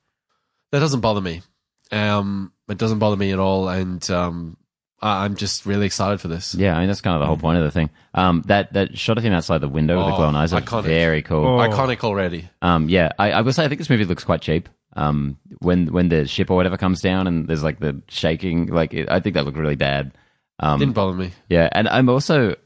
That 0.73 0.81
doesn't 0.81 1.01
bother 1.01 1.21
me. 1.21 1.43
Um, 1.91 2.53
it 2.69 2.79
doesn't 2.79 2.99
bother 2.99 3.17
me 3.17 3.33
at 3.33 3.39
all, 3.39 3.69
and 3.69 4.09
um, 4.11 4.57
I- 5.03 5.25
I'm 5.27 5.37
just 5.37 5.67
really 5.67 5.85
excited 5.85 6.21
for 6.21 6.29
this. 6.29 6.55
yeah, 6.55 6.75
I 6.75 6.81
mean 6.81 6.89
that's 6.89 7.03
kind 7.03 7.15
of 7.15 7.21
the 7.21 7.27
whole 7.27 7.37
point 7.37 7.59
of 7.59 7.65
the 7.65 7.71
thing. 7.71 7.91
Um, 8.15 8.43
that 8.47 8.73
that 8.73 8.97
shot 8.99 9.19
of 9.19 9.25
him 9.25 9.35
outside 9.35 9.59
the 9.59 9.69
window 9.69 9.99
with 9.99 10.07
the 10.07 10.13
Oh, 10.15 10.17
glowing 10.17 10.35
eyes, 10.37 10.53
are 10.55 10.61
iconic. 10.63 10.85
very 10.85 11.23
cool. 11.23 11.45
Oh. 11.45 11.59
Iconic 11.69 12.03
already. 12.05 12.49
Um, 12.63 12.89
yeah, 12.89 13.11
I, 13.19 13.33
I 13.33 13.41
will 13.43 13.53
say 13.53 13.65
I 13.65 13.69
think 13.69 13.79
this 13.79 13.91
movie 13.91 14.07
looks 14.07 14.25
quite 14.25 14.41
cheap. 14.41 14.69
Um, 14.97 15.39
when 15.61 15.93
when 15.93 16.09
the 16.09 16.27
ship 16.27 16.51
or 16.51 16.57
whatever 16.57 16.77
comes 16.79 17.01
down 17.03 17.27
and 17.27 17.47
there's 17.49 17.63
like 17.63 17.79
the 17.81 18.01
shaking, 18.09 18.67
like 18.69 18.95
it, 18.95 19.11
I 19.11 19.21
think 19.21 19.35
that 19.35 19.45
looked 19.45 19.59
really 19.59 19.77
bad. 19.77 20.13
Um, 20.61 20.79
Didn't 20.79 20.95
bother 20.95 21.15
me. 21.17 21.33
yeah, 21.51 21.69
and 21.73 21.89
I'm 21.89 22.09
also 22.09 22.57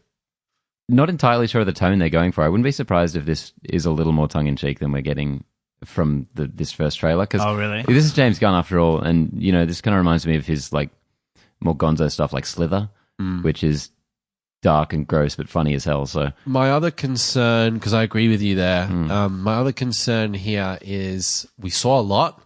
not 0.88 1.08
entirely 1.10 1.46
sure 1.46 1.60
of 1.62 1.66
the 1.66 1.72
tone 1.72 1.98
they're 1.98 2.08
going 2.08 2.32
for. 2.32 2.44
I 2.44 2.48
wouldn't 2.48 2.64
be 2.64 2.70
surprised 2.72 3.16
if 3.16 3.24
this 3.24 3.52
is 3.64 3.86
a 3.86 3.90
little 3.90 4.12
more 4.12 4.28
tongue 4.28 4.46
in 4.46 4.56
cheek 4.56 4.78
than 4.78 4.92
we're 4.92 5.02
getting 5.02 5.44
from 5.84 6.26
the 6.34 6.46
this 6.46 6.72
first 6.72 6.98
trailer. 6.98 7.24
Because 7.24 7.42
Oh, 7.42 7.56
really? 7.56 7.82
this 7.82 8.04
is 8.04 8.12
James 8.12 8.38
Gunn 8.38 8.54
after 8.54 8.78
all, 8.78 9.00
and 9.00 9.30
you 9.36 9.52
know 9.52 9.66
this 9.66 9.80
kind 9.80 9.94
of 9.94 9.98
reminds 9.98 10.26
me 10.26 10.36
of 10.36 10.46
his 10.46 10.72
like 10.72 10.90
more 11.60 11.76
Gonzo 11.76 12.10
stuff 12.10 12.32
like 12.32 12.46
Slither, 12.46 12.88
Mm. 13.20 13.42
which 13.42 13.64
is 13.64 13.90
dark 14.62 14.92
and 14.92 15.06
gross 15.06 15.36
but 15.36 15.48
funny 15.48 15.74
as 15.74 15.84
hell. 15.84 16.06
So 16.06 16.32
My 16.44 16.70
other 16.70 16.90
concern, 16.90 17.74
because 17.74 17.94
I 17.94 18.02
agree 18.02 18.28
with 18.28 18.42
you 18.42 18.54
there, 18.56 18.86
Hmm. 18.86 19.10
um, 19.10 19.42
my 19.42 19.54
other 19.54 19.72
concern 19.72 20.34
here 20.34 20.78
is 20.82 21.46
we 21.58 21.70
saw 21.70 21.98
a 21.98 22.02
lot, 22.02 22.42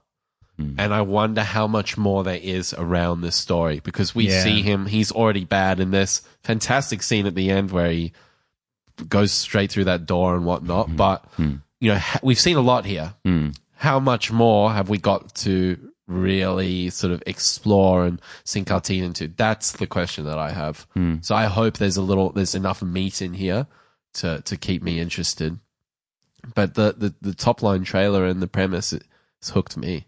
Hmm. 0.59 0.75
and 0.79 0.93
I 0.95 1.01
wonder 1.03 1.43
how 1.43 1.67
much 1.67 1.97
more 1.97 2.23
there 2.25 2.39
is 2.41 2.75
around 2.75 3.21
this 3.23 3.37
story 3.37 3.81
because 3.83 4.15
we 4.15 4.29
Yeah. 4.29 4.43
see 4.43 4.63
him, 4.63 4.87
he's 4.87 5.11
already 5.13 5.45
bad 5.45 5.81
in 5.81 5.91
this 5.93 6.23
fantastic 6.43 7.03
scene 7.03 7.27
at 7.27 7.35
the 7.35 7.51
end 7.51 7.71
where 7.71 7.91
he 7.91 8.13
goes 9.09 9.33
straight 9.33 9.71
through 9.71 9.85
that 9.85 10.07
door 10.07 10.35
and 10.37 10.45
whatnot. 10.45 10.89
Hmm. 10.89 10.97
But, 10.97 11.25
you 11.39 11.91
know, 11.93 11.97
ha- 11.99 12.21
we've 12.23 12.39
seen 12.41 12.57
a 12.57 12.61
lot 12.61 12.85
here. 12.85 13.15
How 13.75 13.99
much 14.01 14.31
more 14.31 14.73
have 14.73 14.89
we 14.89 14.99
got 14.99 15.35
to 15.37 15.79
really 16.07 16.91
sort 16.91 17.13
of 17.13 17.23
explore 17.27 18.05
and 18.05 18.21
sink 18.45 18.71
our 18.71 18.81
teeth 18.81 19.03
into? 19.05 19.29
That's 19.29 19.73
the 19.73 19.87
question 19.87 20.25
that 20.27 20.39
I 20.39 20.51
have. 20.53 20.87
So 21.23 21.35
I 21.35 21.47
hope 21.47 21.79
there's 21.79 21.97
a 21.97 22.03
little, 22.03 22.31
there's 22.33 22.55
enough 22.55 22.83
meat 22.83 23.23
in 23.23 23.33
here 23.35 23.67
to 24.15 24.43
to 24.43 24.57
keep 24.57 24.83
me 24.83 24.99
interested. 25.01 25.59
But 26.55 26.75
the 26.75 26.95
the, 26.97 27.15
the 27.21 27.35
top 27.35 27.63
line 27.63 27.85
trailer 27.85 28.27
and 28.27 28.43
the 28.43 28.49
premise 28.49 28.93
it, 28.93 29.05
it's 29.39 29.51
hooked 29.51 29.77
me 29.77 30.07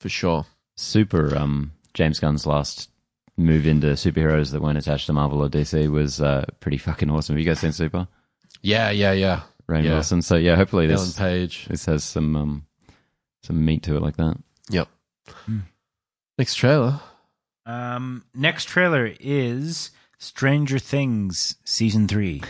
for 0.00 0.08
sure. 0.08 0.46
super 0.76 1.36
um 1.36 1.72
James 1.92 2.18
Gunn's 2.20 2.46
last 2.46 2.90
move 3.36 3.66
into 3.66 3.88
superheroes 3.88 4.50
that 4.52 4.62
weren't 4.62 4.78
attached 4.78 5.06
to 5.06 5.12
Marvel 5.12 5.42
or 5.42 5.48
DC 5.48 5.90
was 5.90 6.20
uh, 6.20 6.44
pretty 6.60 6.78
fucking 6.78 7.10
awesome. 7.10 7.34
Have 7.34 7.40
you 7.40 7.46
guys 7.46 7.60
seen 7.60 7.72
Super? 7.72 8.06
Yeah, 8.64 8.90
yeah, 8.90 9.12
yeah. 9.12 9.42
Rainn 9.68 9.84
Yeah. 9.84 9.92
Wilson. 9.94 10.22
So 10.22 10.36
yeah, 10.36 10.56
hopefully 10.56 10.84
Ellen 10.86 10.96
this 10.96 11.16
Page. 11.18 11.66
this 11.68 11.86
has 11.86 12.02
some 12.04 12.34
um, 12.36 12.66
some 13.42 13.64
meat 13.64 13.82
to 13.84 13.96
it 13.96 14.02
like 14.02 14.16
that. 14.16 14.36
Yep. 14.70 14.88
Next 16.38 16.54
trailer. 16.56 17.00
Um, 17.66 18.24
next 18.34 18.64
trailer 18.66 19.12
is 19.20 19.90
Stranger 20.18 20.78
Things 20.78 21.56
season 21.64 22.08
three. 22.08 22.42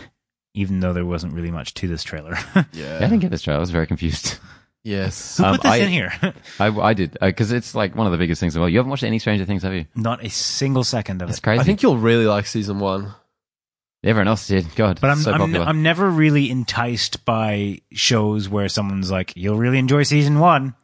Even 0.53 0.79
though 0.79 0.93
there 0.93 1.05
wasn't 1.05 1.33
really 1.33 1.51
much 1.51 1.73
to 1.75 1.87
this 1.87 2.01
trailer, 2.03 2.37
Yeah. 2.55 2.63
Yeah, 2.73 2.95
I 2.97 2.99
didn't 2.99 3.19
get 3.19 3.31
this 3.31 3.41
trailer. 3.41 3.57
I 3.57 3.59
was 3.59 3.71
very 3.71 3.87
confused. 3.87 4.37
Yes. 4.83 5.37
who 5.37 5.43
Um, 5.43 5.55
put 5.55 5.63
this 5.63 5.71
I- 5.71 5.77
in 5.77 5.89
here? 5.89 6.13
I, 6.59 6.67
I 6.67 6.93
did 6.93 7.17
because 7.19 7.51
it's 7.51 7.75
like 7.75 7.95
one 7.95 8.05
of 8.07 8.11
the 8.11 8.17
biggest 8.17 8.39
things. 8.39 8.57
Well, 8.57 8.69
you 8.69 8.77
haven't 8.77 8.89
watched 8.89 9.03
any 9.03 9.19
Stranger 9.19 9.43
Things, 9.45 9.63
have 9.63 9.73
you? 9.73 9.85
Not 9.95 10.23
a 10.23 10.29
single 10.29 10.83
second 10.85 11.21
of 11.21 11.27
That's 11.27 11.39
it. 11.39 11.43
crazy. 11.43 11.59
I 11.59 11.63
think 11.63 11.81
you'll 11.83 11.97
really 11.97 12.25
like 12.25 12.45
season 12.45 12.79
one. 12.79 13.13
Everyone 14.05 14.27
else 14.27 14.47
did. 14.47 14.65
God, 14.75 14.99
But 15.01 15.09
I'm 15.09 15.17
so 15.17 15.31
I'm. 15.31 15.55
I'm 15.55 15.83
never 15.83 16.09
really 16.09 16.49
enticed 16.49 17.25
by 17.25 17.81
shows 17.91 18.47
where 18.47 18.69
someone's 18.69 19.11
like, 19.11 19.33
"You'll 19.35 19.57
really 19.57 19.79
enjoy 19.79 20.03
season 20.03 20.39
one," 20.39 20.75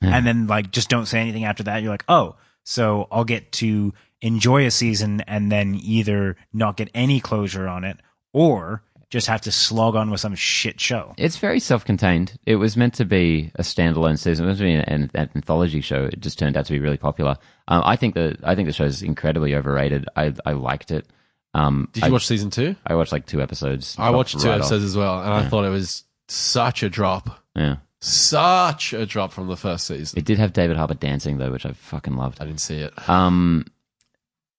Yeah. 0.00 0.16
and 0.16 0.26
then 0.26 0.46
like 0.46 0.70
just 0.70 0.88
don't 0.88 1.06
say 1.06 1.20
anything 1.20 1.44
after 1.44 1.64
that. 1.64 1.82
You're 1.82 1.90
like, 1.92 2.04
"Oh, 2.08 2.36
so 2.64 3.08
I'll 3.10 3.24
get 3.24 3.52
to 3.52 3.92
enjoy 4.20 4.66
a 4.66 4.70
season 4.70 5.20
and 5.22 5.50
then 5.50 5.78
either 5.82 6.36
not 6.52 6.76
get 6.76 6.90
any 6.94 7.20
closure 7.20 7.68
on 7.68 7.84
it 7.84 7.98
or 8.32 8.82
just 9.10 9.26
have 9.28 9.40
to 9.40 9.50
slog 9.52 9.94
on 9.96 10.10
with 10.10 10.20
some 10.20 10.34
shit 10.34 10.80
show." 10.80 11.14
It's 11.16 11.36
very 11.38 11.60
self-contained. 11.60 12.38
It 12.46 12.56
was 12.56 12.76
meant 12.76 12.94
to 12.94 13.04
be 13.04 13.50
a 13.56 13.62
standalone 13.62 14.18
season. 14.18 14.44
It 14.44 14.48
was 14.48 14.60
meant 14.60 14.76
to 14.78 14.86
be 14.86 14.92
an, 14.94 15.10
an 15.14 15.30
anthology 15.34 15.80
show. 15.80 16.04
It 16.04 16.20
just 16.20 16.38
turned 16.38 16.56
out 16.56 16.66
to 16.66 16.72
be 16.72 16.78
really 16.78 16.98
popular. 16.98 17.36
Um, 17.68 17.82
I 17.84 17.96
think 17.96 18.14
the 18.14 18.36
I 18.44 18.54
think 18.54 18.66
the 18.66 18.72
show's 18.72 19.02
incredibly 19.02 19.54
overrated. 19.54 20.06
I 20.16 20.34
I 20.46 20.52
liked 20.52 20.90
it. 20.90 21.06
Um, 21.54 21.88
Did 21.92 22.02
you 22.02 22.08
I, 22.08 22.12
watch 22.12 22.26
season 22.26 22.50
two? 22.50 22.76
I 22.86 22.94
watched 22.94 23.12
like 23.12 23.26
two 23.26 23.40
episodes. 23.40 23.96
I 23.98 24.10
watched 24.10 24.38
two 24.40 24.48
right 24.48 24.56
episodes 24.58 24.84
off. 24.84 24.88
as 24.88 24.96
well, 24.96 25.20
and 25.22 25.32
I 25.32 25.48
thought 25.48 25.64
it 25.64 25.70
was 25.70 26.04
such 26.28 26.82
a 26.82 26.88
drop. 26.90 27.42
Yeah, 27.56 27.76
Such 28.00 28.92
a 28.92 29.06
drop 29.06 29.32
from 29.32 29.48
the 29.48 29.56
first 29.56 29.86
season. 29.86 30.18
it 30.18 30.24
did 30.24 30.38
have 30.38 30.52
David 30.52 30.76
Harbour 30.76 30.94
dancing 30.94 31.38
though, 31.38 31.50
which 31.50 31.66
I 31.66 31.72
fucking 31.72 32.16
loved. 32.16 32.40
I 32.40 32.44
didn't 32.44 32.60
see 32.60 32.76
it. 32.76 33.08
Um, 33.08 33.66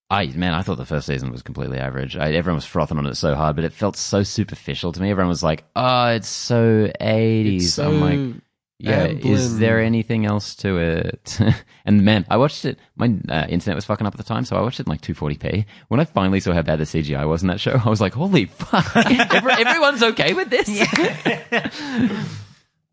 I 0.10 0.26
man, 0.28 0.54
I 0.56 0.64
thought 0.64 0.78
the 0.78 0.86
first 0.86 1.06
season 1.08 1.32
was 1.32 1.44
completely 1.44 1.78
average. 1.78 2.18
I, 2.18 2.34
everyone 2.34 2.56
was 2.56 2.66
frothing 2.66 2.98
on 2.98 3.06
it 3.06 3.16
so 3.16 3.36
hard, 3.36 3.56
but 3.56 3.64
it 3.66 3.72
felt 3.74 3.96
so 3.96 4.24
superficial 4.24 4.92
to 4.92 5.00
me. 5.02 5.12
Everyone 5.12 5.30
was 5.30 5.44
like, 5.44 5.64
"Oh, 5.76 6.08
it's 6.08 6.28
so 6.28 6.92
80s." 7.00 7.56
It's 7.58 7.74
so 7.74 7.88
I'm 7.88 8.02
like, 8.02 8.42
Yeah, 8.82 9.08
is 9.08 9.60
there 9.60 9.82
anything 9.82 10.26
else 10.26 10.56
to 10.58 10.78
it? 10.78 11.38
and 11.86 12.06
man, 12.06 12.26
I 12.30 12.38
watched 12.38 12.64
it. 12.64 12.80
My 12.96 13.14
uh, 13.28 13.46
internet 13.50 13.76
was 13.76 13.84
fucking 13.84 14.08
up 14.08 14.14
at 14.14 14.18
the 14.18 14.24
time, 14.24 14.46
so 14.46 14.56
I 14.56 14.62
watched 14.62 14.80
it 14.80 14.88
in 14.88 14.92
like 14.92 15.02
240p. 15.02 15.66
When 15.90 16.00
I 16.00 16.06
finally 16.06 16.40
saw 16.40 16.54
how 16.54 16.62
bad 16.62 16.80
the 16.80 16.86
CGI 16.86 17.28
was 17.28 17.42
in 17.42 17.50
that 17.50 17.60
show, 17.60 17.80
I 17.86 17.90
was 17.90 18.00
like, 18.00 18.14
"Holy 18.14 18.46
fuck! 18.46 18.96
Every, 18.96 19.52
everyone's 19.52 20.02
okay 20.02 20.34
with 20.34 20.50
this." 20.50 20.70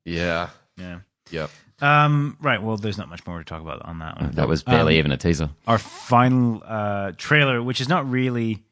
yeah. 0.04 0.50
Yeah. 0.76 0.98
Yep. 1.30 1.50
Um. 1.80 2.36
Right. 2.40 2.62
Well, 2.62 2.76
there's 2.76 2.98
not 2.98 3.08
much 3.08 3.26
more 3.26 3.38
to 3.38 3.44
talk 3.44 3.60
about 3.60 3.82
on 3.82 3.98
that 3.98 4.20
one. 4.20 4.30
that 4.32 4.48
was 4.48 4.62
barely 4.62 4.94
Um, 4.94 4.98
even 4.98 5.12
a 5.12 5.16
teaser. 5.16 5.50
our 5.66 5.78
final 5.78 6.62
uh, 6.64 7.12
trailer, 7.16 7.62
which 7.62 7.80
is 7.80 7.88
not 7.88 8.08
really, 8.10 8.64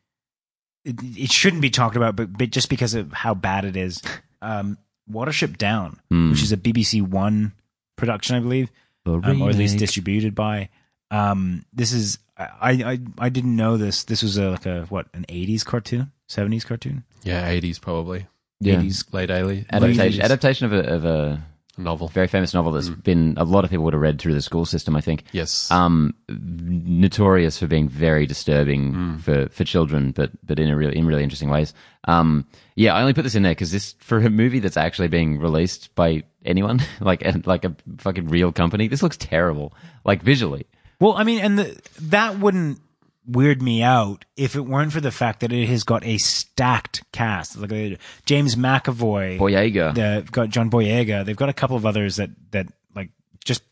it, 0.85 0.97
it 1.03 1.31
shouldn't 1.31 1.61
be 1.63 1.71
talked 1.71 1.97
about, 1.97 2.17
but, 2.17 2.37
but 2.37 2.51
just 2.51 2.69
because 2.71 2.95
of 2.95 3.13
how 3.13 3.35
bad 3.35 3.65
it 3.67 3.77
is. 3.77 4.01
Um, 4.41 4.79
Watership 5.11 5.59
Down, 5.59 6.01
Hmm. 6.11 6.31
which 6.31 6.43
is 6.43 6.53
a 6.53 6.57
BBC 6.57 7.03
One 7.03 7.53
production, 7.97 8.37
I 8.37 8.41
believe, 8.41 8.71
um, 9.07 9.43
or 9.43 9.51
at 9.51 9.57
least 9.57 9.79
distributed 9.79 10.35
by. 10.35 10.69
Um, 11.11 11.65
this 11.73 11.93
is 11.93 12.19
I, 12.37 12.49
I 12.71 12.99
I 13.19 13.29
didn't 13.29 13.55
know 13.55 13.77
this. 13.77 14.05
This 14.05 14.23
was 14.23 14.37
a, 14.39 14.51
like 14.51 14.67
a 14.67 14.87
what 14.89 15.07
an 15.15 15.25
'80s 15.29 15.65
cartoon, 15.65 16.11
'70s 16.29 16.65
cartoon, 16.67 17.05
Yeah, 17.23 17.49
80s 17.49 17.81
probably. 17.81 18.27
Yeah. 18.61 18.77
'80s. 18.81 19.13
Late 19.13 19.29
80s. 19.31 19.67
adaptation, 19.71 20.21
80s. 20.21 20.25
adaptation 20.25 20.67
of 20.67 20.73
a, 20.73 20.89
of 20.95 21.05
a 21.05 21.45
novel. 21.77 22.09
very 22.09 22.27
famous 22.27 22.55
novel 22.55 22.73
that's 22.73 22.89
been 22.89 23.35
a 23.37 23.45
lot 23.45 23.65
of 23.65 23.71
people 23.71 23.85
would 23.85 23.95
have 23.95 24.01
read 24.03 24.21
through 24.21 24.35
the 24.35 24.43
school 24.43 24.65
system. 24.65 24.97
I 24.97 25.01
think. 25.01 25.25
Yes. 25.33 25.71
um, 25.71 26.15
notorious 26.29 27.59
for 27.59 27.67
being 27.67 27.89
very 27.89 28.27
disturbing 28.27 29.19
for, 29.19 29.49
for 29.49 29.65
children, 29.65 30.13
but 30.13 30.31
but 30.45 30.59
in 30.59 30.69
a 30.69 30.77
really 30.77 30.97
in 30.97 31.07
really 31.07 31.23
interesting 31.23 31.51
ways. 31.51 31.75
Um, 32.07 32.47
yeah, 32.77 32.95
I 32.95 33.01
only 33.01 33.15
put 33.15 33.23
this 33.23 33.35
in 33.35 33.43
there 33.43 33.53
because 33.53 33.73
this 33.73 33.95
for 33.99 34.19
a 34.19 34.31
movie 34.31 34.61
that's 34.61 34.77
actually 34.77 35.09
being 35.09 35.39
released 35.39 35.95
by 35.95 36.25
anyone, 36.45 36.81
like 37.01 37.25
a, 37.25 37.41
like 37.45 37.65
a 37.65 37.75
fucking 37.99 38.29
real 38.29 38.53
company. 38.53 38.89
This 38.89 39.03
looks 39.03 39.17
terrible, 39.17 39.73
like 40.05 40.23
visually. 40.23 40.67
Well, 41.01 41.15
I 41.15 41.25
mean, 41.25 41.41
and 41.41 41.59
the, 41.59 41.81
that 42.03 42.39
wouldn't 42.39 42.81
weird 43.27 43.63
me 43.63 43.83
out 43.83 44.25
if 44.37 44.55
it 44.57 44.61
weren't 44.61 44.93
for 44.93 45.01
the 45.01 45.11
fact 45.11 45.41
that 45.41 45.53
it 45.53 45.69
has 45.69 45.85
got 45.85 46.05
a 46.05 46.19
stacked 46.19 47.03
cast. 47.13 47.57
Like 47.57 47.73
uh, 47.73 47.97
James 48.27 48.57
McAvoy, 48.57 49.39
Boyega, 49.39 49.95
they've 49.95 50.31
got 50.31 50.51
John 50.51 50.71
Boyega. 50.71 51.25
They've 51.25 51.37
got 51.37 51.49
a 51.49 51.55
couple 51.55 51.77
of 51.77 51.87
others 51.87 52.17
that 52.17 52.31
that 52.53 52.67
like 52.95 53.11
just 53.45 53.63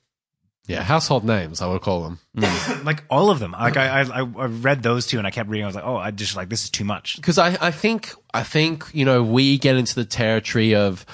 yeah, 0.67 0.83
household 0.83 1.25
names, 1.25 1.61
I 1.61 1.67
would 1.67 1.83
call 1.83 2.03
them. 2.03 2.19
like 2.85 3.05
all 3.11 3.31
of 3.31 3.39
them. 3.41 3.53
Like 3.53 3.77
I, 3.77 4.03
I 4.03 4.19
I 4.21 4.23
read 4.23 4.83
those 4.83 5.07
two 5.07 5.19
and 5.19 5.27
I 5.27 5.31
kept 5.31 5.49
reading. 5.49 5.65
I 5.65 5.69
was 5.69 5.75
like, 5.75 5.87
oh, 5.87 5.97
I 5.97 6.11
just 6.11 6.37
like 6.37 6.49
this 6.49 6.65
is 6.65 6.71
too 6.71 6.85
much. 6.85 7.17
because 7.17 7.39
I, 7.39 7.57
I 7.61 7.71
think 7.71 8.13
I 8.33 8.43
think 8.43 8.87
you 8.93 9.05
know 9.05 9.23
we 9.23 9.59
get 9.59 9.77
into 9.77 9.95
the 9.95 10.05
territory 10.05 10.75
of 10.75 11.05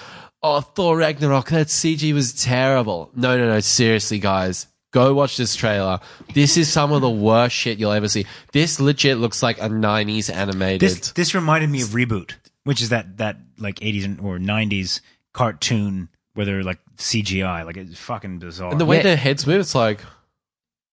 oh 0.42 0.60
Thor 0.60 0.98
Ragnarok 0.98 1.48
that 1.50 1.68
CG 1.68 2.12
was 2.12 2.32
terrible. 2.32 3.10
No, 3.14 3.36
no, 3.36 3.48
no. 3.48 3.60
Seriously, 3.60 4.18
guys, 4.18 4.66
go 4.92 5.14
watch 5.14 5.36
this 5.36 5.54
trailer. 5.56 6.00
This 6.34 6.56
is 6.56 6.70
some 6.72 6.92
of 6.92 7.00
the 7.02 7.10
worst 7.10 7.54
shit 7.54 7.78
you'll 7.78 7.92
ever 7.92 8.08
see. 8.08 8.26
This 8.52 8.80
legit 8.80 9.18
looks 9.18 9.42
like 9.42 9.58
a 9.58 9.68
'90s 9.68 10.32
animated. 10.34 10.80
This 10.80 11.12
this 11.12 11.34
reminded 11.34 11.70
me 11.70 11.82
of 11.82 11.88
Reboot, 11.88 12.34
which 12.64 12.80
is 12.82 12.88
that 12.90 13.18
that 13.18 13.36
like 13.58 13.76
80s 13.80 14.22
or 14.22 14.38
90s 14.38 15.00
cartoon 15.32 16.08
where 16.34 16.46
they're 16.46 16.62
like 16.62 16.78
CGI. 16.96 17.64
Like 17.66 17.76
it's 17.76 17.98
fucking 17.98 18.38
bizarre. 18.38 18.70
and 18.70 18.80
the 18.80 18.86
way 18.86 18.98
Yeah. 18.98 19.02
their 19.04 19.16
heads 19.16 19.46
move, 19.46 19.60
it's 19.60 19.74
like 19.74 20.00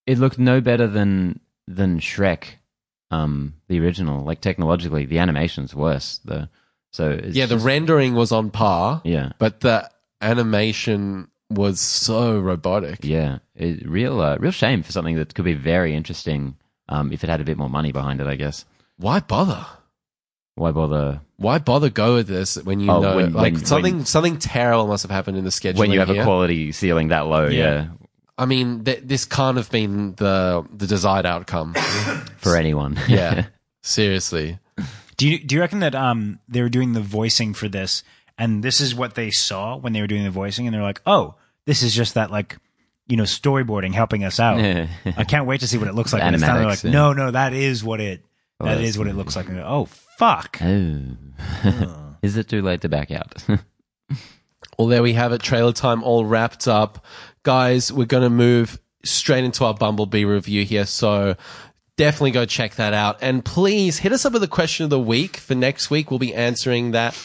it 0.08 0.18
looked 0.18 0.40
no 0.40 0.62
better 0.62 0.88
than 0.88 1.40
than 1.68 2.00
Shrek, 2.00 2.44
um, 3.12 3.56
the 3.68 3.80
original. 3.80 4.24
Like 4.24 4.42
technologically, 4.42 5.06
the 5.06 5.20
animation's 5.20 5.74
worse. 5.76 6.20
The 6.26 6.50
so 6.92 7.10
it's 7.12 7.36
yeah, 7.36 7.46
the 7.46 7.56
just- 7.56 7.66
rendering 7.66 8.14
was 8.16 8.32
on 8.32 8.50
par, 8.52 9.02
yeah. 9.04 9.32
but 9.40 9.60
the 9.62 9.90
animation 10.22 11.28
was 11.50 11.80
so 11.80 12.40
robotic. 12.40 13.00
Yeah, 13.04 13.40
it, 13.56 13.88
real 13.88 14.20
uh, 14.22 14.38
real 14.38 14.52
shame 14.52 14.84
for 14.84 14.92
something 14.92 15.16
that 15.18 15.34
could 15.36 15.46
be 15.46 15.54
very 15.54 15.96
interesting 15.96 16.56
um, 16.90 17.12
if 17.12 17.24
it 17.24 17.30
had 17.30 17.42
a 17.42 17.44
bit 17.46 17.58
more 17.58 17.70
money 17.70 17.92
behind 17.92 18.22
it. 18.22 18.28
I 18.28 18.36
guess. 18.36 18.66
Why 18.98 19.20
bother? 19.20 19.66
Why 20.56 20.72
bother 20.72 21.20
Why 21.36 21.58
bother 21.60 21.90
go 21.90 22.16
with 22.16 22.28
this 22.28 22.56
when 22.64 22.80
you 22.80 22.90
Oh, 22.90 23.02
know 23.02 23.16
when- 23.18 23.34
like 23.34 23.54
when- 23.56 23.66
something 23.66 23.96
when- 23.98 24.06
something 24.06 24.38
terrible 24.40 24.88
must 24.88 25.04
have 25.04 25.12
happened 25.12 25.38
in 25.38 25.44
the 25.44 25.52
schedule 25.52 25.80
when 25.80 25.92
you 25.92 26.00
have 26.00 26.08
here. 26.08 26.22
a 26.22 26.24
quality 26.24 26.72
ceiling 26.72 27.10
that 27.10 27.28
low? 27.28 27.48
Yeah. 27.48 27.64
Yeah, 27.74 27.88
I 28.38 28.46
mean, 28.46 28.84
th- 28.86 29.02
this 29.04 29.26
can't 29.26 29.58
have 29.58 29.70
been 29.70 30.14
the 30.16 30.66
the 30.74 30.88
desired 30.88 31.26
outcome. 31.26 31.74
for 32.38 32.56
anyone. 32.56 32.98
Yeah, 33.10 33.48
seriously. 33.84 34.60
Do 35.18 35.28
you 35.28 35.40
do 35.44 35.56
you 35.56 35.62
reckon 35.62 35.80
that 35.80 35.94
um 35.96 36.40
they 36.48 36.62
were 36.62 36.70
doing 36.70 36.94
the 36.94 37.02
voicing 37.02 37.54
for 37.54 37.68
this 37.68 38.04
and 38.38 38.64
this 38.64 38.82
is 38.82 38.94
what 38.96 39.16
they 39.16 39.32
saw 39.32 39.78
when 39.78 39.94
they 39.94 40.02
were 40.02 40.08
doing 40.08 40.24
the 40.24 40.30
voicing 40.30 40.68
and 40.68 40.74
they're 40.76 40.82
like, 40.84 41.02
"Oh, 41.06 41.36
this 41.66 41.82
is 41.84 41.94
just 41.96 42.14
that 42.16 42.32
like 42.32 42.58
you 43.08 43.18
know 43.18 43.24
storyboarding 43.24 43.94
helping 43.94 44.24
us 44.24 44.40
out." 44.40 44.60
I 44.60 45.24
can't 45.24 45.46
wait 45.48 45.62
to 45.62 45.68
see 45.68 45.78
what 45.78 45.88
it 45.88 45.96
looks 45.96 46.14
like. 46.14 46.22
when 46.24 46.34
it's 46.34 46.44
done. 46.44 46.58
They're 46.58 46.66
like, 46.66 46.84
yeah. 46.84 46.92
"No, 46.92 47.14
no, 47.14 47.32
that 47.32 47.54
is 47.54 47.84
what 47.84 48.00
it 48.02 48.24
Oh, 48.60 48.66
that 48.66 48.72
that's- 48.76 48.90
is 48.90 48.98
what 48.98 49.08
it 49.08 49.16
looks 49.16 49.36
like." 49.36 49.48
And, 49.48 49.60
oh, 49.60 49.86
fuck. 49.86 50.60
oh. 50.62 52.16
Is 52.22 52.38
it 52.38 52.48
too 52.48 52.62
late 52.64 52.82
to 52.82 52.90
back 52.90 53.12
out? 53.12 53.44
Well, 54.78 54.88
there 54.90 55.04
we 55.04 55.14
have 55.14 55.32
it. 55.32 55.42
Trailer 55.42 55.72
time 55.72 56.04
all 56.04 56.26
wrapped 56.26 56.68
up, 56.68 57.06
guys. 57.44 57.94
We're 57.94 58.06
gonna 58.06 58.30
move 58.30 58.78
straight 59.06 59.46
into 59.46 59.64
our 59.64 59.74
Bumblebee 59.74 60.26
review 60.26 60.66
here, 60.66 60.86
so. 60.86 61.36
Definitely 61.98 62.32
go 62.32 62.44
check 62.46 62.76
that 62.76 62.94
out. 62.94 63.20
And 63.22 63.46
please 63.46 64.00
hit 64.00 64.12
us 64.12 64.26
up 64.26 64.34
with 64.34 64.44
a 64.44 64.50
question 64.50 64.84
of 64.84 64.90
the 64.90 65.00
week 65.00 65.38
for 65.38 65.56
next 65.56 65.90
week. 65.90 66.12
We'll 66.12 66.20
be 66.20 66.34
answering 66.34 66.92
that. 66.92 67.18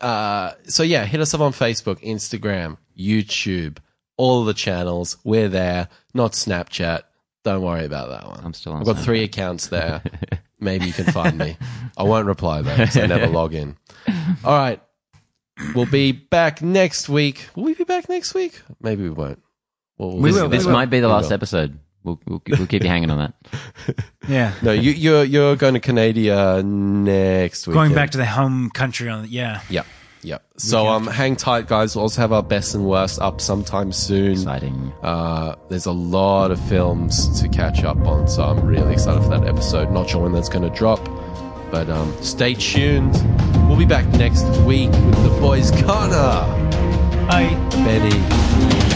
Uh, 0.00 0.52
so 0.64 0.82
yeah, 0.82 1.04
hit 1.04 1.20
us 1.20 1.34
up 1.34 1.40
on 1.40 1.52
Facebook, 1.52 2.00
Instagram, 2.02 2.76
YouTube, 2.98 3.78
all 4.16 4.44
the 4.44 4.54
channels. 4.54 5.16
We're 5.24 5.48
there, 5.48 5.88
not 6.14 6.32
Snapchat. 6.32 7.02
Don't 7.44 7.62
worry 7.62 7.84
about 7.84 8.08
that 8.10 8.26
one. 8.28 8.40
I'm 8.44 8.52
still 8.54 8.72
on 8.72 8.80
I've 8.80 8.86
got 8.86 8.96
Snapchat. 8.96 9.04
three 9.04 9.22
accounts 9.24 9.68
there. 9.68 10.02
Maybe 10.60 10.86
you 10.86 10.92
can 10.92 11.04
find 11.06 11.38
me. 11.38 11.56
I 11.96 12.02
won't 12.02 12.26
reply 12.26 12.62
though, 12.62 12.76
because 12.76 12.96
I 12.96 13.06
never 13.06 13.26
log 13.28 13.54
in. 13.54 13.76
All 14.44 14.56
right. 14.56 14.82
We'll 15.74 15.86
be 15.86 16.12
back 16.12 16.62
next 16.62 17.08
week. 17.08 17.48
Will 17.56 17.64
we 17.64 17.74
be 17.74 17.84
back 17.84 18.08
next 18.08 18.34
week? 18.34 18.60
Maybe 18.80 19.02
we 19.04 19.10
won't. 19.10 19.42
We'll, 19.98 20.16
We 20.18 20.30
this 20.30 20.40
will, 20.40 20.48
this 20.48 20.66
we 20.66 20.72
might 20.72 20.90
be 20.90 21.00
the 21.00 21.08
last 21.08 21.32
episode. 21.32 21.78
We'll, 22.08 22.20
we'll, 22.26 22.42
we'll 22.58 22.66
keep 22.66 22.82
you 22.82 22.88
hanging 22.88 23.10
on 23.10 23.18
that. 23.18 23.34
Yeah. 24.28 24.52
No, 24.60 24.72
you, 24.72 24.90
you're 24.90 25.24
you're 25.24 25.56
going 25.56 25.72
to 25.72 25.80
Canada 25.80 26.62
next 26.62 27.66
week. 27.66 27.72
Going 27.72 27.94
back 27.94 28.10
to 28.10 28.18
the 28.18 28.26
home 28.26 28.68
country 28.68 29.08
on 29.08 29.26
yeah. 29.26 29.62
yeah. 29.70 29.84
Yep. 30.22 30.42
So 30.58 30.86
um, 30.86 31.06
hang 31.06 31.36
tight, 31.36 31.66
guys. 31.66 31.94
We'll 31.94 32.02
also 32.02 32.20
have 32.20 32.32
our 32.32 32.42
best 32.42 32.74
and 32.74 32.84
worst 32.84 33.20
up 33.20 33.40
sometime 33.40 33.90
soon. 33.92 34.32
Exciting. 34.32 34.92
Uh, 35.02 35.54
there's 35.70 35.86
a 35.86 35.92
lot 35.92 36.50
of 36.50 36.60
films 36.68 37.40
to 37.40 37.48
catch 37.48 37.84
up 37.84 37.96
on, 37.98 38.28
so 38.28 38.42
I'm 38.42 38.66
really 38.66 38.92
excited 38.92 39.22
for 39.22 39.30
that 39.30 39.46
episode. 39.46 39.90
Not 39.92 40.10
sure 40.10 40.22
when 40.22 40.32
that's 40.32 40.48
going 40.50 40.68
to 40.70 40.76
drop, 40.76 41.02
but 41.70 41.88
um, 41.88 42.14
stay 42.22 42.54
tuned. 42.54 43.14
We'll 43.68 43.78
be 43.78 43.86
back 43.86 44.06
next 44.08 44.44
week 44.66 44.90
with 44.90 45.22
the 45.22 45.38
boys 45.40 45.70
Connor, 45.70 46.44
Bye. 47.28 47.54
Benny, 47.70 48.87